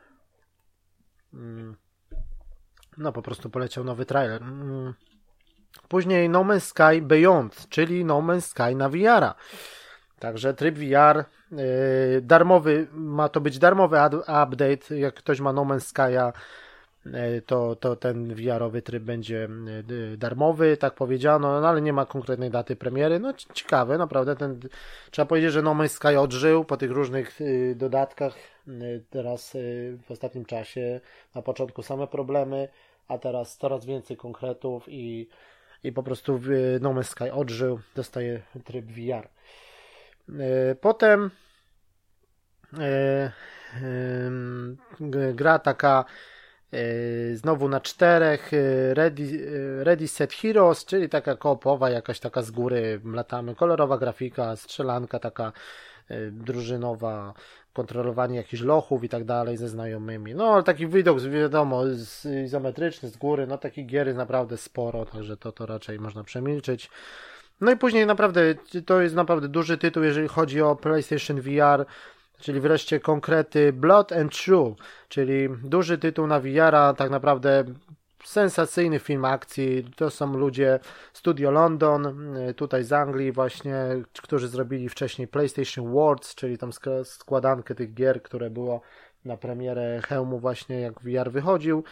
Mm. 1.33 1.75
No 2.97 3.11
po 3.11 3.21
prostu 3.21 3.49
poleciał 3.49 3.83
nowy 3.83 4.05
trailer. 4.05 4.41
Mm. 4.41 4.93
Później 5.87 6.29
No 6.29 6.43
Man's 6.43 6.59
Sky 6.59 7.01
Beyond, 7.01 7.69
czyli 7.69 8.05
No 8.05 8.21
Man's 8.21 8.41
Sky 8.41 8.75
na 8.75 8.89
VR-a. 8.89 9.35
Także 10.19 10.53
tryb 10.53 10.75
VR 10.75 11.25
yy, 11.51 12.21
darmowy, 12.21 12.87
ma 12.93 13.29
to 13.29 13.41
być 13.41 13.59
darmowy 13.59 13.97
update, 14.43 14.97
jak 14.97 15.13
ktoś 15.13 15.39
ma 15.39 15.53
No 15.53 15.65
Man's 15.65 15.93
Sky'a 15.93 16.31
E, 17.05 17.41
to, 17.41 17.75
to 17.75 17.95
ten 17.95 18.35
VR-owy 18.35 18.81
tryb 18.81 19.03
będzie 19.03 19.47
e, 20.13 20.17
darmowy, 20.17 20.77
tak 20.77 20.93
powiedziano, 20.93 21.61
no 21.61 21.69
ale 21.69 21.81
nie 21.81 21.93
ma 21.93 22.05
konkretnej 22.05 22.49
daty 22.49 22.75
premiery. 22.75 23.19
No 23.19 23.33
ciekawe, 23.53 23.97
naprawdę 23.97 24.35
ten, 24.35 24.59
trzeba 25.11 25.25
powiedzieć, 25.25 25.51
że 25.51 25.61
No 25.61 25.75
Man's 25.75 25.87
Sky 25.87 26.19
odżył 26.19 26.65
po 26.65 26.77
tych 26.77 26.91
różnych 26.91 27.41
y, 27.41 27.75
dodatkach. 27.77 28.35
Y, 28.67 29.03
teraz 29.09 29.57
w 30.07 30.11
ostatnim 30.11 30.45
czasie, 30.45 31.01
na 31.35 31.41
początku 31.41 31.83
same 31.83 32.07
problemy, 32.07 32.67
a 33.07 33.17
teraz 33.17 33.57
coraz 33.57 33.85
więcej 33.85 34.17
konkretów 34.17 34.85
i, 34.87 35.27
i 35.83 35.91
po 35.91 36.03
prostu 36.03 36.39
No 36.81 36.93
Man's 36.93 37.03
Sky 37.03 37.31
odżył, 37.31 37.79
dostaje 37.95 38.41
tryb 38.63 38.85
VR. 38.85 39.27
Potem 40.81 41.31
gra 45.33 45.59
taka 45.59 46.05
E, 46.73 47.35
znowu 47.35 47.69
na 47.69 47.79
czterech 47.81 48.53
e, 48.53 48.93
Ready, 48.93 49.47
e, 49.79 49.83
Ready 49.83 50.07
Set 50.07 50.33
Heroes, 50.33 50.85
czyli 50.85 51.09
taka 51.09 51.35
koopowa, 51.35 51.89
jakaś 51.89 52.19
taka 52.19 52.41
z 52.41 52.51
góry 52.51 53.01
latamy, 53.05 53.55
kolorowa 53.55 53.97
grafika, 53.97 54.55
strzelanka 54.55 55.19
taka 55.19 55.51
drużynowa, 56.31 57.33
kontrolowanie 57.73 58.37
jakichś 58.37 58.63
lochów 58.63 59.03
i 59.03 59.09
tak 59.09 59.23
dalej 59.23 59.57
ze 59.57 59.69
znajomymi. 59.69 60.35
No, 60.35 60.53
ale 60.53 60.63
taki 60.63 60.87
widok, 60.87 61.21
wiadomo, 61.21 61.83
z, 61.93 62.25
izometryczny 62.45 63.09
z 63.09 63.17
góry, 63.17 63.47
no 63.47 63.57
takich 63.57 63.85
gier 63.85 64.07
jest 64.07 64.17
naprawdę 64.17 64.57
sporo, 64.57 65.05
także 65.05 65.37
to, 65.37 65.51
to 65.51 65.65
raczej 65.65 65.99
można 65.99 66.23
przemilczyć. 66.23 66.89
No 67.63 67.71
i 67.71 67.77
później 67.77 68.05
naprawdę, 68.05 68.41
to 68.85 69.01
jest 69.01 69.15
naprawdę 69.15 69.47
duży 69.47 69.77
tytuł, 69.77 70.03
jeżeli 70.03 70.27
chodzi 70.27 70.61
o 70.61 70.75
PlayStation 70.75 71.41
VR, 71.41 71.85
czyli 72.39 72.59
wreszcie 72.59 72.99
konkrety 72.99 73.73
Blood 73.73 74.11
and 74.11 74.37
True, 74.37 74.75
czyli 75.09 75.49
duży 75.63 75.97
tytuł 75.97 76.27
na 76.27 76.39
VR-a, 76.39 76.93
tak 76.93 77.09
naprawdę 77.09 77.63
sensacyjny 78.23 78.99
film 78.99 79.25
akcji. 79.25 79.91
To 79.95 80.09
są 80.09 80.37
ludzie 80.37 80.79
Studio 81.13 81.51
London, 81.51 82.35
y, 82.37 82.53
tutaj 82.53 82.83
z 82.83 82.93
Anglii 82.93 83.31
właśnie, 83.31 83.75
którzy 84.21 84.47
zrobili 84.47 84.89
wcześniej 84.89 85.27
PlayStation 85.27 85.91
Worlds, 85.91 86.35
czyli 86.35 86.57
tam 86.57 86.71
składankę 87.03 87.75
tych 87.75 87.93
gier, 87.93 88.23
które 88.23 88.49
było 88.49 88.81
na 89.25 89.37
premierę 89.37 90.01
hełmu 90.01 90.39
właśnie 90.39 90.79
jak 90.79 91.01
VR 91.01 91.31
wychodził. 91.31 91.83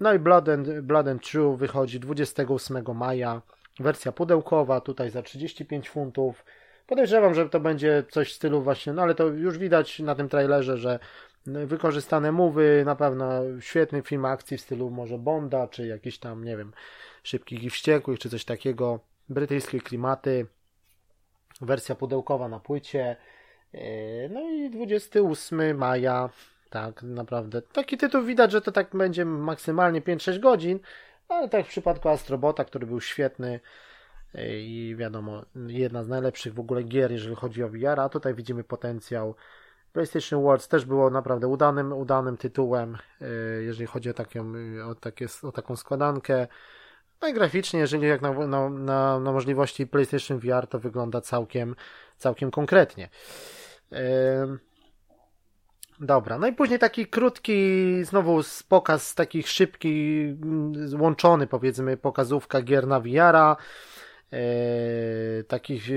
No 0.00 0.14
i 0.14 0.18
Blood 0.18 0.48
and, 0.48 0.80
Blood 0.80 1.08
and 1.08 1.22
True 1.22 1.56
wychodzi 1.56 2.00
28 2.00 2.94
maja. 2.94 3.42
Wersja 3.80 4.12
pudełkowa, 4.12 4.80
tutaj 4.80 5.10
za 5.10 5.22
35 5.22 5.90
funtów. 5.90 6.44
Podejrzewam, 6.86 7.34
że 7.34 7.48
to 7.48 7.60
będzie 7.60 8.04
coś 8.10 8.32
w 8.32 8.36
stylu 8.36 8.62
właśnie, 8.62 8.92
no 8.92 9.02
ale 9.02 9.14
to 9.14 9.26
już 9.26 9.58
widać 9.58 9.98
na 9.98 10.14
tym 10.14 10.28
trailerze, 10.28 10.78
że 10.78 10.98
wykorzystane 11.46 12.32
mowy, 12.32 12.82
na 12.86 12.96
pewno 12.96 13.42
świetny 13.60 14.02
film 14.02 14.24
akcji 14.24 14.56
w 14.56 14.60
stylu 14.60 14.90
może 14.90 15.18
Bonda, 15.18 15.68
czy 15.68 15.86
jakiś 15.86 16.18
tam, 16.18 16.44
nie 16.44 16.56
wiem, 16.56 16.72
Szybkich 17.22 17.62
i 17.62 17.70
Wściekłych, 17.70 18.18
czy 18.18 18.30
coś 18.30 18.44
takiego. 18.44 19.00
Brytyjskie 19.28 19.80
klimaty, 19.80 20.46
wersja 21.60 21.94
pudełkowa 21.94 22.48
na 22.48 22.60
płycie. 22.60 23.16
E, 23.74 24.28
no 24.28 24.40
i 24.50 24.70
28 24.70 25.78
maja, 25.78 26.30
tak 26.70 27.02
naprawdę. 27.02 27.62
Taki 27.62 27.96
tytuł 27.96 28.22
widać, 28.22 28.52
że 28.52 28.60
to 28.60 28.72
tak 28.72 28.96
będzie 28.96 29.24
maksymalnie 29.24 30.00
5-6 30.02 30.38
godzin, 30.38 30.80
ale 31.34 31.48
tak 31.48 31.66
w 31.66 31.68
przypadku 31.68 32.08
Astrobota, 32.08 32.64
który 32.64 32.86
był 32.86 33.00
świetny, 33.00 33.60
i 34.38 34.94
wiadomo, 34.98 35.42
jedna 35.66 36.04
z 36.04 36.08
najlepszych 36.08 36.54
w 36.54 36.60
ogóle 36.60 36.82
gier, 36.82 37.12
jeżeli 37.12 37.36
chodzi 37.36 37.62
o 37.62 37.68
VR, 37.68 38.00
a 38.00 38.08
tutaj 38.08 38.34
widzimy 38.34 38.64
potencjał. 38.64 39.34
PlayStation 39.92 40.42
Worlds 40.42 40.68
też 40.68 40.84
było 40.84 41.10
naprawdę 41.10 41.48
udanym, 41.48 41.92
udanym 41.92 42.36
tytułem, 42.36 42.98
e, 43.20 43.26
jeżeli 43.62 43.86
chodzi 43.86 44.10
o, 44.10 44.14
taką, 44.14 44.52
o, 44.90 44.94
takie, 44.94 45.26
o 45.42 45.52
taką 45.52 45.76
składankę. 45.76 46.46
No 47.22 47.28
i 47.28 47.34
graficznie, 47.34 47.80
jeżeli 47.80 48.08
jak 48.08 48.22
na, 48.22 48.32
na, 48.46 48.68
na, 48.68 49.20
na 49.20 49.32
możliwości 49.32 49.86
PlayStation 49.86 50.38
VR, 50.38 50.66
to 50.66 50.78
wygląda 50.78 51.20
całkiem, 51.20 51.76
całkiem 52.16 52.50
konkretnie. 52.50 53.08
Yy... 53.90 53.98
Dobra, 56.00 56.38
no 56.38 56.46
i 56.46 56.52
później 56.52 56.78
taki 56.78 57.06
krótki, 57.06 58.04
znowu 58.04 58.40
pokaz 58.68 59.14
takich 59.14 59.48
szybki, 59.48 60.26
łączony 60.98 61.46
powiedzmy, 61.46 61.96
pokazówka 61.96 62.62
gier 62.62 62.86
na 62.86 63.00
VR-a. 63.00 63.56
E, 64.32 65.44
takich 65.44 65.88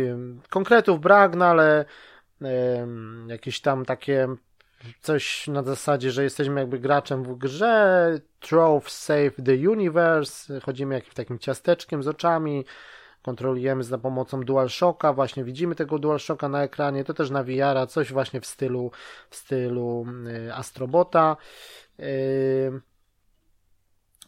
konkretów 0.50 1.02
brak, 1.02 1.36
no 1.36 1.46
ale 1.46 1.86
jakieś 3.28 3.62
tam 3.62 3.86
takie 3.86 4.28
coś 5.02 5.48
na 5.48 5.64
zasadzie, 5.64 6.12
że 6.12 6.24
jesteśmy 6.24 6.60
jakby 6.60 6.80
graczem 6.80 7.24
w 7.24 7.38
grze, 7.38 8.20
Trove 8.40 8.90
Save 8.90 9.36
the 9.46 9.70
Universe, 9.70 10.60
chodzimy 10.60 10.96
jakimś 10.96 11.14
takim 11.14 11.40
ciasteczkiem 11.40 12.04
z 12.04 12.08
oczami, 12.08 12.66
kontrolujemy 13.28 13.84
za 13.84 13.98
pomocą 13.98 14.44
DualShocka, 14.44 15.14
właśnie 15.14 15.44
widzimy 15.44 15.76
tego 15.76 16.00
DualShocka 16.00 16.50
na 16.50 16.64
ekranie, 16.64 17.04
to 17.04 17.14
też 17.14 17.30
na 17.30 17.44
VR, 17.44 17.88
coś 17.88 18.14
właśnie 18.14 18.42
w 18.42 18.46
stylu, 18.46 18.92
w 19.30 19.36
stylu 19.36 20.06
Astrobota. 20.54 21.38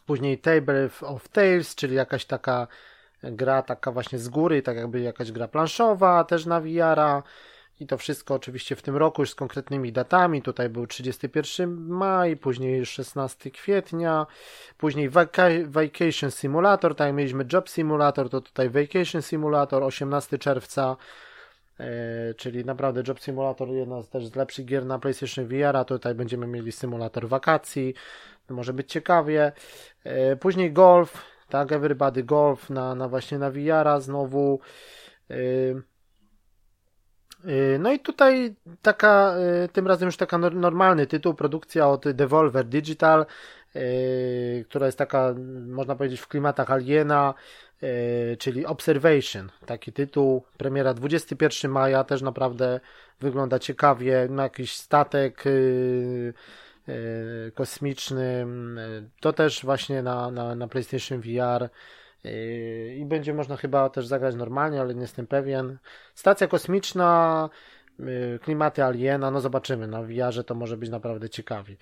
Później 0.06 0.38
Table 0.38 0.88
of 1.02 1.28
Tales, 1.28 1.74
czyli 1.74 1.94
jakaś 1.94 2.24
taka 2.24 2.66
gra 3.22 3.62
taka 3.62 3.92
właśnie 3.92 4.18
z 4.18 4.28
góry, 4.28 4.62
tak 4.62 4.76
jakby 4.76 5.00
jakaś 5.00 5.32
gra 5.32 5.48
planszowa, 5.48 6.24
też 6.24 6.46
na 6.46 6.60
VR-a. 6.60 7.22
I 7.80 7.86
to 7.86 7.98
wszystko 7.98 8.34
oczywiście 8.34 8.76
w 8.76 8.82
tym 8.82 8.96
roku 8.96 9.22
już 9.22 9.30
z 9.30 9.34
konkretnymi 9.34 9.92
datami. 9.92 10.42
Tutaj 10.42 10.68
był 10.68 10.86
31 10.86 11.76
maj, 11.88 12.36
później 12.36 12.86
16 12.86 13.50
kwietnia, 13.50 14.26
później 14.78 15.10
Vacation 15.66 16.30
Simulator, 16.30 16.94
tak 16.94 17.14
mieliśmy 17.14 17.44
Job 17.52 17.68
Simulator, 17.68 18.30
to 18.30 18.40
tutaj 18.40 18.70
Vacation 18.70 19.22
Simulator 19.22 19.82
18 19.82 20.38
czerwca, 20.38 20.96
e, 21.80 22.34
czyli 22.34 22.64
naprawdę 22.64 23.02
Job 23.08 23.20
Simulator 23.20 23.68
jedna 23.68 24.02
z 24.02 24.08
też 24.08 24.26
z 24.26 24.36
lepszych 24.36 24.64
gier 24.64 24.86
na 24.86 24.98
PlayStation 24.98 25.46
VR, 25.46 25.76
a 25.76 25.84
tutaj 25.84 26.14
będziemy 26.14 26.46
mieli 26.46 26.72
symulator 26.72 27.28
wakacji, 27.28 27.94
może 28.48 28.72
być 28.72 28.92
ciekawie. 28.92 29.52
E, 30.04 30.36
później 30.36 30.72
Golf, 30.72 31.24
tak, 31.48 31.72
Everybody 31.72 32.22
Golf 32.22 32.70
na, 32.70 32.94
na 32.94 33.08
właśnie 33.08 33.38
na 33.38 33.50
VR-a 33.50 34.00
znowu. 34.00 34.60
E, 35.30 35.34
no 37.78 37.92
i 37.92 37.98
tutaj 37.98 38.54
taka, 38.82 39.34
y, 39.64 39.68
tym 39.68 39.86
razem 39.86 40.06
już 40.06 40.16
taka 40.16 40.38
normalny 40.38 41.06
tytuł, 41.06 41.34
produkcja 41.34 41.88
od 41.88 42.10
Devolver 42.10 42.64
Digital, 42.64 43.26
y, 43.76 44.64
która 44.68 44.86
jest 44.86 44.98
taka, 44.98 45.34
można 45.66 45.96
powiedzieć, 45.96 46.20
w 46.20 46.28
klimatach 46.28 46.70
Aliena, 46.70 47.34
czyli 48.38 48.66
Observation, 48.66 49.50
taki 49.66 49.92
tytuł, 49.92 50.44
premiera 50.58 50.94
21 50.94 51.70
maja, 51.70 52.04
też 52.04 52.22
naprawdę 52.22 52.80
wygląda 53.20 53.58
ciekawie, 53.58 54.26
no 54.30 54.42
jakiś 54.42 54.76
statek 54.76 55.44
kosmiczny, 57.54 58.46
to 59.20 59.32
też 59.32 59.64
właśnie 59.64 60.02
na, 60.02 60.30
na, 60.30 60.54
na 60.54 60.68
PlayStation 60.68 61.20
VR, 61.20 61.68
Yy, 62.24 62.94
i 62.94 63.04
będzie 63.04 63.34
można 63.34 63.56
chyba 63.56 63.90
też 63.90 64.06
zagrać 64.06 64.34
normalnie, 64.34 64.80
ale 64.80 64.94
nie 64.94 65.00
jestem 65.00 65.26
pewien. 65.26 65.78
Stacja 66.14 66.46
kosmiczna, 66.46 67.50
yy, 67.98 68.38
klimaty 68.42 68.84
aliena, 68.84 69.30
no 69.30 69.40
zobaczymy, 69.40 69.86
na 69.86 70.02
VR 70.02 70.44
to 70.46 70.54
może 70.54 70.76
być 70.76 70.90
naprawdę 70.90 71.30
ciekawie. 71.30 71.76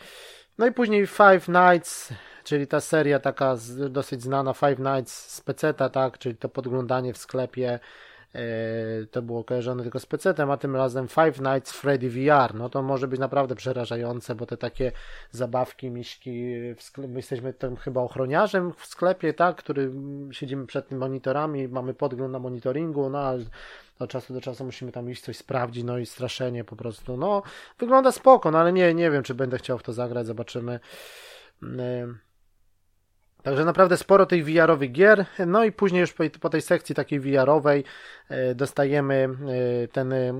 No 0.58 0.66
i 0.66 0.72
później 0.72 1.06
Five 1.06 1.48
Nights, 1.48 2.12
czyli 2.44 2.66
ta 2.66 2.80
seria 2.80 3.20
taka 3.20 3.56
dosyć 3.90 4.22
znana, 4.22 4.52
Five 4.52 4.78
Nights 4.78 5.34
z 5.34 5.40
peceta, 5.40 5.88
tak, 5.88 6.18
czyli 6.18 6.36
to 6.36 6.48
podglądanie 6.48 7.12
w 7.12 7.18
sklepie, 7.18 7.78
to 9.10 9.22
było 9.22 9.44
kojarzone 9.44 9.82
tylko 9.82 10.00
z 10.00 10.06
PC-tem, 10.06 10.50
a 10.50 10.56
tym 10.56 10.76
razem 10.76 11.08
Five 11.08 11.40
Nights 11.40 11.72
Freddy 11.72 12.10
VR. 12.10 12.54
No 12.54 12.68
to 12.68 12.82
może 12.82 13.08
być 13.08 13.20
naprawdę 13.20 13.54
przerażające, 13.54 14.34
bo 14.34 14.46
te 14.46 14.56
takie 14.56 14.92
zabawki, 15.30 15.90
miśki, 15.90 16.54
my 16.98 17.16
jesteśmy 17.16 17.52
tam 17.52 17.76
chyba 17.76 18.00
ochroniarzem 18.00 18.72
w 18.72 18.86
sklepie, 18.86 19.34
tak, 19.34 19.56
który 19.56 19.92
siedzimy 20.30 20.66
przed 20.66 20.88
tym 20.88 20.98
monitorami, 20.98 21.68
mamy 21.68 21.94
podgląd 21.94 22.32
na 22.32 22.38
monitoringu, 22.38 23.10
no 23.10 23.18
ale 23.18 23.44
od 23.98 24.10
czasu 24.10 24.34
do 24.34 24.40
czasu 24.40 24.64
musimy 24.64 24.92
tam 24.92 25.10
iść 25.10 25.22
coś 25.22 25.36
sprawdzić, 25.36 25.84
no 25.84 25.98
i 25.98 26.06
straszenie 26.06 26.64
po 26.64 26.76
prostu. 26.76 27.16
No, 27.16 27.42
wygląda 27.78 28.12
spoko, 28.12 28.50
no 28.50 28.58
ale 28.58 28.72
nie, 28.72 28.94
nie 28.94 29.10
wiem, 29.10 29.22
czy 29.22 29.34
będę 29.34 29.58
chciał 29.58 29.78
w 29.78 29.82
to 29.82 29.92
zagrać, 29.92 30.26
zobaczymy. 30.26 30.80
Także 33.42 33.64
naprawdę 33.64 33.96
sporo 33.96 34.26
tych 34.26 34.44
VR-owych 34.44 34.92
gier. 34.92 35.24
No 35.46 35.64
i 35.64 35.72
później 35.72 36.00
już 36.00 36.12
po, 36.12 36.24
po 36.40 36.50
tej 36.50 36.62
sekcji 36.62 36.94
takiej 36.94 37.20
VR-owej 37.20 37.84
e, 38.28 38.54
dostajemy 38.54 39.28
e, 39.84 39.88
ten 39.88 40.12
e, 40.12 40.32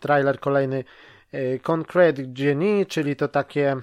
trailer 0.00 0.40
kolejny 0.40 0.84
Concrete 1.62 2.22
Genie, 2.22 2.86
czyli 2.86 3.16
to 3.16 3.28
takie, 3.28 3.76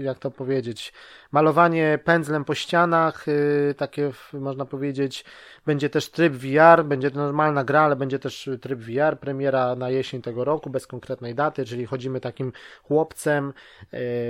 jak 0.00 0.18
to 0.18 0.30
powiedzieć, 0.30 0.92
malowanie 1.32 1.98
pędzlem 2.04 2.44
po 2.44 2.54
ścianach, 2.54 3.26
takie 3.76 4.10
można 4.32 4.64
powiedzieć, 4.64 5.24
będzie 5.66 5.90
też 5.90 6.10
tryb 6.10 6.32
VR, 6.32 6.84
będzie 6.84 7.10
normalna 7.10 7.64
gra, 7.64 7.80
ale 7.80 7.96
będzie 7.96 8.18
też 8.18 8.50
tryb 8.60 8.80
VR, 8.80 9.18
premiera 9.20 9.74
na 9.74 9.90
jesień 9.90 10.22
tego 10.22 10.44
roku, 10.44 10.70
bez 10.70 10.86
konkretnej 10.86 11.34
daty, 11.34 11.64
czyli 11.64 11.86
chodzimy 11.86 12.20
takim 12.20 12.52
chłopcem 12.82 13.52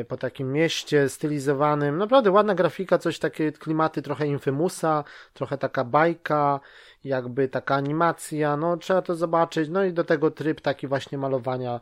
po 0.08 0.16
takim 0.16 0.52
mieście 0.52 1.08
stylizowanym, 1.08 1.98
naprawdę 1.98 2.30
ładna 2.30 2.54
grafika, 2.54 2.98
coś 2.98 3.18
takie 3.18 3.52
klimaty 3.52 4.02
trochę 4.02 4.26
Infamousa, 4.26 5.04
trochę 5.34 5.58
taka 5.58 5.84
bajka, 5.84 6.60
jakby 7.04 7.48
taka 7.48 7.74
animacja, 7.74 8.56
no 8.56 8.76
trzeba 8.76 9.02
to 9.02 9.14
zobaczyć, 9.14 9.68
no 9.68 9.84
i 9.84 9.92
do 9.92 10.04
tego 10.04 10.30
tryb 10.30 10.60
taki 10.60 10.86
właśnie 10.86 11.18
malowania 11.18 11.80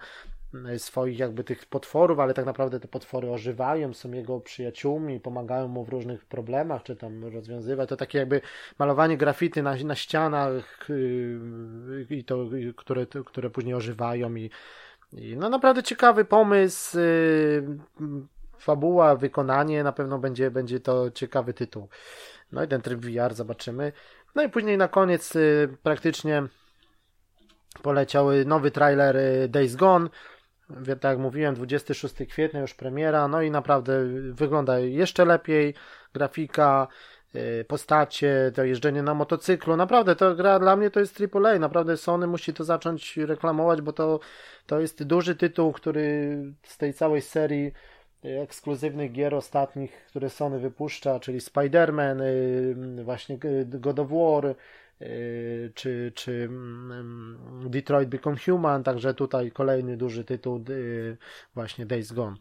mm, 0.55 0.79
swoich 0.79 1.19
jakby 1.19 1.45
tych 1.45 1.67
potworów, 1.67 2.19
ale 2.19 2.35
tak 2.35 2.47
naprawdę 2.47 2.81
te 2.81 2.89
potwory 2.89 3.31
ożywają, 3.31 3.95
są 3.95 4.13
jego 4.13 4.41
przyjaciółmi, 4.41 5.21
pomagają 5.21 5.69
mu 5.69 5.85
w 5.85 5.89
różnych 5.89 6.25
problemach, 6.25 6.83
czy 6.83 6.97
tam 6.97 7.25
rozwiązywać. 7.25 7.89
To 7.89 7.97
takie 7.97 8.19
jakby 8.19 8.41
malowanie 8.79 9.17
grafity 9.17 9.63
na, 9.63 9.75
na 9.75 9.95
ścianach 9.95 10.87
yy, 10.89 12.07
i 12.11 12.25
to, 12.25 12.47
które, 12.77 13.07
które 13.07 13.51
później 13.51 13.75
ożywają 13.75 14.35
i, 14.35 14.51
i 15.13 15.37
no 15.37 15.49
naprawdę 15.49 15.83
ciekawy 15.83 16.25
pomysł, 16.25 16.99
yy, 16.99 17.63
fabuła, 18.59 19.17
wykonanie, 19.17 19.85
na 19.85 19.93
pewno 19.93 20.19
będzie, 20.19 20.51
będzie 20.51 20.81
to 20.81 21.11
ciekawy 21.11 21.55
tytuł. 21.55 21.89
No 22.53 22.65
i 22.65 22.69
ten 22.69 22.81
tryb 22.81 23.01
VR 23.01 23.35
zobaczymy. 23.35 23.93
No 24.35 24.43
i 24.43 24.49
później 24.49 24.79
na 24.79 24.89
koniec 24.89 25.37
y, 25.37 25.77
praktycznie 25.83 26.43
poleciał 27.83 28.27
nowy 28.47 28.71
trailer 28.71 29.17
y, 29.17 29.49
Days 29.49 29.77
Gone. 29.77 30.09
Tak 30.87 31.05
jak 31.05 31.19
mówiłem, 31.19 31.55
26 31.55 32.15
kwietnia 32.29 32.61
już 32.61 32.75
premiera, 32.75 33.29
no 33.29 33.43
i 33.43 33.51
naprawdę 33.51 34.05
wygląda 34.33 34.79
jeszcze 34.79 35.25
lepiej. 35.25 35.75
Grafika, 36.15 36.89
y, 37.35 37.65
postacie, 37.69 38.53
to 38.55 38.65
jeżdżenie 38.65 39.03
na 39.03 39.15
motocyklu. 39.15 39.77
Naprawdę 39.77 40.17
to 40.17 40.35
gra 40.35 40.59
dla 40.59 40.77
mnie 40.77 40.91
to 40.91 41.01
jest 41.01 41.23
AAA. 41.35 41.59
Naprawdę 41.59 41.97
Sony 41.97 42.27
musi 42.27 42.55
to 42.55 42.65
zacząć 42.65 43.17
reklamować, 43.17 43.83
bo 43.83 43.93
to, 43.93 44.21
to 44.67 44.81
jest 44.81 45.05
duży 45.05 45.37
tytuł, 45.37 45.73
który 45.73 46.37
z 46.63 46.79
tej 46.79 46.95
całej 46.95 47.23
serii 47.23 47.73
ekskluzywnych 48.23 49.13
gier 49.13 49.35
ostatnich, 49.35 49.93
które 50.07 50.31
Sony 50.31 50.59
wypuszcza, 50.59 51.21
czyli 51.21 51.39
Spider-Man, 51.39 52.23
y, 53.01 53.05
właśnie 53.05 53.39
God 53.65 53.99
of 53.99 54.09
War, 54.11 54.55
y, 55.03 55.73
czy, 55.75 56.13
czy 56.15 56.33
mm, 56.33 57.39
Detroit 57.71 58.09
Become 58.09 58.37
Human, 58.47 58.85
także 58.85 59.15
tutaj 59.15 59.51
kolejny 59.51 59.97
duży 59.97 60.25
tytuł 60.25 60.65
y, 60.71 61.17
właśnie 61.55 61.87
Days 61.87 62.13
Gone. 62.13 62.37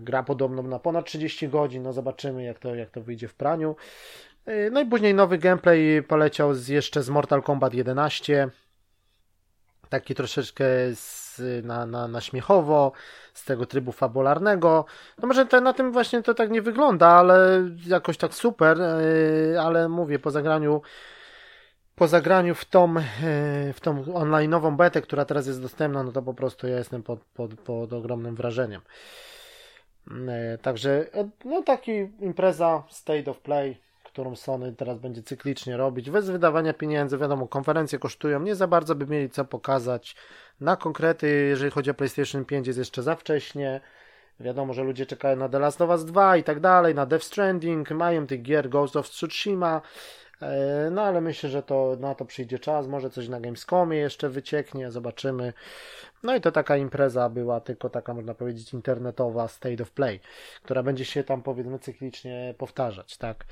Gra 0.00 0.22
podobno 0.22 0.62
na 0.62 0.78
ponad 0.78 1.06
30 1.06 1.48
godzin, 1.48 1.82
no 1.82 1.92
zobaczymy 1.92 2.44
jak 2.44 2.58
to, 2.58 2.74
jak 2.74 2.90
to 2.90 3.00
wyjdzie 3.00 3.28
w 3.28 3.34
praniu. 3.34 3.76
No 4.70 4.80
i 4.80 4.86
później 4.86 5.14
nowy 5.14 5.38
gameplay 5.38 6.02
poleciał 6.02 6.54
z, 6.54 6.68
jeszcze 6.68 7.02
z 7.02 7.08
Mortal 7.08 7.42
Kombat 7.42 7.74
11, 7.74 8.48
taki 9.88 10.14
troszeczkę 10.14 10.64
z, 10.94 11.40
na, 11.64 11.86
na, 11.86 12.08
na 12.08 12.20
śmiechowo, 12.20 12.92
z 13.34 13.44
tego 13.44 13.66
trybu 13.66 13.92
fabularnego. 13.92 14.84
No 15.18 15.28
może 15.28 15.46
te, 15.46 15.60
na 15.60 15.72
tym 15.72 15.92
właśnie 15.92 16.22
to 16.22 16.34
tak 16.34 16.50
nie 16.50 16.62
wygląda, 16.62 17.08
ale 17.08 17.68
jakoś 17.86 18.16
tak 18.16 18.34
super, 18.34 18.78
yy, 18.78 19.60
ale 19.60 19.88
mówię, 19.88 20.18
po 20.18 20.30
zagraniu 20.30 20.82
po 21.94 22.08
zagraniu 22.08 22.54
w 22.54 22.64
tą, 22.64 22.94
yy, 22.94 23.72
w 23.72 23.80
tą 23.80 24.02
online'ową 24.02 24.76
betę, 24.76 25.02
która 25.02 25.24
teraz 25.24 25.46
jest 25.46 25.62
dostępna, 25.62 26.02
no 26.02 26.12
to 26.12 26.22
po 26.22 26.34
prostu 26.34 26.68
ja 26.68 26.78
jestem 26.78 27.02
pod, 27.02 27.20
pod, 27.20 27.54
pod 27.54 27.92
ogromnym 27.92 28.34
wrażeniem. 28.34 28.80
Yy, 30.06 30.14
także 30.62 31.06
no 31.44 31.62
taki 31.62 31.92
impreza 32.20 32.82
State 32.88 33.30
of 33.30 33.40
Play 33.40 33.85
którą 34.16 34.36
Sony 34.36 34.72
teraz 34.72 34.98
będzie 34.98 35.22
cyklicznie 35.22 35.76
robić, 35.76 36.10
bez 36.10 36.30
wydawania 36.30 36.74
pieniędzy. 36.74 37.18
Wiadomo, 37.18 37.48
konferencje 37.48 37.98
kosztują, 37.98 38.40
nie 38.40 38.54
za 38.54 38.66
bardzo 38.66 38.94
by 38.94 39.06
mieli 39.06 39.30
co 39.30 39.44
pokazać. 39.44 40.16
Na 40.60 40.76
konkrety, 40.76 41.28
jeżeli 41.28 41.70
chodzi 41.70 41.90
o 41.90 41.94
PlayStation 41.94 42.44
5, 42.44 42.66
jest 42.66 42.78
jeszcze 42.78 43.02
za 43.02 43.16
wcześnie. 43.16 43.80
Wiadomo, 44.40 44.72
że 44.72 44.82
ludzie 44.82 45.06
czekają 45.06 45.36
na 45.36 45.48
The 45.48 45.58
Last 45.58 45.80
of 45.80 45.90
Us 45.90 46.04
2 46.04 46.36
i 46.36 46.44
tak 46.44 46.60
dalej, 46.60 46.94
na 46.94 47.06
Death 47.06 47.24
Stranding, 47.24 47.90
mają 47.90 48.26
tych 48.26 48.42
gier 48.42 48.68
Ghost 48.68 48.96
of 48.96 49.10
Tsushima. 49.10 49.82
E, 50.42 50.88
no 50.90 51.02
ale 51.02 51.20
myślę, 51.20 51.50
że 51.50 51.62
to 51.62 51.96
na 52.00 52.14
to 52.14 52.24
przyjdzie 52.24 52.58
czas, 52.58 52.86
może 52.86 53.10
coś 53.10 53.28
na 53.28 53.40
Gamescomie 53.40 53.98
jeszcze 53.98 54.28
wycieknie, 54.28 54.90
zobaczymy. 54.90 55.52
No 56.22 56.36
i 56.36 56.40
to 56.40 56.52
taka 56.52 56.76
impreza 56.76 57.28
była, 57.28 57.60
tylko 57.60 57.90
taka 57.90 58.14
można 58.14 58.34
powiedzieć 58.34 58.72
internetowa 58.72 59.48
State 59.48 59.82
of 59.82 59.90
Play, 59.90 60.20
która 60.62 60.82
będzie 60.82 61.04
się 61.04 61.24
tam 61.24 61.42
powiedzmy 61.42 61.78
cyklicznie 61.78 62.54
powtarzać, 62.58 63.16
tak. 63.16 63.44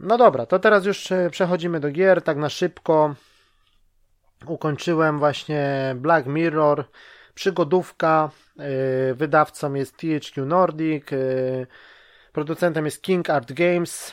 No 0.00 0.18
dobra, 0.18 0.46
to 0.46 0.58
teraz 0.58 0.86
już 0.86 1.12
e, 1.12 1.30
przechodzimy 1.30 1.80
do 1.80 1.90
gier, 1.90 2.22
tak 2.22 2.36
na 2.36 2.48
szybko. 2.48 3.14
Ukończyłem 4.46 5.18
właśnie 5.18 5.94
Black 5.98 6.26
Mirror, 6.26 6.84
przygodówka, 7.34 8.30
e, 8.58 9.14
wydawcą 9.14 9.74
jest 9.74 9.96
THQ 9.96 10.46
Nordic, 10.46 11.12
e, 11.12 11.16
producentem 12.32 12.84
jest 12.84 13.02
King 13.02 13.30
Art 13.30 13.52
Games. 13.52 14.12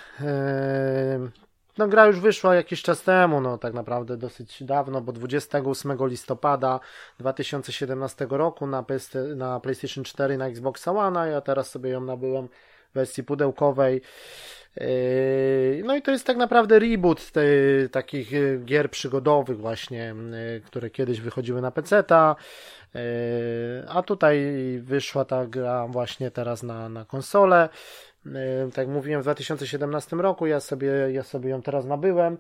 No 1.78 1.88
gra 1.88 2.06
już 2.06 2.20
wyszła 2.20 2.56
jakiś 2.56 2.82
czas 2.82 3.02
temu, 3.02 3.42
no 3.42 3.58
tak 3.58 3.74
naprawdę 3.74 4.18
dosyć 4.18 4.64
dawno, 4.64 5.02
bo 5.02 5.12
28 5.12 6.08
listopada 6.08 6.80
2017 7.20 8.28
roku 8.30 8.68
na, 8.68 8.86
na 9.36 9.60
PlayStation 9.60 10.04
4 10.04 10.38
na 10.38 10.48
Xbox 10.48 10.88
One, 10.88 11.30
ja 11.30 11.42
teraz 11.42 11.70
sobie 11.70 11.90
ją 11.90 12.02
nabyłem 12.02 12.48
wersji 12.94 13.24
pudełkowej. 13.24 14.02
Yy, 14.78 15.84
no 15.86 15.95
i 15.95 16.01
to 16.01 16.11
jest 16.11 16.28
tak 16.28 16.38
naprawdę 16.38 16.80
reboot 16.80 17.32
te, 17.32 17.41
takich 17.91 18.32
yy, 18.32 18.61
gier 18.65 18.91
przygodowych 18.91 19.57
właśnie, 19.57 20.15
yy, 20.53 20.61
które 20.61 20.89
kiedyś 20.89 21.21
wychodziły 21.21 21.61
na 21.61 21.71
PC-ta, 21.71 22.36
a 23.88 24.03
tutaj 24.03 24.55
wyszła 24.82 25.26
ta 25.26 25.45
gra 25.45 25.88
właśnie 25.88 26.32
teraz 26.32 26.63
na, 26.63 26.89
na 26.89 27.05
konsolę. 27.05 27.69
Tak 28.69 28.78
jak 28.78 28.88
mówiłem 28.88 29.21
w 29.21 29.24
2017 29.24 30.15
roku, 30.15 30.47
ja 30.47 30.59
sobie, 30.59 30.89
ja 31.11 31.24
sobie 31.24 31.49
ją 31.49 31.61
teraz 31.61 31.86
nabyłem. 31.86 32.38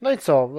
No 0.00 0.12
i 0.12 0.18
co? 0.18 0.50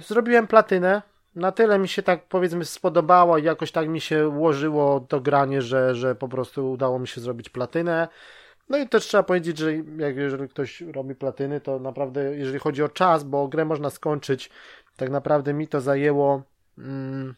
Zrobiłem 0.00 0.46
platynę. 0.46 1.02
Na 1.34 1.52
tyle 1.52 1.78
mi 1.78 1.88
się 1.88 2.02
tak 2.02 2.24
powiedzmy 2.28 2.64
spodobało 2.64 3.38
i 3.38 3.44
jakoś 3.44 3.72
tak 3.72 3.88
mi 3.88 4.00
się 4.00 4.28
ułożyło 4.28 5.00
to 5.00 5.20
granie, 5.20 5.62
że, 5.62 5.94
że 5.94 6.14
po 6.14 6.28
prostu 6.28 6.70
udało 6.70 6.98
mi 6.98 7.08
się 7.08 7.20
zrobić 7.20 7.48
platynę. 7.48 8.08
No 8.68 8.78
i 8.78 8.88
też 8.88 9.06
trzeba 9.06 9.22
powiedzieć, 9.22 9.58
że 9.58 9.72
jak 9.76 10.16
jeżeli 10.16 10.48
ktoś 10.48 10.80
robi 10.80 11.14
platyny, 11.14 11.60
to 11.60 11.78
naprawdę, 11.78 12.36
jeżeli 12.36 12.58
chodzi 12.58 12.82
o 12.82 12.88
czas, 12.88 13.24
bo 13.24 13.48
grę 13.48 13.64
można 13.64 13.90
skończyć, 13.90 14.50
tak 14.96 15.10
naprawdę 15.10 15.54
mi 15.54 15.68
to 15.68 15.80
zajęło, 15.80 16.42
mm, 16.78 17.34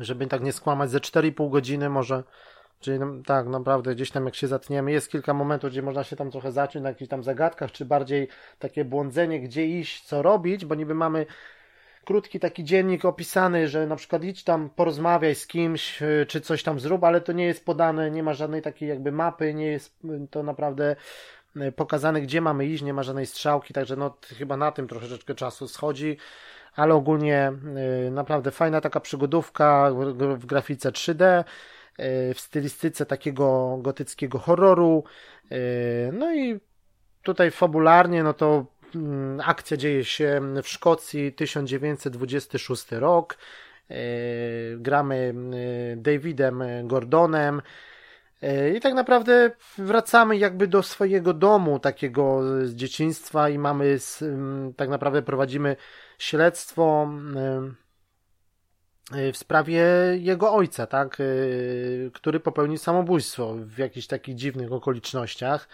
żeby 0.00 0.26
tak 0.26 0.42
nie 0.42 0.52
skłamać, 0.52 0.90
ze 0.90 1.00
4,5 1.00 1.50
godziny 1.50 1.90
może. 1.90 2.22
Czyli 2.80 2.98
tak, 3.26 3.46
naprawdę 3.46 3.94
gdzieś 3.94 4.10
tam 4.10 4.24
jak 4.24 4.34
się 4.34 4.48
zatniemy, 4.48 4.92
jest 4.92 5.10
kilka 5.10 5.34
momentów, 5.34 5.70
gdzie 5.70 5.82
można 5.82 6.04
się 6.04 6.16
tam 6.16 6.30
trochę 6.30 6.52
zacząć 6.52 6.82
na 6.82 6.88
jakichś 6.88 7.08
tam 7.08 7.22
zagadkach, 7.22 7.72
czy 7.72 7.84
bardziej 7.84 8.28
takie 8.58 8.84
błądzenie, 8.84 9.40
gdzie 9.40 9.66
iść, 9.66 10.04
co 10.04 10.22
robić, 10.22 10.64
bo 10.64 10.74
niby 10.74 10.94
mamy 10.94 11.26
krótki 12.04 12.40
taki 12.40 12.64
dziennik 12.64 13.04
opisany, 13.04 13.68
że 13.68 13.86
na 13.86 13.96
przykład 13.96 14.24
idź 14.24 14.44
tam, 14.44 14.70
porozmawiaj 14.70 15.34
z 15.34 15.46
kimś, 15.46 16.02
y, 16.02 16.26
czy 16.28 16.40
coś 16.40 16.62
tam 16.62 16.80
zrób, 16.80 17.04
ale 17.04 17.20
to 17.20 17.32
nie 17.32 17.46
jest 17.46 17.64
podane, 17.64 18.10
nie 18.10 18.22
ma 18.22 18.34
żadnej 18.34 18.62
takiej 18.62 18.88
jakby 18.88 19.12
mapy, 19.12 19.54
nie 19.54 19.66
jest 19.66 19.98
to 20.30 20.42
naprawdę 20.42 20.96
y, 21.56 21.72
pokazane, 21.72 22.20
gdzie 22.20 22.40
mamy 22.40 22.66
iść, 22.66 22.82
nie 22.82 22.94
ma 22.94 23.02
żadnej 23.02 23.26
strzałki, 23.26 23.74
także 23.74 23.96
no 23.96 24.16
chyba 24.38 24.56
na 24.56 24.72
tym 24.72 24.88
troszeczkę 24.88 25.34
czasu 25.34 25.68
schodzi, 25.68 26.16
ale 26.76 26.94
ogólnie 26.94 27.52
y, 28.06 28.10
naprawdę 28.10 28.50
fajna 28.50 28.80
taka 28.80 29.00
przygodówka 29.00 29.90
w 30.36 30.46
grafice 30.46 30.90
3D, 30.90 31.44
w 32.34 32.40
stylistyce 32.40 33.06
takiego 33.06 33.78
gotyckiego 33.82 34.38
horroru, 34.38 35.04
no 36.12 36.34
i 36.34 36.60
tutaj 37.24 37.50
fabularnie, 37.50 38.22
no 38.22 38.34
to 38.34 38.66
akcja 39.44 39.76
dzieje 39.76 40.04
się 40.04 40.40
w 40.62 40.68
Szkocji, 40.68 41.32
1926 41.32 42.92
rok. 42.92 43.36
E, 43.90 43.96
gramy 44.76 45.34
e, 45.92 45.96
Davidem 45.96 46.62
Gordonem. 46.84 47.62
E, 48.42 48.70
I 48.70 48.80
tak 48.80 48.94
naprawdę 48.94 49.50
wracamy 49.78 50.36
jakby 50.36 50.66
do 50.66 50.82
swojego 50.82 51.34
domu, 51.34 51.78
takiego 51.78 52.40
z 52.66 52.74
dzieciństwa, 52.74 53.48
i 53.48 53.58
mamy, 53.58 53.98
tak 54.76 54.88
naprawdę 54.88 55.22
prowadzimy 55.22 55.76
śledztwo 56.18 57.08
w 59.32 59.36
sprawie 59.36 59.82
jego 60.18 60.54
ojca, 60.54 60.86
tak, 60.86 61.18
który 62.12 62.40
popełnił 62.40 62.78
samobójstwo 62.78 63.54
w 63.54 63.78
jakichś 63.78 64.06
takich 64.06 64.34
dziwnych 64.34 64.72
okolicznościach. 64.72 65.68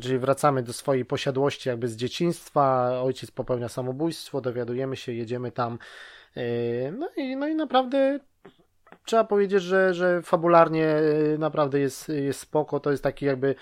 Czyli 0.00 0.18
wracamy 0.18 0.62
do 0.62 0.72
swojej 0.72 1.04
posiadłości 1.04 1.68
jakby 1.68 1.88
z 1.88 1.96
dzieciństwa, 1.96 2.90
ojciec 3.02 3.30
popełnia 3.30 3.68
samobójstwo, 3.68 4.40
dowiadujemy 4.40 4.96
się, 4.96 5.12
jedziemy 5.12 5.52
tam. 5.52 5.78
E, 6.36 6.42
no 6.92 7.08
i, 7.16 7.36
no 7.36 7.48
i 7.48 7.54
naprawdę 7.54 8.20
trzeba 9.04 9.24
powiedzieć, 9.24 9.62
że, 9.62 9.94
że 9.94 10.22
fabularnie 10.22 10.96
naprawdę 11.38 11.80
jest, 11.80 12.08
jest 12.08 12.40
spoko. 12.40 12.80
To 12.80 12.90
jest 12.90 13.02
taki 13.02 13.26
jakby, 13.26 13.54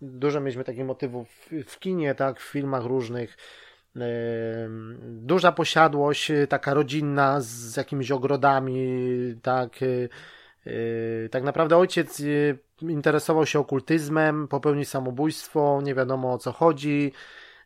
dużo 0.00 0.40
mieliśmy 0.40 0.64
takich 0.64 0.84
motywów 0.84 1.48
w 1.66 1.78
kinie, 1.78 2.14
tak, 2.14 2.40
w 2.40 2.44
filmach 2.50 2.84
różnych. 2.84 3.36
Duża 5.02 5.52
posiadłość, 5.52 6.32
taka 6.48 6.74
rodzinna, 6.74 7.40
z 7.40 7.76
jakimiś 7.76 8.10
ogrodami, 8.10 8.88
tak. 9.42 9.78
Tak 11.30 11.42
naprawdę 11.42 11.76
ojciec 11.76 12.22
interesował 12.82 13.46
się 13.46 13.58
okultyzmem, 13.58 14.48
popełnił 14.48 14.84
samobójstwo, 14.84 15.80
nie 15.84 15.94
wiadomo 15.94 16.32
o 16.32 16.38
co 16.38 16.52
chodzi. 16.52 17.12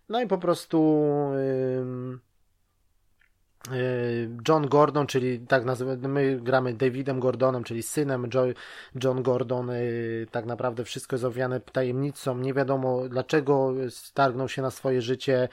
No 0.09 0.23
i 0.23 0.27
po 0.27 0.39
prostu 0.39 1.07
John 4.49 4.69
Gordon, 4.69 5.07
czyli 5.07 5.41
tak 5.41 5.65
nazywamy, 5.65 6.09
my 6.09 6.41
gramy 6.41 6.75
Davidem 6.75 7.21
Gordonem, 7.21 7.65
czyli 7.65 7.83
synem 7.83 8.29
John 9.05 9.23
Gordon, 9.23 9.71
y, 9.71 10.27
tak 10.31 10.47
naprawdę 10.47 10.85
wszystko 10.85 11.17
jest 11.17 11.25
owiane 11.25 11.61
tajemnicą, 11.61 12.39
nie 12.39 12.55
wiadomo 12.55 13.09
dlaczego 13.09 13.73
stargnął 13.91 14.49
się 14.49 14.63
na 14.63 14.71
swoje 14.71 15.03
życie, 15.03 15.49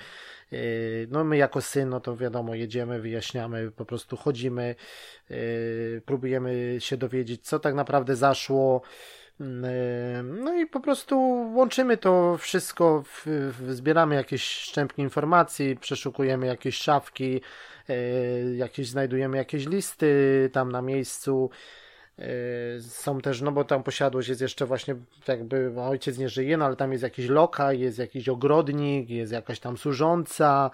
y, 0.54 1.08
no 1.12 1.24
my 1.24 1.38
jako 1.38 1.62
syn, 1.62 1.90
no 1.90 2.00
to 2.00 2.18
wiadomo, 2.18 2.56
jedziemy, 2.56 3.02
wyjaśniamy, 3.02 3.72
po 3.72 3.86
prostu 3.86 4.18
chodzimy, 4.18 4.76
próbujemy 6.06 6.76
się 6.80 6.98
dowiedzieć, 6.98 7.46
co 7.46 7.60
tak 7.60 7.76
naprawdę 7.76 8.16
zaszło, 8.16 8.82
no 10.24 10.54
i 10.54 10.66
po 10.66 10.80
prostu 10.80 11.18
łączymy 11.56 11.98
to 11.98 12.38
wszystko, 12.38 13.04
zbieramy 13.70 14.16
jakieś 14.16 14.44
szczępki 14.44 15.02
informacji, 15.02 15.78
przeszukujemy 15.78 16.48
jakieś 16.48 16.78
szafki, 16.78 17.42
e, 17.90 17.96
jakieś 18.56 18.88
znajdujemy 18.90 19.38
jakieś 19.38 19.66
listy 19.66 20.50
tam 20.54 20.72
na 20.72 20.82
miejscu. 20.82 21.50
E, 22.20 22.82
są 22.82 23.22
też, 23.22 23.42
no 23.42 23.52
bo 23.52 23.64
tam 23.64 23.84
posiadłość 23.84 24.30
jest 24.30 24.42
jeszcze 24.42 24.66
właśnie, 24.66 24.96
jakby 25.28 25.82
ojciec 25.82 26.18
nie 26.18 26.30
żyje, 26.30 26.58
no 26.58 26.66
ale 26.66 26.76
tam 26.76 26.92
jest 26.92 27.04
jakiś 27.04 27.28
lokal, 27.28 27.80
jest 27.80 28.00
jakiś 28.00 28.30
ogrodnik, 28.30 29.10
jest 29.10 29.32
jakaś 29.32 29.60
tam 29.60 29.78
służąca, 29.78 30.72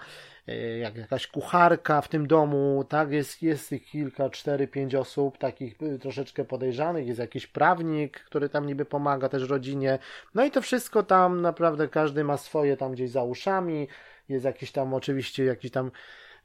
E, 0.48 0.78
jak 0.78 0.96
jakaś 0.96 1.26
kucharka 1.26 2.00
w 2.00 2.08
tym 2.08 2.26
domu, 2.26 2.84
tak, 2.88 3.10
jest, 3.10 3.42
jest 3.42 3.72
ich 3.72 3.84
kilka, 3.86 4.30
cztery, 4.30 4.68
pięć 4.68 4.94
osób 4.94 5.38
takich 5.38 5.82
y, 5.82 5.98
troszeczkę 5.98 6.44
podejrzanych, 6.44 7.06
jest 7.06 7.18
jakiś 7.18 7.46
prawnik, 7.46 8.20
który 8.20 8.48
tam 8.48 8.66
niby 8.66 8.84
pomaga 8.84 9.28
też 9.28 9.48
rodzinie, 9.48 9.98
no 10.34 10.44
i 10.44 10.50
to 10.50 10.62
wszystko 10.62 11.02
tam 11.02 11.42
naprawdę 11.42 11.88
każdy 11.88 12.24
ma 12.24 12.36
swoje 12.36 12.76
tam 12.76 12.92
gdzieś 12.92 13.10
za 13.10 13.22
uszami, 13.22 13.88
jest 14.28 14.44
jakiś 14.44 14.72
tam 14.72 14.94
oczywiście 14.94 15.44
jakiś 15.44 15.70
tam 15.70 15.90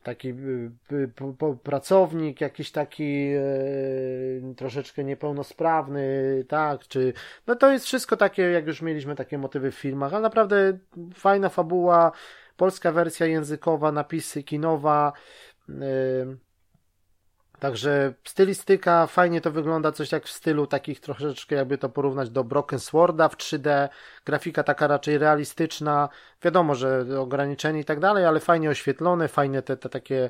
taki 0.04 0.30
y, 0.30 0.72
y, 0.92 1.12
pracownik, 1.64 2.42
jakiś 2.42 2.72
taki 2.72 3.30
e, 3.30 4.56
troszeczkę 4.56 5.04
niepełnosprawny, 5.04 6.46
tak, 6.48 6.88
czy 6.88 7.14
no 7.48 7.56
to 7.56 7.72
jest 7.72 7.86
wszystko 7.86 8.18
takie, 8.18 8.42
jak 8.42 8.68
już 8.68 8.82
mieliśmy 8.82 9.16
takie 9.16 9.38
motywy 9.38 9.72
w 9.72 9.76
filmach, 9.76 10.14
ale 10.14 10.22
naprawdę 10.22 10.78
fajna 11.14 11.50
fabuła, 11.50 12.12
polska 12.58 12.92
wersja 12.92 13.26
językowa, 13.26 13.92
napisy 13.92 14.44
kinowa. 14.44 15.14
Także 17.60 18.14
stylistyka, 18.28 19.08
fajnie 19.08 19.42
to 19.42 19.52
wygląda, 19.52 19.92
coś 19.92 20.12
jak 20.12 20.26
w 20.26 20.32
stylu 20.32 20.68
takich 20.68 21.00
troszeczkę, 21.00 21.56
jakby 21.56 21.78
to 21.78 21.90
porównać 21.90 22.30
do 22.30 22.44
Broken 22.44 22.80
Sworda 22.80 23.30
w 23.30 23.38
3D. 23.38 23.90
Grafika 24.26 24.64
taka 24.64 24.88
raczej 24.88 25.18
realistyczna. 25.18 26.10
Wiadomo, 26.44 26.76
że 26.76 27.06
ograniczenie 27.20 27.80
i 27.80 27.86
tak 27.86 28.00
dalej, 28.00 28.26
ale 28.26 28.40
fajnie 28.40 28.70
oświetlone, 28.70 29.28
fajne 29.28 29.62
te, 29.62 29.78
te 29.78 29.90
takie 29.90 30.30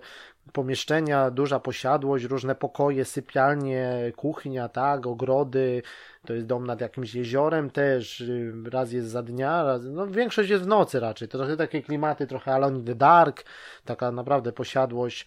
pomieszczenia, 0.53 1.31
duża 1.31 1.59
posiadłość, 1.59 2.25
różne 2.25 2.55
pokoje, 2.55 3.05
sypialnie, 3.05 4.11
kuchnia, 4.15 4.69
tak, 4.69 5.07
ogrody. 5.07 5.81
To 6.25 6.33
jest 6.33 6.45
dom 6.45 6.67
nad 6.67 6.81
jakimś 6.81 7.15
jeziorem 7.15 7.69
też. 7.69 8.23
Raz 8.71 8.91
jest 8.91 9.07
za 9.07 9.23
dnia, 9.23 9.63
raz, 9.63 9.81
no 9.83 10.07
większość 10.07 10.49
jest 10.49 10.63
w 10.63 10.67
nocy 10.67 10.99
raczej. 10.99 11.27
To 11.27 11.37
trochę 11.37 11.57
takie 11.57 11.81
klimaty, 11.81 12.27
trochę 12.27 12.53
Alone 12.53 12.77
in 12.79 12.85
the 12.85 12.95
Dark, 12.95 13.43
taka 13.85 14.11
naprawdę 14.11 14.51
posiadłość 14.51 15.25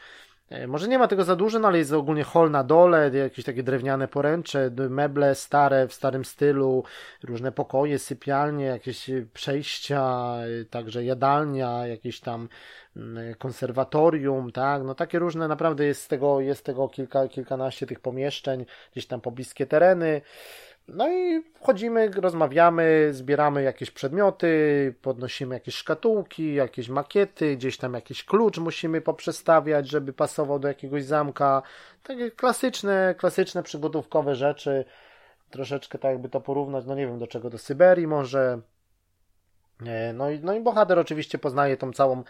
może 0.69 0.89
nie 0.89 0.99
ma 0.99 1.09
tego 1.09 1.25
za 1.25 1.37
dużo, 1.37 1.59
no 1.59 1.69
ale 1.69 1.79
jest 1.79 1.93
ogólnie 1.93 2.25
hol 2.25 2.51
na 2.51 2.65
dole, 2.65 3.11
jakieś 3.15 3.45
takie 3.45 3.63
drewniane 3.63 4.09
poręcze, 4.09 4.71
meble 4.91 5.35
stare 5.35 5.89
w 5.89 5.95
starym 5.95 6.25
stylu, 6.25 6.85
różne 7.23 7.53
pokoje, 7.53 7.99
sypialnie, 7.99 8.65
jakieś 8.65 9.11
przejścia, 9.35 10.35
e, 10.61 10.65
także 10.65 11.05
jadalnia, 11.05 11.87
jakieś 11.87 12.21
tam 12.21 12.49
mm, 12.97 13.35
konserwatorium, 13.35 14.53
tak, 14.53 14.83
no 14.83 14.95
takie 14.95 15.19
różne, 15.19 15.49
naprawdę 15.49 15.85
jest 15.85 16.09
tego, 16.09 16.41
jest 16.41 16.65
tego 16.65 16.89
kilka, 16.89 17.29
kilkanaście 17.29 17.87
tych 17.87 18.01
pomieszczeń, 18.01 18.67
gdzieś 18.93 19.07
tam 19.07 19.21
pobliskie 19.21 19.67
tereny. 19.67 20.21
No 20.89 21.13
i 21.13 21.43
wchodzimy, 21.55 22.11
rozmawiamy, 22.11 23.09
zbieramy 23.13 23.63
jakieś 23.63 23.91
przedmioty, 23.91 24.95
podnosimy 25.03 25.55
jakieś 25.55 25.75
szkatułki, 25.75 26.55
jakieś 26.55 26.89
makiety, 26.89 27.57
gdzieś 27.57 27.77
tam 27.77 27.95
jakiś 27.95 28.25
klucz 28.25 28.59
musimy 28.59 29.01
poprzestawiać, 29.01 29.89
żeby 29.89 30.13
pasował 30.13 30.59
do 30.59 30.69
jakiegoś 30.69 31.05
zamka. 31.05 31.63
Takie 32.03 32.31
klasyczne, 32.31 33.15
klasyczne 33.19 33.63
przygotówkowe 33.63 34.35
rzeczy. 34.35 34.85
Troszeczkę 35.51 35.99
tak 35.99 36.11
jakby 36.11 36.29
to 36.29 36.41
porównać, 36.41 36.85
no 36.87 36.95
nie 36.95 37.07
wiem 37.07 37.19
do 37.19 37.27
czego, 37.27 37.51
do 37.51 37.59
Syberii 37.59 38.07
może. 38.07 38.61
No 40.15 40.31
i, 40.31 40.41
no 40.41 40.55
i 40.55 40.61
bohater 40.61 40.99
oczywiście 40.99 41.39
poznaje 41.39 41.77
tą 41.77 41.93
całą 41.93 42.23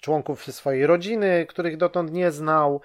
członków 0.00 0.54
swojej 0.54 0.86
rodziny, 0.86 1.46
których 1.48 1.76
dotąd 1.76 2.12
nie 2.12 2.30
znał. 2.30 2.80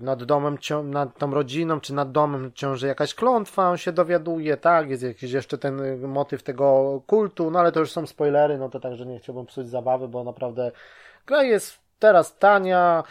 Nad 0.00 0.24
domem, 0.24 0.58
nad 0.84 1.18
tą 1.18 1.34
rodziną, 1.34 1.80
czy 1.80 1.94
nad 1.94 2.12
domem 2.12 2.52
ciąży 2.54 2.86
jakaś 2.86 3.14
klątwa, 3.14 3.70
on 3.70 3.76
się 3.76 3.92
dowiaduje, 3.92 4.56
tak, 4.56 4.90
jest 4.90 5.02
jakiś 5.02 5.32
jeszcze 5.32 5.58
ten 5.58 6.00
motyw 6.08 6.42
tego 6.42 7.00
kultu, 7.06 7.50
no 7.50 7.58
ale 7.58 7.72
to 7.72 7.80
już 7.80 7.92
są 7.92 8.06
spoilery, 8.06 8.58
no 8.58 8.68
to 8.68 8.80
także 8.80 9.06
nie 9.06 9.18
chciałbym 9.18 9.46
psuć 9.46 9.68
zabawy, 9.68 10.08
bo 10.08 10.24
naprawdę 10.24 10.72
gra 11.26 11.42
jest 11.42 11.78
teraz 11.98 12.38
tania, 12.38 13.04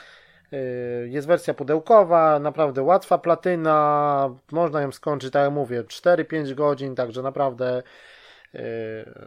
y, 0.54 1.08
jest 1.10 1.28
wersja 1.28 1.54
pudełkowa, 1.54 2.40
naprawdę 2.40 2.84
łatwa 2.84 3.18
platyna, 3.18 4.30
można 4.52 4.82
ją 4.82 4.92
skończyć, 4.92 5.32
tak 5.32 5.44
jak 5.44 5.54
mówię, 5.54 5.84
4-5 5.84 6.54
godzin, 6.54 6.96
także 6.96 7.22
naprawdę 7.22 7.84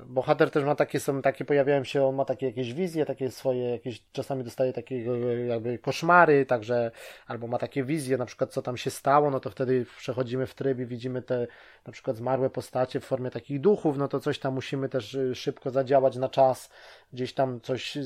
bohater 0.06 0.50
też 0.50 0.64
ma 0.64 0.74
takie, 0.74 1.00
są 1.00 1.22
takie, 1.22 1.44
pojawiają 1.44 1.84
się, 1.84 2.04
on 2.04 2.14
ma 2.14 2.24
takie 2.24 2.46
jakieś 2.46 2.74
wizje, 2.74 3.06
takie 3.06 3.30
swoje, 3.30 3.70
jakieś, 3.70 4.02
czasami 4.12 4.44
dostaje 4.44 4.72
takie 4.72 5.04
jakby 5.46 5.78
koszmary, 5.78 6.46
także, 6.46 6.90
albo 7.26 7.46
ma 7.46 7.58
takie 7.58 7.84
wizje, 7.84 8.16
na 8.16 8.26
przykład 8.26 8.52
co 8.52 8.62
tam 8.62 8.76
się 8.76 8.90
stało, 8.90 9.30
no 9.30 9.40
to 9.40 9.50
wtedy 9.50 9.86
przechodzimy 9.98 10.46
w 10.46 10.54
tryb 10.54 10.78
i 10.78 10.86
widzimy 10.86 11.22
te 11.22 11.46
na 11.86 11.92
przykład 11.92 12.16
zmarłe 12.16 12.50
postacie 12.50 13.00
w 13.00 13.04
formie 13.04 13.30
takich 13.30 13.60
duchów, 13.60 13.98
no 13.98 14.08
to 14.08 14.20
coś 14.20 14.38
tam 14.38 14.54
musimy 14.54 14.88
też 14.88 15.14
y, 15.14 15.34
szybko 15.34 15.70
zadziałać 15.70 16.16
na 16.16 16.28
czas, 16.28 16.70
gdzieś 17.12 17.32
tam 17.32 17.61
coś, 17.61 17.98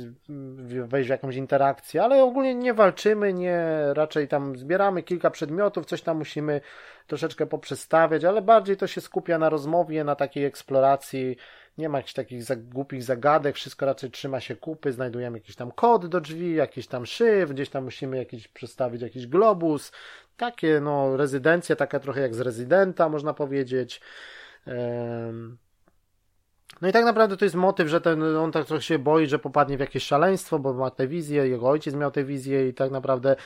wejść 0.85 1.09
w 1.09 1.11
jakąś 1.11 1.37
interakcję, 1.37 2.03
ale 2.03 2.23
ogólnie 2.25 2.55
nie 2.55 2.75
walczymy, 2.75 3.33
nie, 3.33 3.65
raczej 3.95 4.29
tam 4.29 4.57
zbieramy 4.57 5.03
kilka 5.03 5.31
przedmiotów, 5.31 5.87
coś 5.87 6.03
tam 6.03 6.19
musimy 6.19 6.61
troszeczkę 7.07 7.47
poprzestawiać, 7.47 8.25
ale 8.25 8.43
bardziej 8.43 8.77
to 8.77 8.87
się 8.87 9.01
skupia 9.01 9.39
na 9.39 9.49
rozmowie, 9.49 10.05
na 10.05 10.15
takiej 10.15 10.45
eksploracji, 10.45 11.37
nie 11.79 11.89
ma 11.89 11.99
jakichś 11.99 12.15
takich 12.15 12.69
głupich 12.69 13.03
zagadek, 13.03 13.57
wszystko 13.57 13.87
raczej 13.87 14.11
trzyma 14.11 14.41
się 14.41 14.57
kupy, 14.57 14.93
znajdujemy 14.93 15.39
jakiś 15.39 15.57
tam 15.57 15.73
kod 15.73 16.07
do 16.07 16.21
drzwi, 16.21 16.55
jakiś 16.55 16.87
tam 16.87 17.07
szyf, 17.07 17.51
gdzieś 17.51 17.69
tam 17.69 17.85
musimy 17.85 18.17
jakiś 18.17 18.49
przestawić 18.49 19.03
jakiś 19.03 19.27
globus, 19.27 19.93
takie 20.37 20.81
no 20.81 21.17
rezydencja, 21.17 21.77
taka 21.77 22.01
trochę 22.01 22.21
jak 22.21 22.35
z 22.35 22.41
rezydenta 22.41 23.09
można 23.09 23.35
powiedzieć. 23.35 24.01
No 26.81 26.89
i 26.89 26.93
tak 26.93 27.05
naprawdę 27.05 27.37
to 27.37 27.45
jest 27.45 27.55
motyw, 27.55 27.89
że 27.89 28.01
ten, 28.01 28.23
on 28.23 28.53
tak 28.53 28.67
trochę 28.67 28.83
się 28.83 28.99
boi, 28.99 29.27
że 29.27 29.39
popadnie 29.39 29.77
w 29.77 29.81
jakieś 29.81 30.05
szaleństwo, 30.05 30.59
bo 30.59 30.75
ma 30.75 30.91
tę 30.91 31.09
wizję, 31.09 31.49
jego 31.49 31.69
ojciec 31.69 31.95
miał 31.95 32.11
tę 32.11 32.25
wizję 32.25 32.69
i 32.69 32.75
tak 32.75 32.91
naprawdę 32.91 33.37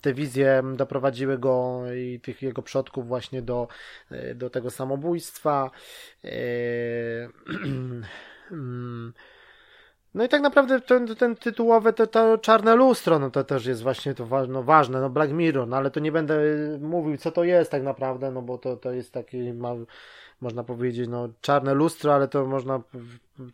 te 0.00 0.14
wizje 0.14 0.62
doprowadziły 0.76 1.38
go 1.38 1.82
i 1.96 2.20
tych 2.20 2.42
jego 2.42 2.62
przodków 2.62 3.08
właśnie 3.08 3.42
do, 3.42 3.68
do 4.34 4.50
tego 4.50 4.70
samobójstwa. 4.70 5.70
No 10.14 10.24
i 10.24 10.28
tak 10.28 10.42
naprawdę 10.42 10.80
ten, 10.80 11.16
ten 11.16 11.36
tytułowe, 11.36 11.92
to, 11.92 12.06
to 12.06 12.38
czarne 12.38 12.74
lustro, 12.74 13.18
no 13.18 13.30
to 13.30 13.44
też 13.44 13.66
jest 13.66 13.82
właśnie 13.82 14.14
to 14.14 14.26
ważne, 14.26 14.54
no 14.54 14.62
ważne, 14.62 15.00
no 15.00 15.10
Black 15.10 15.32
Mirror, 15.32 15.68
no 15.68 15.76
ale 15.76 15.90
to 15.90 16.00
nie 16.00 16.12
będę 16.12 16.40
mówił, 16.80 17.16
co 17.16 17.30
to 17.30 17.44
jest 17.44 17.70
tak 17.70 17.82
naprawdę, 17.82 18.30
no 18.30 18.42
bo 18.42 18.58
to, 18.58 18.76
to 18.76 18.92
jest 18.92 19.12
taki, 19.12 19.52
ma, 19.52 19.74
można 20.40 20.64
powiedzieć, 20.64 21.08
no 21.08 21.28
czarne 21.40 21.74
lustro, 21.74 22.14
ale 22.14 22.28
to 22.28 22.46
można 22.46 22.80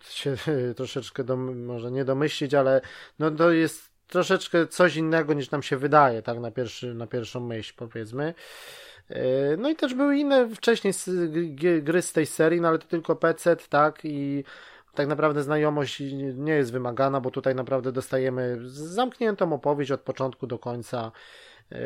się 0.09 0.37
troszeczkę, 0.77 1.25
może 1.37 1.91
nie 1.91 2.05
domyślić, 2.05 2.55
ale 2.55 2.81
no 3.19 3.31
to 3.31 3.51
jest 3.51 3.91
troszeczkę 4.09 4.67
coś 4.67 4.97
innego 4.97 5.35
niż 5.35 5.51
nam 5.51 5.63
się 5.63 5.77
wydaje, 5.77 6.23
tak, 6.23 6.39
na, 6.41 6.51
pierwszy, 6.51 6.95
na 6.95 7.07
pierwszą 7.07 7.41
myśl, 7.41 7.75
powiedzmy. 7.77 8.35
E, 9.09 9.57
no 9.57 9.71
i 9.71 9.77
też 9.77 9.95
były 9.95 10.19
inne 10.19 10.49
wcześniej 10.49 10.95
gry 11.83 12.03
z 12.03 12.13
tej 12.13 12.27
serii, 12.27 12.61
no 12.61 12.69
ale 12.69 12.79
to 12.79 12.87
tylko 12.87 13.17
PC, 13.17 13.57
tak, 13.57 14.01
i 14.05 14.45
tak 14.97 15.07
naprawdę 15.07 15.43
znajomość 15.43 16.03
nie 16.35 16.53
jest 16.53 16.73
wymagana, 16.73 17.21
bo 17.21 17.31
tutaj 17.31 17.55
naprawdę 17.55 17.93
dostajemy 17.93 18.59
zamkniętą 18.71 19.53
opowieść 19.53 19.91
od 19.91 20.01
początku 20.01 20.47
do 20.47 20.59
końca. 20.59 21.13
E, 21.73 21.79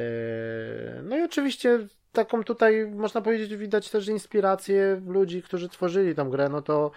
no 1.02 1.18
i 1.18 1.22
oczywiście 1.22 1.78
taką 2.12 2.44
tutaj 2.44 2.86
można 2.86 3.20
powiedzieć 3.20 3.56
widać 3.56 3.90
też 3.90 4.08
inspirację 4.08 5.02
ludzi, 5.06 5.42
którzy 5.42 5.68
tworzyli 5.68 6.14
tą 6.14 6.30
grę, 6.30 6.48
no 6.48 6.62
to 6.62 6.90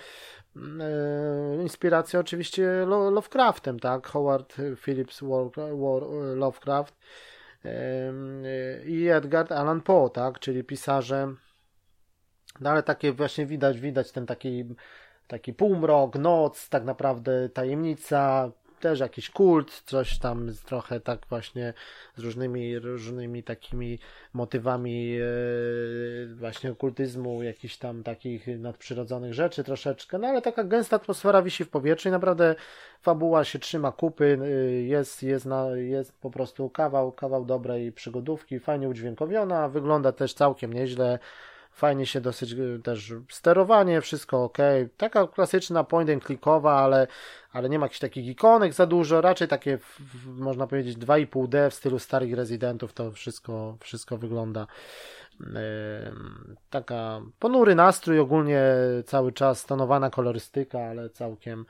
e, 0.56 1.62
inspiracja 1.62 2.20
oczywiście 2.20 2.86
Lovecraftem, 2.88 3.80
tak? 3.80 4.08
Howard 4.08 4.56
Phillips 4.82 5.22
Lovecraft 6.36 6.96
e, 7.66 8.14
i 8.86 9.08
Edgar 9.08 9.54
Allan 9.54 9.82
Poe, 9.82 10.10
tak? 10.10 10.40
Czyli 10.40 10.64
pisarze 10.64 11.34
no 12.62 12.70
ale 12.70 12.84
takie 12.84 13.12
właśnie 13.12 13.46
widać, 13.46 13.80
widać 13.80 14.12
ten 14.12 14.26
taki 14.26 14.66
taki 15.28 15.54
półmrok, 15.54 16.16
noc, 16.16 16.70
tak 16.70 16.84
naprawdę 16.84 17.50
tajemnica, 17.50 18.52
też 18.84 19.00
jakiś 19.00 19.30
kult, 19.30 19.82
coś 19.86 20.20
tam 20.20 20.52
trochę 20.66 21.00
tak 21.00 21.20
właśnie 21.30 21.74
z 22.16 22.20
różnymi, 22.20 22.80
różnymi 22.80 23.44
takimi 23.44 24.00
motywami 24.34 25.18
e, 25.18 26.36
właśnie 26.36 26.72
okultyzmu, 26.72 27.44
jakichś 27.44 27.78
tam 27.78 28.04
takich 28.04 28.48
nadprzyrodzonych 28.60 29.34
rzeczy 29.34 29.64
troszeczkę, 29.64 30.18
no 30.18 30.28
ale 30.28 30.42
taka 30.42 30.64
gęsta 30.64 30.96
atmosfera 30.96 31.42
wisi 31.42 31.66
w 31.66 31.70
powietrzu 31.70 32.10
i 32.10 32.12
naprawdę 32.12 32.56
fabuła 33.02 33.44
się 33.44 33.60
trzyma 33.60 33.92
kupy, 33.92 34.40
e, 34.42 34.48
jest, 34.72 35.24
jest, 35.24 35.46
na, 35.46 35.68
jest 35.76 36.12
po 36.22 36.32
prostu 36.32 36.70
kawał, 36.70 37.12
kawał 37.12 37.46
dobrej 37.46 37.92
przygodówki, 37.92 38.60
fajnie 38.60 38.90
udźwiękowiona, 38.90 39.70
wygląda 39.70 40.12
też 40.12 40.34
całkiem 40.34 40.74
nieźle, 40.74 41.20
Fajnie 41.74 42.06
się 42.06 42.22
dosyć 42.22 42.52
y, 42.52 42.80
też 42.84 43.14
sterowanie, 43.30 44.02
wszystko 44.02 44.44
ok. 44.44 44.58
Taka 44.98 45.28
klasyczna 45.28 45.84
point 45.84 46.10
and 46.10 46.26
clickowa, 46.26 46.74
ale, 46.74 47.08
ale 47.52 47.70
nie 47.70 47.80
ma 47.80 47.86
jakichś 47.86 48.00
takich 48.00 48.28
ikonek 48.28 48.74
za 48.74 48.86
dużo. 48.86 49.22
Raczej 49.22 49.48
takie, 49.48 49.80
można 50.26 50.68
powiedzieć, 50.68 50.98
2,5D 50.98 51.70
w 51.70 51.74
stylu 51.74 52.00
starych 52.00 52.34
rezydentów. 52.34 52.94
To 52.94 53.12
wszystko, 53.12 53.78
wszystko 53.80 54.18
wygląda. 54.18 54.68
Taka 56.70 57.22
ponury 57.40 57.76
nastrój, 57.76 58.20
ogólnie 58.20 58.64
cały 59.06 59.32
czas 59.32 59.66
tonowana 59.66 60.10
kolorystyka, 60.10 60.80
ale 60.80 61.10
całkiem, 61.10 61.66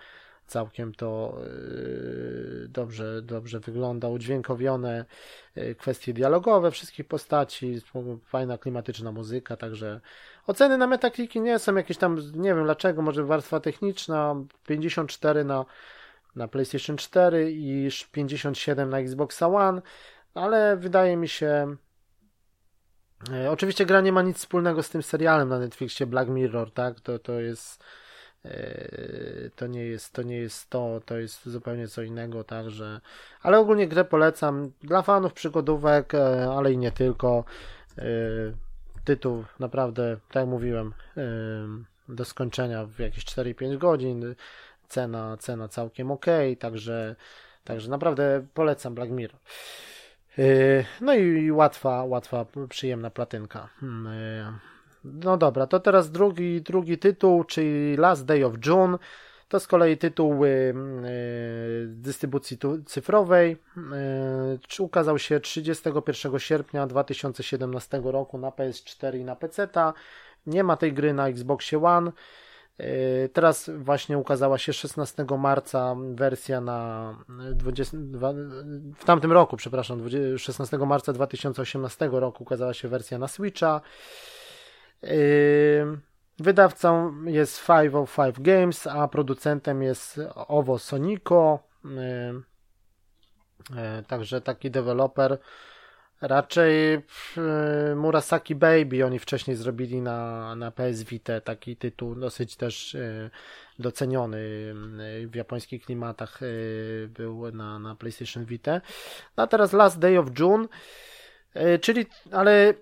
całkiem 0.47 0.93
to 0.93 1.37
yy, 1.39 2.67
dobrze, 2.69 3.21
dobrze 3.21 3.59
wygląda, 3.59 4.07
udźwiękowione 4.07 5.05
yy, 5.55 5.75
kwestie 5.75 6.13
dialogowe 6.13 6.71
wszystkich 6.71 7.07
postaci, 7.07 7.81
fajna 8.25 8.57
klimatyczna 8.57 9.11
muzyka, 9.11 9.57
także 9.57 10.01
oceny 10.47 10.77
na 10.77 10.87
Metacriki 10.87 11.41
nie 11.41 11.59
są 11.59 11.75
jakieś 11.75 11.97
tam, 11.97 12.17
nie 12.33 12.55
wiem 12.55 12.63
dlaczego, 12.63 13.01
może 13.01 13.23
warstwa 13.23 13.59
techniczna 13.59 14.35
54 14.67 15.43
na, 15.43 15.65
na 16.35 16.47
PlayStation 16.47 16.97
4 16.97 17.51
i 17.51 17.89
57 18.11 18.89
na 18.89 18.99
Xbox 18.99 19.41
One, 19.41 19.81
ale 20.33 20.77
wydaje 20.77 21.17
mi 21.17 21.27
się 21.27 21.75
yy, 23.31 23.49
Oczywiście 23.49 23.85
gra 23.85 24.01
nie 24.01 24.11
ma 24.11 24.21
nic 24.21 24.37
wspólnego 24.37 24.83
z 24.83 24.89
tym 24.89 25.03
serialem 25.03 25.49
na 25.49 25.59
Netflixie 25.59 26.05
Black 26.05 26.29
Mirror, 26.29 26.71
tak? 26.71 26.99
To, 26.99 27.19
to 27.19 27.39
jest 27.39 27.83
to 29.55 29.67
nie 29.67 29.85
jest 29.85 30.13
to, 30.13 30.21
nie 30.21 30.37
jest 30.37 30.69
to, 30.69 31.01
to 31.05 31.17
jest 31.17 31.45
zupełnie 31.45 31.87
co 31.87 32.01
innego, 32.01 32.43
także, 32.43 33.01
ale 33.41 33.59
ogólnie 33.59 33.87
grę 33.87 34.05
polecam 34.05 34.71
dla 34.81 35.01
fanów 35.01 35.33
przygodówek, 35.33 36.13
e, 36.13 36.49
ale 36.51 36.73
i 36.73 36.77
nie 36.77 36.91
tylko. 36.91 37.43
E, 37.97 38.03
tytuł 39.03 39.43
naprawdę, 39.59 40.17
tak 40.27 40.35
jak 40.35 40.47
mówiłem, 40.47 40.93
e, 41.17 41.23
do 42.09 42.25
skończenia 42.25 42.85
w 42.85 42.99
jakieś 42.99 43.25
4-5 43.25 43.77
godzin. 43.77 44.35
Cena, 44.87 45.37
cena 45.37 45.67
całkiem 45.67 46.11
ok, 46.11 46.25
także, 46.59 47.15
także 47.63 47.89
naprawdę 47.89 48.45
polecam 48.53 48.95
Black 48.95 49.11
Mirror. 49.11 49.39
No 51.01 51.15
i 51.15 51.51
łatwa, 51.51 52.03
łatwa, 52.03 52.45
przyjemna 52.69 53.09
platynka. 53.09 53.69
No 55.03 55.37
dobra, 55.37 55.67
to 55.67 55.79
teraz 55.79 56.11
drugi, 56.11 56.61
drugi 56.61 56.97
tytuł, 56.97 57.43
czyli 57.43 57.97
Last 57.97 58.25
Day 58.25 58.45
of 58.45 58.53
June. 58.65 58.97
To 59.47 59.59
z 59.59 59.67
kolei 59.67 59.97
tytuł 59.97 60.45
y, 60.45 60.73
dystrybucji 61.87 62.57
cyfrowej. 62.85 63.57
Y, 64.79 64.83
ukazał 64.83 65.19
się 65.19 65.39
31 65.39 66.39
sierpnia 66.39 66.87
2017 66.87 68.01
roku 68.03 68.37
na 68.37 68.49
PS4 68.49 69.19
i 69.19 69.23
na 69.23 69.35
PC. 69.35 69.67
Nie 70.47 70.63
ma 70.63 70.77
tej 70.77 70.93
gry 70.93 71.13
na 71.13 71.27
Xboxie 71.27 71.83
One. 71.83 72.11
Y, 72.79 73.29
teraz 73.33 73.69
właśnie 73.77 74.17
ukazała 74.17 74.57
się 74.57 74.73
16 74.73 75.25
marca 75.37 75.95
wersja 76.15 76.61
na 76.61 77.15
20, 77.53 77.97
w 78.95 79.05
tamtym 79.05 79.31
roku, 79.31 79.57
przepraszam, 79.57 80.01
16 80.37 80.77
marca 80.77 81.13
2018 81.13 82.09
roku 82.11 82.43
ukazała 82.43 82.73
się 82.73 82.87
wersja 82.87 83.17
na 83.17 83.27
Switcha. 83.27 83.81
Wydawcą 86.39 87.15
jest 87.25 87.67
505 87.67 88.39
Games, 88.39 88.87
a 88.87 89.07
producentem 89.07 89.83
jest 89.83 90.19
Ovo 90.35 90.79
Sonico. 90.79 91.59
Także 94.07 94.41
taki 94.41 94.71
deweloper. 94.71 95.37
Raczej 96.21 97.01
Murasaki 97.95 98.55
Baby 98.55 99.05
oni 99.05 99.19
wcześniej 99.19 99.57
zrobili 99.57 100.01
na, 100.01 100.55
na 100.55 100.71
PS 100.71 101.03
Vita 101.03 101.41
taki 101.41 101.75
tytuł 101.77 102.15
dosyć 102.15 102.55
też 102.55 102.97
doceniony 103.79 104.39
w 105.27 105.35
japońskich 105.35 105.85
klimatach 105.85 106.39
był 107.07 107.51
na, 107.51 107.79
na 107.79 107.95
PlayStation 107.95 108.45
Vita. 108.45 108.81
No 109.37 109.43
a 109.43 109.47
teraz 109.47 109.73
Last 109.73 109.99
Day 109.99 110.19
of 110.19 110.39
June, 110.39 110.67
czyli 111.81 112.05
ale 112.31 112.73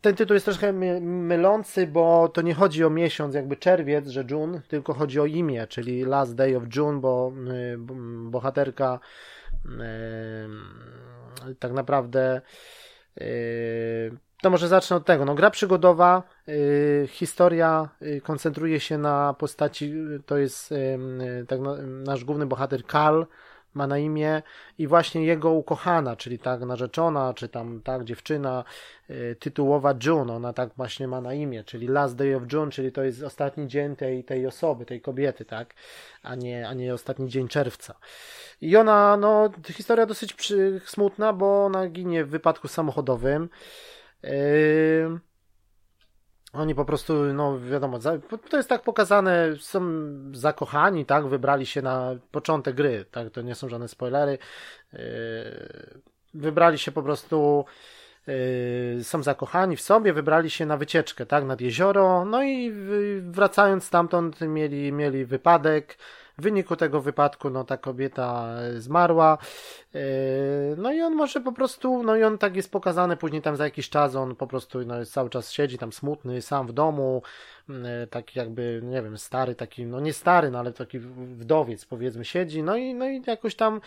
ten 0.00 0.14
tytuł 0.16 0.34
jest 0.34 0.46
troszkę 0.46 0.72
mylący, 1.02 1.86
bo 1.86 2.28
to 2.28 2.42
nie 2.42 2.54
chodzi 2.54 2.84
o 2.84 2.90
miesiąc, 2.90 3.34
jakby 3.34 3.56
czerwiec, 3.56 4.08
że 4.08 4.24
June, 4.30 4.60
tylko 4.68 4.94
chodzi 4.94 5.20
o 5.20 5.26
imię, 5.26 5.66
czyli 5.66 6.04
Last 6.04 6.34
Day 6.34 6.56
of 6.56 6.62
June, 6.76 7.00
bo 7.00 7.32
bohaterka 8.30 9.00
tak 11.58 11.72
naprawdę 11.72 12.40
to 14.42 14.50
może 14.50 14.68
zacznę 14.68 14.96
od 14.96 15.06
tego. 15.06 15.24
No, 15.24 15.34
gra 15.34 15.50
przygodowa, 15.50 16.22
historia 17.06 17.88
koncentruje 18.22 18.80
się 18.80 18.98
na 18.98 19.34
postaci, 19.38 19.94
to 20.26 20.36
jest 20.38 20.74
tak, 21.48 21.60
nasz 21.86 22.24
główny 22.24 22.46
bohater 22.46 22.84
Karl, 22.84 23.22
ma 23.78 23.86
na 23.86 23.98
imię 23.98 24.42
i 24.78 24.86
właśnie 24.86 25.24
jego 25.24 25.50
ukochana, 25.50 26.16
czyli 26.16 26.38
tak 26.38 26.60
narzeczona, 26.60 27.34
czy 27.34 27.48
tam 27.48 27.80
tak 27.84 28.04
dziewczyna 28.04 28.64
y, 29.10 29.36
tytułowa 29.40 29.94
June, 30.06 30.32
ona 30.32 30.52
tak 30.52 30.70
właśnie 30.76 31.08
ma 31.08 31.20
na 31.20 31.34
imię, 31.34 31.64
czyli 31.64 31.88
Last 31.88 32.16
Day 32.16 32.36
of 32.36 32.42
June, 32.52 32.70
czyli 32.70 32.92
to 32.92 33.02
jest 33.02 33.22
ostatni 33.22 33.68
dzień 33.68 33.96
tej, 33.96 34.24
tej 34.24 34.46
osoby, 34.46 34.86
tej 34.86 35.00
kobiety, 35.00 35.44
tak, 35.44 35.74
a 36.22 36.34
nie, 36.34 36.68
a 36.68 36.74
nie 36.74 36.94
ostatni 36.94 37.28
dzień 37.28 37.48
czerwca. 37.48 37.94
I 38.60 38.76
ona, 38.76 39.16
no, 39.16 39.50
historia 39.68 40.06
dosyć 40.06 40.32
przy, 40.32 40.80
smutna, 40.84 41.32
bo 41.32 41.64
ona 41.64 41.88
ginie 41.88 42.24
w 42.24 42.28
wypadku 42.28 42.68
samochodowym. 42.68 43.48
Yy 44.22 45.27
oni 46.52 46.74
po 46.74 46.84
prostu, 46.84 47.14
no 47.14 47.60
wiadomo, 47.60 47.98
to 48.50 48.56
jest 48.56 48.68
tak 48.68 48.82
pokazane, 48.82 49.56
są 49.60 49.82
zakochani, 50.32 51.06
tak, 51.06 51.26
wybrali 51.26 51.66
się 51.66 51.82
na 51.82 52.14
początek 52.30 52.74
gry, 52.74 53.04
tak, 53.10 53.30
to 53.30 53.42
nie 53.42 53.54
są 53.54 53.68
żadne 53.68 53.88
spoilery, 53.88 54.38
yy, 54.92 54.98
wybrali 56.34 56.78
się 56.78 56.92
po 56.92 57.02
prostu, 57.02 57.64
yy, 58.26 59.04
są 59.04 59.22
zakochani 59.22 59.76
w 59.76 59.80
sobie, 59.80 60.12
wybrali 60.12 60.50
się 60.50 60.66
na 60.66 60.76
wycieczkę, 60.76 61.26
tak, 61.26 61.44
nad 61.44 61.60
jezioro, 61.60 62.24
no 62.24 62.42
i 62.42 62.72
wracając 63.20 63.84
stamtąd 63.84 64.40
mieli, 64.40 64.92
mieli 64.92 65.24
wypadek, 65.24 65.98
w 66.38 66.42
wyniku 66.42 66.76
tego 66.76 67.00
wypadku, 67.00 67.50
no 67.50 67.64
ta 67.64 67.76
kobieta 67.76 68.56
zmarła. 68.76 69.38
Yy, 69.94 70.00
no 70.76 70.92
i 70.92 71.00
on 71.00 71.14
może 71.14 71.40
po 71.40 71.52
prostu, 71.52 72.02
no 72.02 72.16
i 72.16 72.22
on 72.22 72.38
tak 72.38 72.56
jest 72.56 72.72
pokazany 72.72 73.16
później 73.16 73.42
tam 73.42 73.56
za 73.56 73.64
jakiś 73.64 73.90
czas, 73.90 74.14
on 74.14 74.36
po 74.36 74.46
prostu 74.46 74.80
no, 74.86 75.04
cały 75.06 75.30
czas 75.30 75.52
siedzi 75.52 75.78
tam 75.78 75.92
smutny, 75.92 76.42
sam 76.42 76.66
w 76.66 76.72
domu, 76.72 77.22
yy, 77.68 77.76
taki 78.10 78.38
jakby, 78.38 78.80
nie 78.84 79.02
wiem, 79.02 79.18
stary, 79.18 79.54
taki, 79.54 79.86
no 79.86 80.00
nie 80.00 80.12
stary, 80.12 80.50
no 80.50 80.58
ale 80.58 80.72
taki 80.72 80.98
wdowiec 80.98 81.84
powiedzmy 81.84 82.24
siedzi, 82.24 82.62
no 82.62 82.76
i, 82.76 82.94
no 82.94 83.08
i 83.08 83.22
jakoś 83.26 83.54
tam 83.54 83.80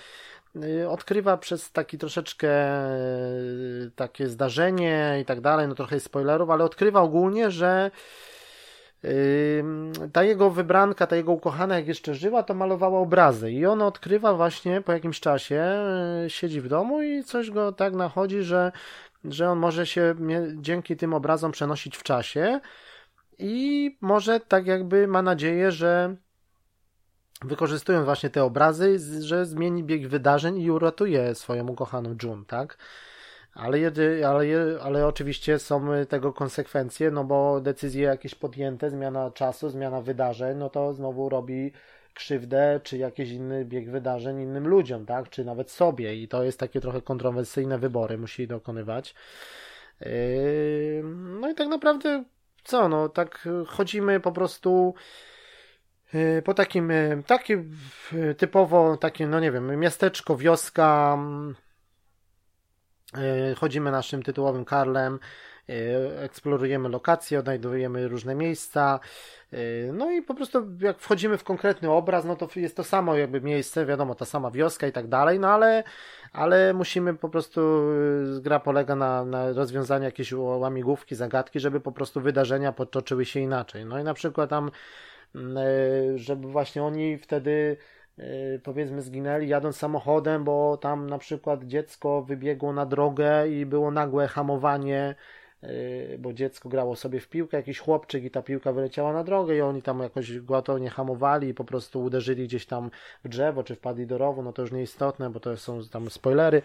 odkrywa 0.89 1.38
przez 1.38 1.72
taki 1.72 1.97
troszeczkę 1.97 2.49
takie 3.95 4.28
zdarzenie 4.28 5.18
i 5.22 5.26
tak 5.26 5.41
dalej, 5.41 5.68
no 5.68 5.76
trochę 5.76 5.99
spoilerów, 5.99 6.49
ale 6.49 6.64
odkrywa 6.64 7.02
ogólnie, 7.02 7.52
że 7.52 7.91
ta 10.14 10.24
jego 10.24 10.49
wybranka, 10.49 11.08
ta 11.08 11.16
jego 11.16 11.32
ukochana, 11.32 11.76
jak 11.76 11.88
jeszcze 11.88 12.16
żyła, 12.16 12.43
to 12.43 12.54
malowała 12.54 12.99
obrazy 12.99 13.52
i 13.52 13.66
on 13.66 13.82
odkrywa 13.82 14.34
właśnie 14.34 14.82
po 14.82 14.91
jakimś 14.91 15.20
czasie, 15.20 15.64
y, 16.26 16.30
siedzi 16.30 16.62
w 16.62 16.68
domu 16.68 17.02
i 17.02 17.24
coś 17.24 17.52
go 17.52 17.72
tak 17.72 17.93
nachodzi, 17.93 18.41
że, 18.41 18.72
że 19.26 19.49
on 19.49 19.60
może 19.60 19.86
się 19.86 20.16
dzięki 20.56 20.97
tym 20.97 21.14
obrazom 21.14 21.52
przenosić 21.52 21.97
w 21.97 22.04
czasie 22.04 22.60
i 23.39 23.97
może 24.02 24.39
tak 24.39 24.68
jakby 24.68 25.08
ma 25.08 25.22
nadzieję, 25.22 25.72
że 25.72 26.16
wykorzystując 27.45 28.06
właśnie 28.06 28.30
te 28.30 28.43
obrazy, 28.43 28.99
że 29.22 29.45
zmieni 29.45 29.84
bieg 29.84 30.08
wydarzeń 30.08 30.58
i 30.58 30.72
uratuje 30.72 31.36
swoją 31.36 31.68
ukochaną 31.68 32.16
June, 32.24 32.45
tak? 32.47 32.78
Ale, 33.54 33.80
jedy, 33.80 34.28
ale, 34.28 34.45
ale 34.82 35.08
oczywiście 35.08 35.60
są 35.60 35.88
tego 36.10 36.34
konsekwencje, 36.34 37.12
no 37.12 37.24
bo 37.24 37.62
decyzje 37.62 38.04
jakieś 38.04 38.36
podjęte, 38.36 38.89
zmiana 38.89 39.32
czasu, 39.32 39.70
zmiana 39.70 40.02
wydarzeń, 40.02 40.58
no 40.58 40.70
to 40.70 40.93
znowu 40.93 41.30
robi 41.30 41.72
krzywdę, 42.14 42.80
czy 42.84 42.97
jakiś 42.97 43.30
inny 43.30 43.66
bieg 43.66 43.89
wydarzeń 43.89 44.41
innym 44.41 44.68
ludziom, 44.68 45.06
tak, 45.06 45.30
czy 45.30 45.45
nawet 45.45 45.72
sobie 45.72 46.16
i 46.16 46.28
to 46.28 46.43
jest 46.43 46.60
takie 46.60 46.82
trochę 46.82 47.02
kontrowersyjne 47.02 47.78
wybory 47.78 48.18
musi 48.18 48.47
dokonywać. 48.47 49.16
Yy, 50.02 51.04
no 51.39 51.49
i 51.49 51.56
tak 51.56 51.68
naprawdę 51.68 52.24
co, 52.64 52.89
no 52.89 53.10
tak 53.10 53.47
chodzimy 53.68 54.20
po 54.20 54.32
prostu 54.32 54.93
yy, 56.14 56.41
po 56.45 56.54
takim, 56.54 56.91
takim 57.28 57.78
typowo 58.38 58.97
takim, 58.97 59.30
no 59.30 59.39
nie 59.39 59.52
wiem, 59.52 59.80
miasteczko, 59.80 60.38
wioska, 60.38 61.18
E, 61.18 61.71
chodzimy 63.57 63.91
naszym 63.91 64.24
tytułowym 64.24 64.66
Karlem, 64.66 65.20
e, 65.70 66.22
eksplorujemy 66.22 66.89
lokacje, 66.89 67.39
odnajdujemy 67.39 68.07
różne 68.07 68.36
miejsca. 68.36 68.99
E, 69.53 69.57
no 69.93 70.12
i 70.12 70.22
po 70.22 70.34
prostu 70.34 70.68
jak 70.80 70.99
wchodzimy 70.99 71.38
w 71.38 71.43
konkretny 71.43 71.91
obraz, 71.91 72.26
no 72.26 72.36
to 72.36 72.47
jest 72.55 72.76
to 72.76 72.84
samo 72.84 73.16
jakby 73.16 73.41
miejsce, 73.41 73.86
wiadomo, 73.86 74.16
ta 74.16 74.26
sama 74.26 74.51
wioska 74.51 74.88
i 74.88 74.91
tak 74.91 75.07
dalej, 75.07 75.39
no 75.39 75.47
ale, 75.47 75.84
ale 76.34 76.74
musimy 76.74 77.14
po 77.14 77.30
prostu, 77.30 77.62
gra 78.41 78.59
polega 78.59 78.95
na, 78.95 79.26
na 79.26 79.53
rozwiązaniu 79.53 80.05
jakiejś 80.05 80.34
łamigłówki, 80.34 81.16
zagadki, 81.16 81.59
żeby 81.59 81.80
po 81.80 81.91
prostu 81.91 82.22
wydarzenia 82.22 82.72
potoczyły 82.72 83.26
się 83.26 83.39
inaczej. 83.39 83.86
No 83.86 83.99
i 83.99 84.03
na 84.03 84.14
przykład 84.14 84.49
tam, 84.49 84.72
żeby 86.16 86.47
właśnie 86.47 86.84
oni 86.84 87.18
wtedy 87.18 87.78
powiedzmy 88.64 89.01
zginęli 89.01 89.47
jadąc 89.47 89.78
samochodem, 89.78 90.43
bo 90.43 90.78
tam 90.78 91.09
na 91.09 91.18
przykład 91.18 91.64
dziecko 91.64 92.22
wybiegło 92.22 92.74
na 92.74 92.86
drogę 92.86 93.49
i 93.49 93.66
było 93.66 93.91
nagłe 93.91 94.28
hamowanie, 94.28 95.16
y, 95.64 96.18
bo 96.20 96.34
dziecko 96.34 96.70
grało 96.70 96.95
sobie 96.95 97.20
w 97.20 97.30
piłkę, 97.30 97.57
jakiś 97.57 97.80
chłopczyk 97.80 98.24
i 98.24 98.32
ta 98.32 98.41
piłka 98.41 98.74
wyleciała 98.74 99.14
na 99.14 99.24
drogę 99.24 99.55
i 99.55 99.62
oni 99.62 99.82
tam 99.82 99.99
jakoś 99.99 100.39
gwałtownie 100.39 100.89
hamowali 100.89 101.47
i 101.47 101.53
po 101.53 101.64
prostu 101.64 102.03
uderzyli 102.03 102.43
gdzieś 102.43 102.66
tam 102.66 102.91
w 103.24 103.30
drzewo, 103.30 103.64
czy 103.64 103.76
wpadli 103.76 104.07
do 104.07 104.18
rowu, 104.18 104.43
no 104.43 104.53
to 104.53 104.62
już 104.62 104.72
nieistotne, 104.72 105.30
bo 105.30 105.39
to 105.39 105.57
są 105.57 105.82
tam 105.91 106.09
spoilery. 106.09 106.62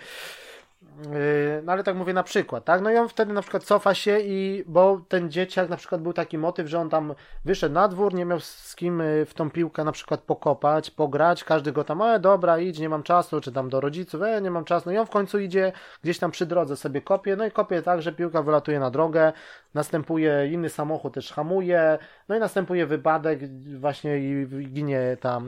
Yy, 0.83 1.63
no 1.65 1.73
ale 1.73 1.85
tak 1.85 1.97
mówię 1.97 2.13
na 2.13 2.23
przykład, 2.23 2.65
tak? 2.65 2.83
No 2.83 2.91
i 2.91 2.97
on 2.97 3.09
wtedy 3.09 3.33
na 3.33 3.43
przykład 3.43 3.65
cofa 3.65 3.95
się 3.95 4.21
i, 4.21 4.65
bo 4.67 5.01
ten 5.09 5.31
dzieciak 5.31 5.69
na 5.69 5.77
przykład 5.77 6.03
był 6.03 6.13
taki 6.13 6.39
motyw, 6.39 6.69
że 6.69 6.81
on 6.81 6.91
tam 6.91 7.15
wyszedł 7.45 7.75
na 7.75 7.89
dwór, 7.89 8.15
nie 8.15 8.25
miał 8.25 8.41
z 8.41 8.77
kim 8.77 8.99
yy, 8.99 9.27
w 9.27 9.35
tą 9.35 9.51
piłkę 9.51 9.85
na 9.85 9.93
przykład 9.93 10.21
pokopać, 10.21 10.91
pograć, 10.91 11.45
każdy 11.45 11.73
go 11.73 11.85
tam, 11.85 12.03
e 12.03 12.21
dobra, 12.21 12.59
idź, 12.59 12.79
nie 12.79 12.89
mam 12.89 13.03
czasu, 13.03 13.41
czy 13.41 13.53
tam 13.53 13.69
do 13.69 13.81
rodziców, 13.81 14.23
e 14.23 14.41
nie 14.41 14.51
mam 14.51 14.65
czasu, 14.65 14.83
no 14.87 14.93
i 14.93 14.99
on 14.99 15.07
w 15.07 15.11
końcu 15.11 15.39
idzie 15.39 15.73
gdzieś 16.03 16.19
tam 16.19 16.31
przy 16.31 16.47
drodze 16.47 16.77
sobie 16.77 17.01
kopie, 17.01 17.37
no 17.37 17.47
i 17.47 17.51
kopie 17.51 17.83
tak, 17.83 18.03
że 18.03 18.13
piłka 18.13 18.43
wylatuje 18.43 18.81
na 18.81 18.91
drogę, 18.91 19.33
następuje 19.75 20.49
inny 20.53 20.69
samochód 20.69 21.15
też 21.15 21.33
hamuje, 21.33 21.99
no 22.29 22.37
i 22.37 22.41
następuje 22.41 22.87
wypadek 22.87 23.41
właśnie 23.79 24.19
i 24.19 24.47
ginie 24.73 25.17
ta 25.21 25.41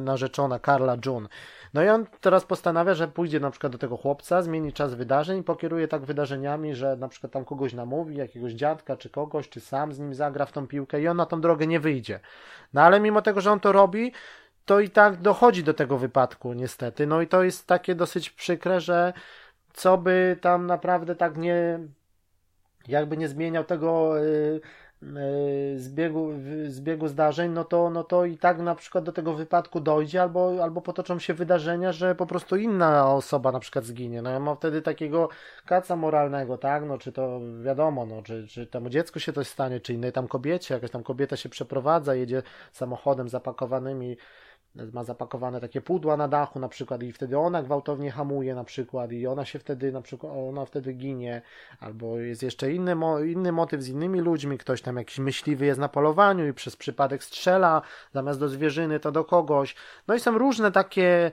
narzeczona 0.00 0.58
Karla 0.58 0.96
June. 1.06 1.28
No 1.76 1.82
i 1.82 1.88
on 1.88 2.06
teraz 2.20 2.44
postanawia, 2.44 2.94
że 2.94 3.08
pójdzie 3.08 3.40
na 3.40 3.50
przykład 3.50 3.72
do 3.72 3.78
tego 3.78 3.96
chłopca, 3.96 4.42
zmieni 4.42 4.72
czas 4.72 4.94
wydarzeń, 4.94 5.44
pokieruje 5.44 5.88
tak 5.88 6.04
wydarzeniami, 6.04 6.74
że 6.74 6.96
na 6.96 7.08
przykład 7.08 7.32
tam 7.32 7.44
kogoś 7.44 7.72
namówi, 7.72 8.16
jakiegoś 8.16 8.52
dziadka 8.52 8.96
czy 8.96 9.10
kogoś, 9.10 9.48
czy 9.48 9.60
sam 9.60 9.92
z 9.92 9.98
nim 9.98 10.14
zagra 10.14 10.46
w 10.46 10.52
tą 10.52 10.66
piłkę 10.66 11.00
i 11.00 11.08
on 11.08 11.16
na 11.16 11.26
tą 11.26 11.40
drogę 11.40 11.66
nie 11.66 11.80
wyjdzie. 11.80 12.20
No 12.72 12.82
ale 12.82 13.00
mimo 13.00 13.22
tego, 13.22 13.40
że 13.40 13.52
on 13.52 13.60
to 13.60 13.72
robi, 13.72 14.12
to 14.64 14.80
i 14.80 14.90
tak 14.90 15.16
dochodzi 15.16 15.64
do 15.64 15.74
tego 15.74 15.98
wypadku 15.98 16.52
niestety. 16.52 17.06
No 17.06 17.20
i 17.20 17.26
to 17.26 17.42
jest 17.42 17.66
takie 17.66 17.94
dosyć 17.94 18.30
przykre, 18.30 18.80
że 18.80 19.12
co 19.72 19.98
by 19.98 20.36
tam 20.40 20.66
naprawdę 20.66 21.16
tak 21.16 21.36
nie 21.36 21.78
jakby 22.88 23.16
nie 23.16 23.28
zmieniał 23.28 23.64
tego 23.64 24.16
yy, 24.16 24.60
zbiegu, 25.76 26.30
zbiegu 26.66 27.08
zdarzeń, 27.08 27.52
no 27.52 27.64
to, 27.64 27.90
no 27.90 28.04
to 28.04 28.24
i 28.24 28.38
tak 28.38 28.58
na 28.58 28.74
przykład 28.74 29.04
do 29.04 29.12
tego 29.12 29.34
wypadku 29.34 29.80
dojdzie, 29.80 30.22
albo, 30.22 30.62
albo 30.62 30.80
potoczą 30.80 31.18
się 31.18 31.34
wydarzenia, 31.34 31.92
że 31.92 32.14
po 32.14 32.26
prostu 32.26 32.56
inna 32.56 33.14
osoba 33.14 33.52
na 33.52 33.60
przykład 33.60 33.84
zginie. 33.84 34.22
No 34.22 34.30
ja 34.30 34.40
mam 34.40 34.56
wtedy 34.56 34.82
takiego 34.82 35.28
kaca 35.66 35.96
moralnego, 35.96 36.58
tak? 36.58 36.84
No 36.84 36.98
czy 36.98 37.12
to 37.12 37.40
wiadomo, 37.62 38.06
no 38.06 38.22
czy, 38.22 38.46
czy 38.46 38.66
temu 38.66 38.88
dziecku 38.88 39.20
się 39.20 39.32
coś 39.32 39.46
stanie, 39.46 39.80
czy 39.80 39.94
innej 39.94 40.12
tam 40.12 40.28
kobiecie, 40.28 40.74
jakaś 40.74 40.90
tam 40.90 41.02
kobieta 41.02 41.36
się 41.36 41.48
przeprowadza, 41.48 42.14
jedzie 42.14 42.42
samochodem 42.72 43.28
zapakowanymi 43.28 44.16
ma 44.92 45.04
zapakowane 45.04 45.60
takie 45.60 45.80
pudła 45.80 46.16
na 46.16 46.28
dachu 46.28 46.60
na 46.60 46.68
przykład 46.68 47.02
i 47.02 47.12
wtedy 47.12 47.38
ona 47.38 47.62
gwałtownie 47.62 48.10
hamuje 48.10 48.54
na 48.54 48.64
przykład 48.64 49.12
i 49.12 49.26
ona 49.26 49.44
się 49.44 49.58
wtedy 49.58 49.92
na 49.92 50.02
przykład, 50.02 50.32
ona 50.36 50.64
wtedy 50.64 50.92
ginie. 50.92 51.42
Albo 51.80 52.18
jest 52.18 52.42
jeszcze 52.42 52.72
inny, 52.72 52.96
inny 53.26 53.52
motyw 53.52 53.82
z 53.82 53.88
innymi 53.88 54.20
ludźmi, 54.20 54.58
ktoś 54.58 54.82
tam 54.82 54.96
jakiś 54.96 55.18
myśliwy 55.18 55.66
jest 55.66 55.80
na 55.80 55.88
polowaniu 55.88 56.46
i 56.48 56.52
przez 56.52 56.76
przypadek 56.76 57.24
strzela 57.24 57.82
zamiast 58.12 58.40
do 58.40 58.48
zwierzyny 58.48 59.00
to 59.00 59.12
do 59.12 59.24
kogoś, 59.24 59.74
no 60.08 60.14
i 60.14 60.20
są 60.20 60.38
różne 60.38 60.72
takie 60.72 61.32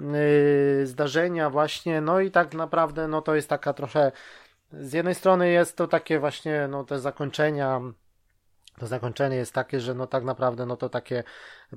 yy, 0.00 0.86
zdarzenia 0.86 1.50
właśnie, 1.50 2.00
no 2.00 2.20
i 2.20 2.30
tak 2.30 2.54
naprawdę 2.54 3.08
no 3.08 3.22
to 3.22 3.34
jest 3.34 3.48
taka 3.48 3.72
trochę 3.72 4.12
z 4.72 4.92
jednej 4.92 5.14
strony 5.14 5.50
jest 5.50 5.76
to 5.76 5.88
takie 5.88 6.18
właśnie, 6.18 6.68
no 6.68 6.84
te 6.84 6.98
zakończenia, 6.98 7.80
to 8.78 8.86
zakończenie 8.86 9.36
jest 9.36 9.52
takie, 9.52 9.80
że 9.80 9.94
no 9.94 10.06
tak 10.06 10.24
naprawdę 10.24 10.66
no 10.66 10.76
to 10.76 10.88
takie 10.88 11.24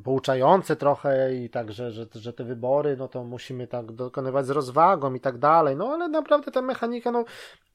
pouczające 0.04 0.76
trochę 0.76 1.36
i 1.36 1.50
tak, 1.50 1.72
że, 1.72 1.92
że, 2.16 2.34
te 2.34 2.44
wybory, 2.44 2.98
no 2.98 3.08
to 3.08 3.24
musimy 3.24 3.68
tak 3.68 3.92
dokonywać 3.92 4.46
z 4.46 4.50
rozwagą 4.50 5.14
i 5.14 5.20
tak 5.20 5.38
dalej, 5.38 5.76
no 5.76 5.94
ale 5.94 6.08
naprawdę 6.08 6.52
ta 6.52 6.62
mechanika, 6.62 7.12
no 7.12 7.26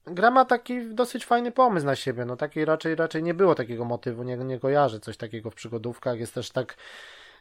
gra 0.07 0.31
ma 0.31 0.45
taki 0.45 0.95
dosyć 0.95 1.27
fajny 1.27 1.53
pomysł 1.53 1.87
na 1.87 1.97
siebie, 1.97 2.25
no 2.25 2.37
takiej 2.37 2.65
raczej, 2.65 2.95
raczej 2.95 3.23
nie 3.23 3.35
było 3.35 3.55
takiego 3.55 3.85
motywu, 3.85 4.23
nie, 4.23 4.37
nie 4.37 4.59
kojarzę 4.61 5.01
coś 5.01 5.17
takiego 5.17 5.51
w 5.51 5.55
przygodówkach, 5.55 6.19
jest 6.19 6.35
też 6.35 6.51
tak 6.51 6.77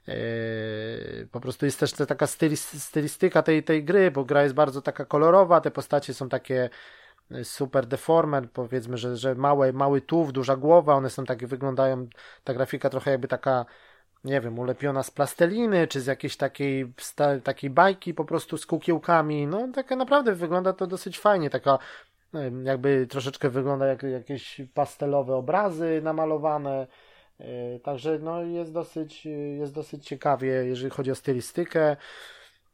Yy, 0.08 1.28
po 1.32 1.40
prostu 1.40 1.66
jest 1.66 1.80
też 1.80 1.92
taka 1.92 2.28
stylistyka 2.28 3.44
tej, 3.44 3.64
tej 3.64 3.84
gry, 3.84 4.12
bo 4.12 4.26
gra 4.26 4.44
jest 4.44 4.56
bardzo 4.56 4.82
taka 4.82 5.06
kolorowa, 5.06 5.62
te 5.62 5.72
postacie 5.72 6.14
są 6.14 6.30
takie 6.30 6.70
super 7.44 7.86
deformed, 7.86 8.52
powiedzmy, 8.52 8.98
że, 8.98 9.18
że 9.18 9.36
małe, 9.36 9.74
mały 9.74 10.02
tuw, 10.02 10.32
duża 10.32 10.56
głowa, 10.56 10.96
one 10.96 11.10
są 11.10 11.26
takie, 11.26 11.48
wyglądają, 11.48 12.08
ta 12.44 12.54
grafika 12.54 12.90
trochę 12.90 13.12
jakby 13.12 13.28
taka, 13.28 13.66
nie 14.24 14.42
wiem, 14.42 14.60
ulepiona 14.60 15.04
z 15.04 15.12
plasteliny, 15.12 15.88
czy 15.88 16.02
z 16.02 16.06
jakiejś 16.06 16.38
takiej, 16.38 16.94
takiej 17.44 17.70
bajki 17.70 18.14
po 18.14 18.26
prostu 18.26 18.58
z 18.58 18.66
kukiełkami, 18.66 19.48
no 19.48 19.68
takie 19.74 19.96
naprawdę 19.96 20.36
wygląda 20.36 20.74
to 20.74 20.88
dosyć 20.88 21.20
fajnie, 21.20 21.50
taka 21.50 21.80
jakby 22.64 23.08
troszeczkę 23.08 23.50
wygląda 23.50 23.86
jak 23.86 24.04
jakieś 24.04 24.62
pastelowe 24.74 25.36
obrazy 25.36 26.02
namalowane, 26.04 26.88
E, 27.42 27.80
także 27.80 28.20
no, 28.20 28.44
jest, 28.44 28.74
dosyć, 28.74 29.26
jest 29.60 29.74
dosyć 29.74 30.08
ciekawie, 30.08 30.48
jeżeli 30.48 30.90
chodzi 30.90 31.12
o 31.12 31.16
stylistykę. 31.16 31.98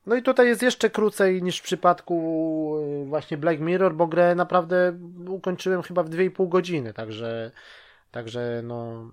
No 0.07 0.15
i 0.15 0.23
tutaj 0.23 0.47
jest 0.47 0.61
jeszcze 0.61 0.89
krócej 0.89 1.43
niż 1.43 1.59
w 1.59 1.63
przypadku 1.63 2.75
e, 3.03 3.05
właśnie 3.05 3.37
Black 3.37 3.59
Mirror, 3.59 3.95
bo 3.95 4.07
grę 4.07 4.35
naprawdę 4.35 4.99
ukończyłem 5.27 5.81
chyba 5.81 6.03
w 6.03 6.09
2,5 6.09 6.49
godziny, 6.49 6.93
także, 6.93 7.51
także 8.11 8.61
no 8.63 9.11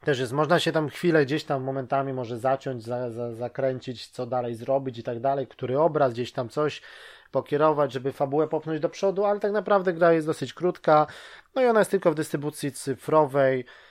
też 0.00 0.18
jest, 0.18 0.32
można 0.32 0.58
się 0.58 0.72
tam 0.72 0.88
chwilę 0.88 1.24
gdzieś 1.24 1.44
tam 1.44 1.62
momentami 1.62 2.12
może 2.12 2.38
zaciąć, 2.38 2.82
za, 2.84 3.10
za, 3.10 3.34
zakręcić, 3.34 4.08
co 4.08 4.26
dalej 4.26 4.54
zrobić 4.54 4.98
i 4.98 5.02
tak 5.02 5.20
dalej, 5.20 5.46
który 5.46 5.78
obraz, 5.78 6.12
gdzieś 6.12 6.32
tam 6.32 6.48
coś 6.48 6.82
pokierować, 7.30 7.92
żeby 7.92 8.12
fabułę 8.12 8.48
popchnąć 8.48 8.80
do 8.80 8.88
przodu, 8.88 9.24
ale 9.24 9.40
tak 9.40 9.52
naprawdę 9.52 9.92
gra 9.92 10.12
jest 10.12 10.26
dosyć 10.26 10.54
krótka, 10.54 11.06
no 11.54 11.62
i 11.62 11.66
ona 11.66 11.80
jest 11.80 11.90
tylko 11.90 12.12
w 12.12 12.14
dystrybucji 12.14 12.72
cyfrowej, 12.72 13.64
Y, 13.64 13.87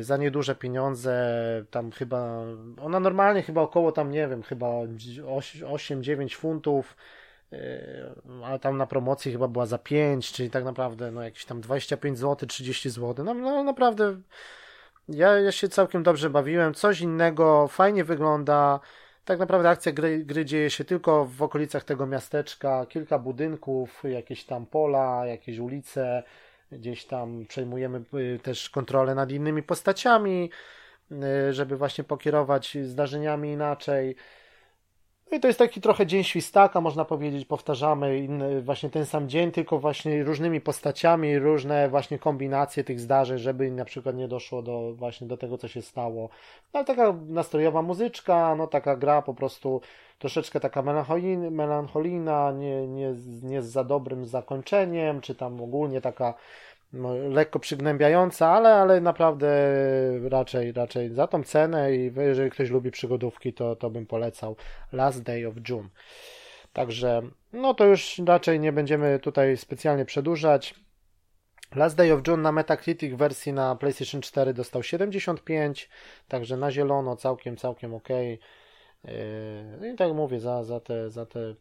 za 0.00 0.16
nieduże 0.16 0.54
pieniądze, 0.54 1.34
tam 1.70 1.90
chyba, 1.90 2.44
ona 2.82 3.00
normalnie 3.00 3.42
chyba 3.42 3.60
około 3.62 3.92
tam, 3.92 4.10
nie 4.10 4.28
wiem, 4.28 4.42
chyba 4.42 4.66
8-9 4.66 6.36
funtów, 6.36 6.96
y, 7.52 7.58
a 8.44 8.58
tam 8.58 8.76
na 8.76 8.86
promocji 8.86 9.32
chyba 9.32 9.48
była 9.48 9.66
za 9.66 9.78
5, 9.78 10.32
czyli 10.32 10.50
tak 10.50 10.64
naprawdę 10.64 11.10
no 11.10 11.22
jakieś 11.22 11.44
tam 11.44 11.60
25 11.60 12.18
zł, 12.18 12.48
30 12.48 12.90
zł, 12.90 13.24
no, 13.24 13.34
no 13.34 13.64
naprawdę 13.64 14.16
ja, 15.08 15.38
ja 15.38 15.52
się 15.52 15.68
całkiem 15.68 16.02
dobrze 16.02 16.30
bawiłem, 16.30 16.74
coś 16.74 17.00
innego, 17.00 17.68
fajnie 17.68 18.04
wygląda, 18.04 18.80
tak 19.24 19.38
naprawdę 19.38 19.68
akcja 19.68 19.92
gry, 19.92 20.24
gry 20.24 20.44
dzieje 20.44 20.70
się 20.70 20.84
tylko 20.84 21.24
w 21.24 21.42
okolicach 21.42 21.84
tego 21.84 22.06
miasteczka, 22.06 22.86
kilka 22.86 23.18
budynków, 23.18 24.02
jakieś 24.04 24.44
tam 24.44 24.66
pola, 24.66 25.26
jakieś 25.26 25.58
ulice, 25.58 26.22
gdzieś 26.72 27.04
tam 27.04 27.46
przejmujemy 27.46 28.04
y, 28.14 28.38
też 28.42 28.70
kontrolę 28.70 29.14
nad 29.14 29.30
innymi 29.30 29.62
postaciami, 29.62 30.50
y, 31.12 31.52
żeby 31.52 31.76
właśnie 31.76 32.04
pokierować 32.04 32.78
zdarzeniami 32.82 33.50
inaczej. 33.52 34.16
No 35.30 35.36
i 35.36 35.40
to 35.40 35.46
jest 35.46 35.58
taki 35.58 35.80
trochę 35.80 36.06
dzień 36.06 36.24
świstaka, 36.24 36.80
można 36.80 37.04
powiedzieć, 37.04 37.44
powtarzamy 37.44 38.18
inny, 38.18 38.62
właśnie 38.62 38.90
ten 38.90 39.06
sam 39.06 39.28
dzień, 39.28 39.52
tylko 39.52 39.78
właśnie 39.78 40.24
różnymi 40.24 40.60
postaciami, 40.60 41.38
różne 41.38 41.88
właśnie 41.88 42.18
kombinacje 42.18 42.84
tych 42.84 43.00
zdarzeń, 43.00 43.38
żeby 43.38 43.70
na 43.70 43.84
przykład 43.84 44.16
nie 44.16 44.28
doszło 44.28 44.62
do 44.62 44.94
właśnie 44.94 45.26
do 45.26 45.36
tego, 45.36 45.58
co 45.58 45.68
się 45.68 45.82
stało. 45.82 46.28
No 46.74 46.78
ale 46.78 46.84
taka 46.84 47.14
nastrojowa 47.26 47.82
muzyczka, 47.82 48.54
no 48.54 48.66
taka 48.66 48.96
gra 48.96 49.22
po 49.22 49.34
prostu 49.34 49.80
troszeczkę 50.18 50.60
taka 50.60 50.82
melancholijna, 50.82 51.50
melancholijna 51.50 52.52
nie, 52.52 52.86
nie, 52.86 53.14
nie 53.42 53.62
z 53.62 53.66
za 53.66 53.84
dobrym 53.84 54.26
zakończeniem, 54.26 55.20
czy 55.20 55.34
tam 55.34 55.60
ogólnie 55.60 56.00
taka 56.00 56.34
lekko 57.28 57.58
przygnębiająca, 57.58 58.48
ale, 58.48 58.74
ale 58.74 59.00
naprawdę 59.00 59.48
raczej, 60.28 60.72
raczej 60.72 61.14
za 61.14 61.26
tą 61.26 61.42
cenę 61.42 61.96
i 61.96 62.12
jeżeli 62.16 62.50
ktoś 62.50 62.70
lubi 62.70 62.90
przygodówki, 62.90 63.52
to, 63.52 63.76
to 63.76 63.90
bym 63.90 64.06
polecał 64.06 64.56
Last 64.92 65.22
Day 65.22 65.46
of 65.46 65.54
June. 65.68 65.88
Także, 66.72 67.22
no 67.52 67.74
to 67.74 67.84
już 67.84 68.20
raczej 68.26 68.60
nie 68.60 68.72
będziemy 68.72 69.18
tutaj 69.18 69.56
specjalnie 69.56 70.04
przedłużać. 70.04 70.74
Last 71.74 71.96
Day 71.96 72.12
of 72.12 72.20
June 72.28 72.42
na 72.42 72.52
Metacritic 72.52 73.14
wersji 73.14 73.52
na 73.52 73.76
PlayStation 73.76 74.20
4 74.20 74.54
dostał 74.54 74.82
75, 74.82 75.88
także 76.28 76.56
na 76.56 76.70
zielono 76.70 77.16
całkiem, 77.16 77.56
całkiem 77.56 77.94
ok. 77.94 78.08
Yy, 78.08 79.92
I 79.92 79.96
tak 79.96 80.12
mówię, 80.12 80.40
za, 80.40 80.64
za 80.64 80.80
te, 80.80 81.10
za 81.10 81.26
te 81.26 81.54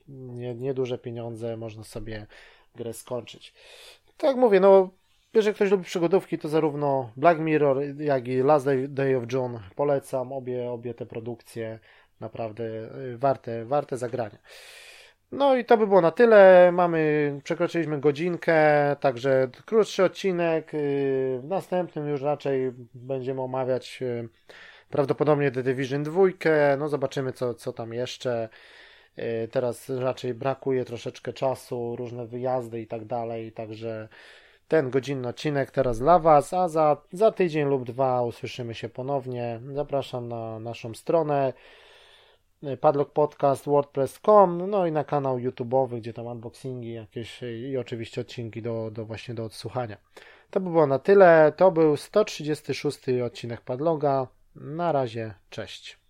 nieduże 0.55 0.97
pieniądze 0.97 1.57
można 1.57 1.83
sobie 1.83 2.27
grę 2.75 2.93
skończyć. 2.93 3.53
Tak 4.17 4.35
mówię, 4.35 4.59
no 4.59 4.89
jeżeli 5.37 5.55
ktoś 5.55 5.71
lubi 5.71 5.83
przygodówki, 5.83 6.37
to 6.37 6.49
zarówno 6.49 7.11
Black 7.17 7.39
Mirror, 7.39 7.77
jak 7.99 8.27
i 8.27 8.37
Last 8.37 8.65
Day, 8.65 8.87
Day 8.87 9.17
of 9.17 9.23
June 9.33 9.59
polecam. 9.75 10.31
Obie, 10.31 10.69
obie 10.69 10.93
te 10.93 11.05
produkcje 11.05 11.79
naprawdę 12.19 12.63
yy, 12.63 13.17
warte, 13.17 13.65
warte 13.65 13.97
zagrania. 13.97 14.37
No 15.31 15.55
i 15.55 15.65
to 15.65 15.77
by 15.77 15.87
było 15.87 16.01
na 16.01 16.11
tyle. 16.11 16.71
Mamy, 16.71 17.39
przekroczyliśmy 17.43 17.99
godzinkę, 17.99 18.55
także 18.99 19.49
krótszy 19.65 20.03
odcinek. 20.03 20.73
Yy, 20.73 20.79
w 21.39 21.45
następnym 21.47 22.07
już 22.07 22.21
raczej 22.21 22.71
będziemy 22.93 23.41
omawiać 23.41 24.03
prawdopodobnie 24.89 25.51
The 25.51 25.63
Division 25.63 26.03
2, 26.03 26.21
no 26.77 26.89
zobaczymy 26.89 27.33
co, 27.33 27.53
co 27.53 27.73
tam 27.73 27.93
jeszcze. 27.93 28.49
Teraz 29.51 29.89
raczej 29.89 30.33
brakuje 30.33 30.85
troszeczkę 30.85 31.33
czasu, 31.33 31.95
różne 31.95 32.27
wyjazdy 32.27 32.81
i 32.81 32.87
tak 32.87 33.05
dalej, 33.05 33.51
także 33.51 34.09
ten 34.67 34.89
godzinny 34.89 35.27
odcinek 35.27 35.71
teraz 35.71 35.99
dla 35.99 36.19
Was, 36.19 36.53
a 36.53 36.69
za, 36.69 37.01
za 37.11 37.31
tydzień 37.31 37.67
lub 37.67 37.83
dwa 37.83 38.21
usłyszymy 38.21 38.75
się 38.75 38.89
ponownie. 38.89 39.61
Zapraszam 39.73 40.27
na 40.27 40.59
naszą 40.59 40.93
stronę 40.93 41.53
e, 42.63 42.77
Padlock 42.77 43.11
WordPress.com, 43.65 44.69
no 44.69 44.87
i 44.87 44.91
na 44.91 45.03
kanał 45.03 45.37
YouTube'owy, 45.37 45.97
gdzie 45.97 46.13
tam 46.13 46.25
unboxingi 46.25 46.93
jakieś 46.93 47.41
i 47.43 47.77
oczywiście 47.77 48.21
odcinki 48.21 48.61
do, 48.61 48.91
do 48.91 49.05
właśnie 49.05 49.33
do 49.33 49.45
odsłuchania. 49.45 49.97
To 50.49 50.59
by 50.59 50.69
było 50.69 50.87
na 50.87 50.99
tyle. 50.99 51.53
To 51.57 51.71
był 51.71 51.97
136 51.97 52.99
odcinek 53.25 53.61
Padloga. 53.61 54.27
Na 54.55 54.91
razie, 54.91 55.33
cześć. 55.49 56.06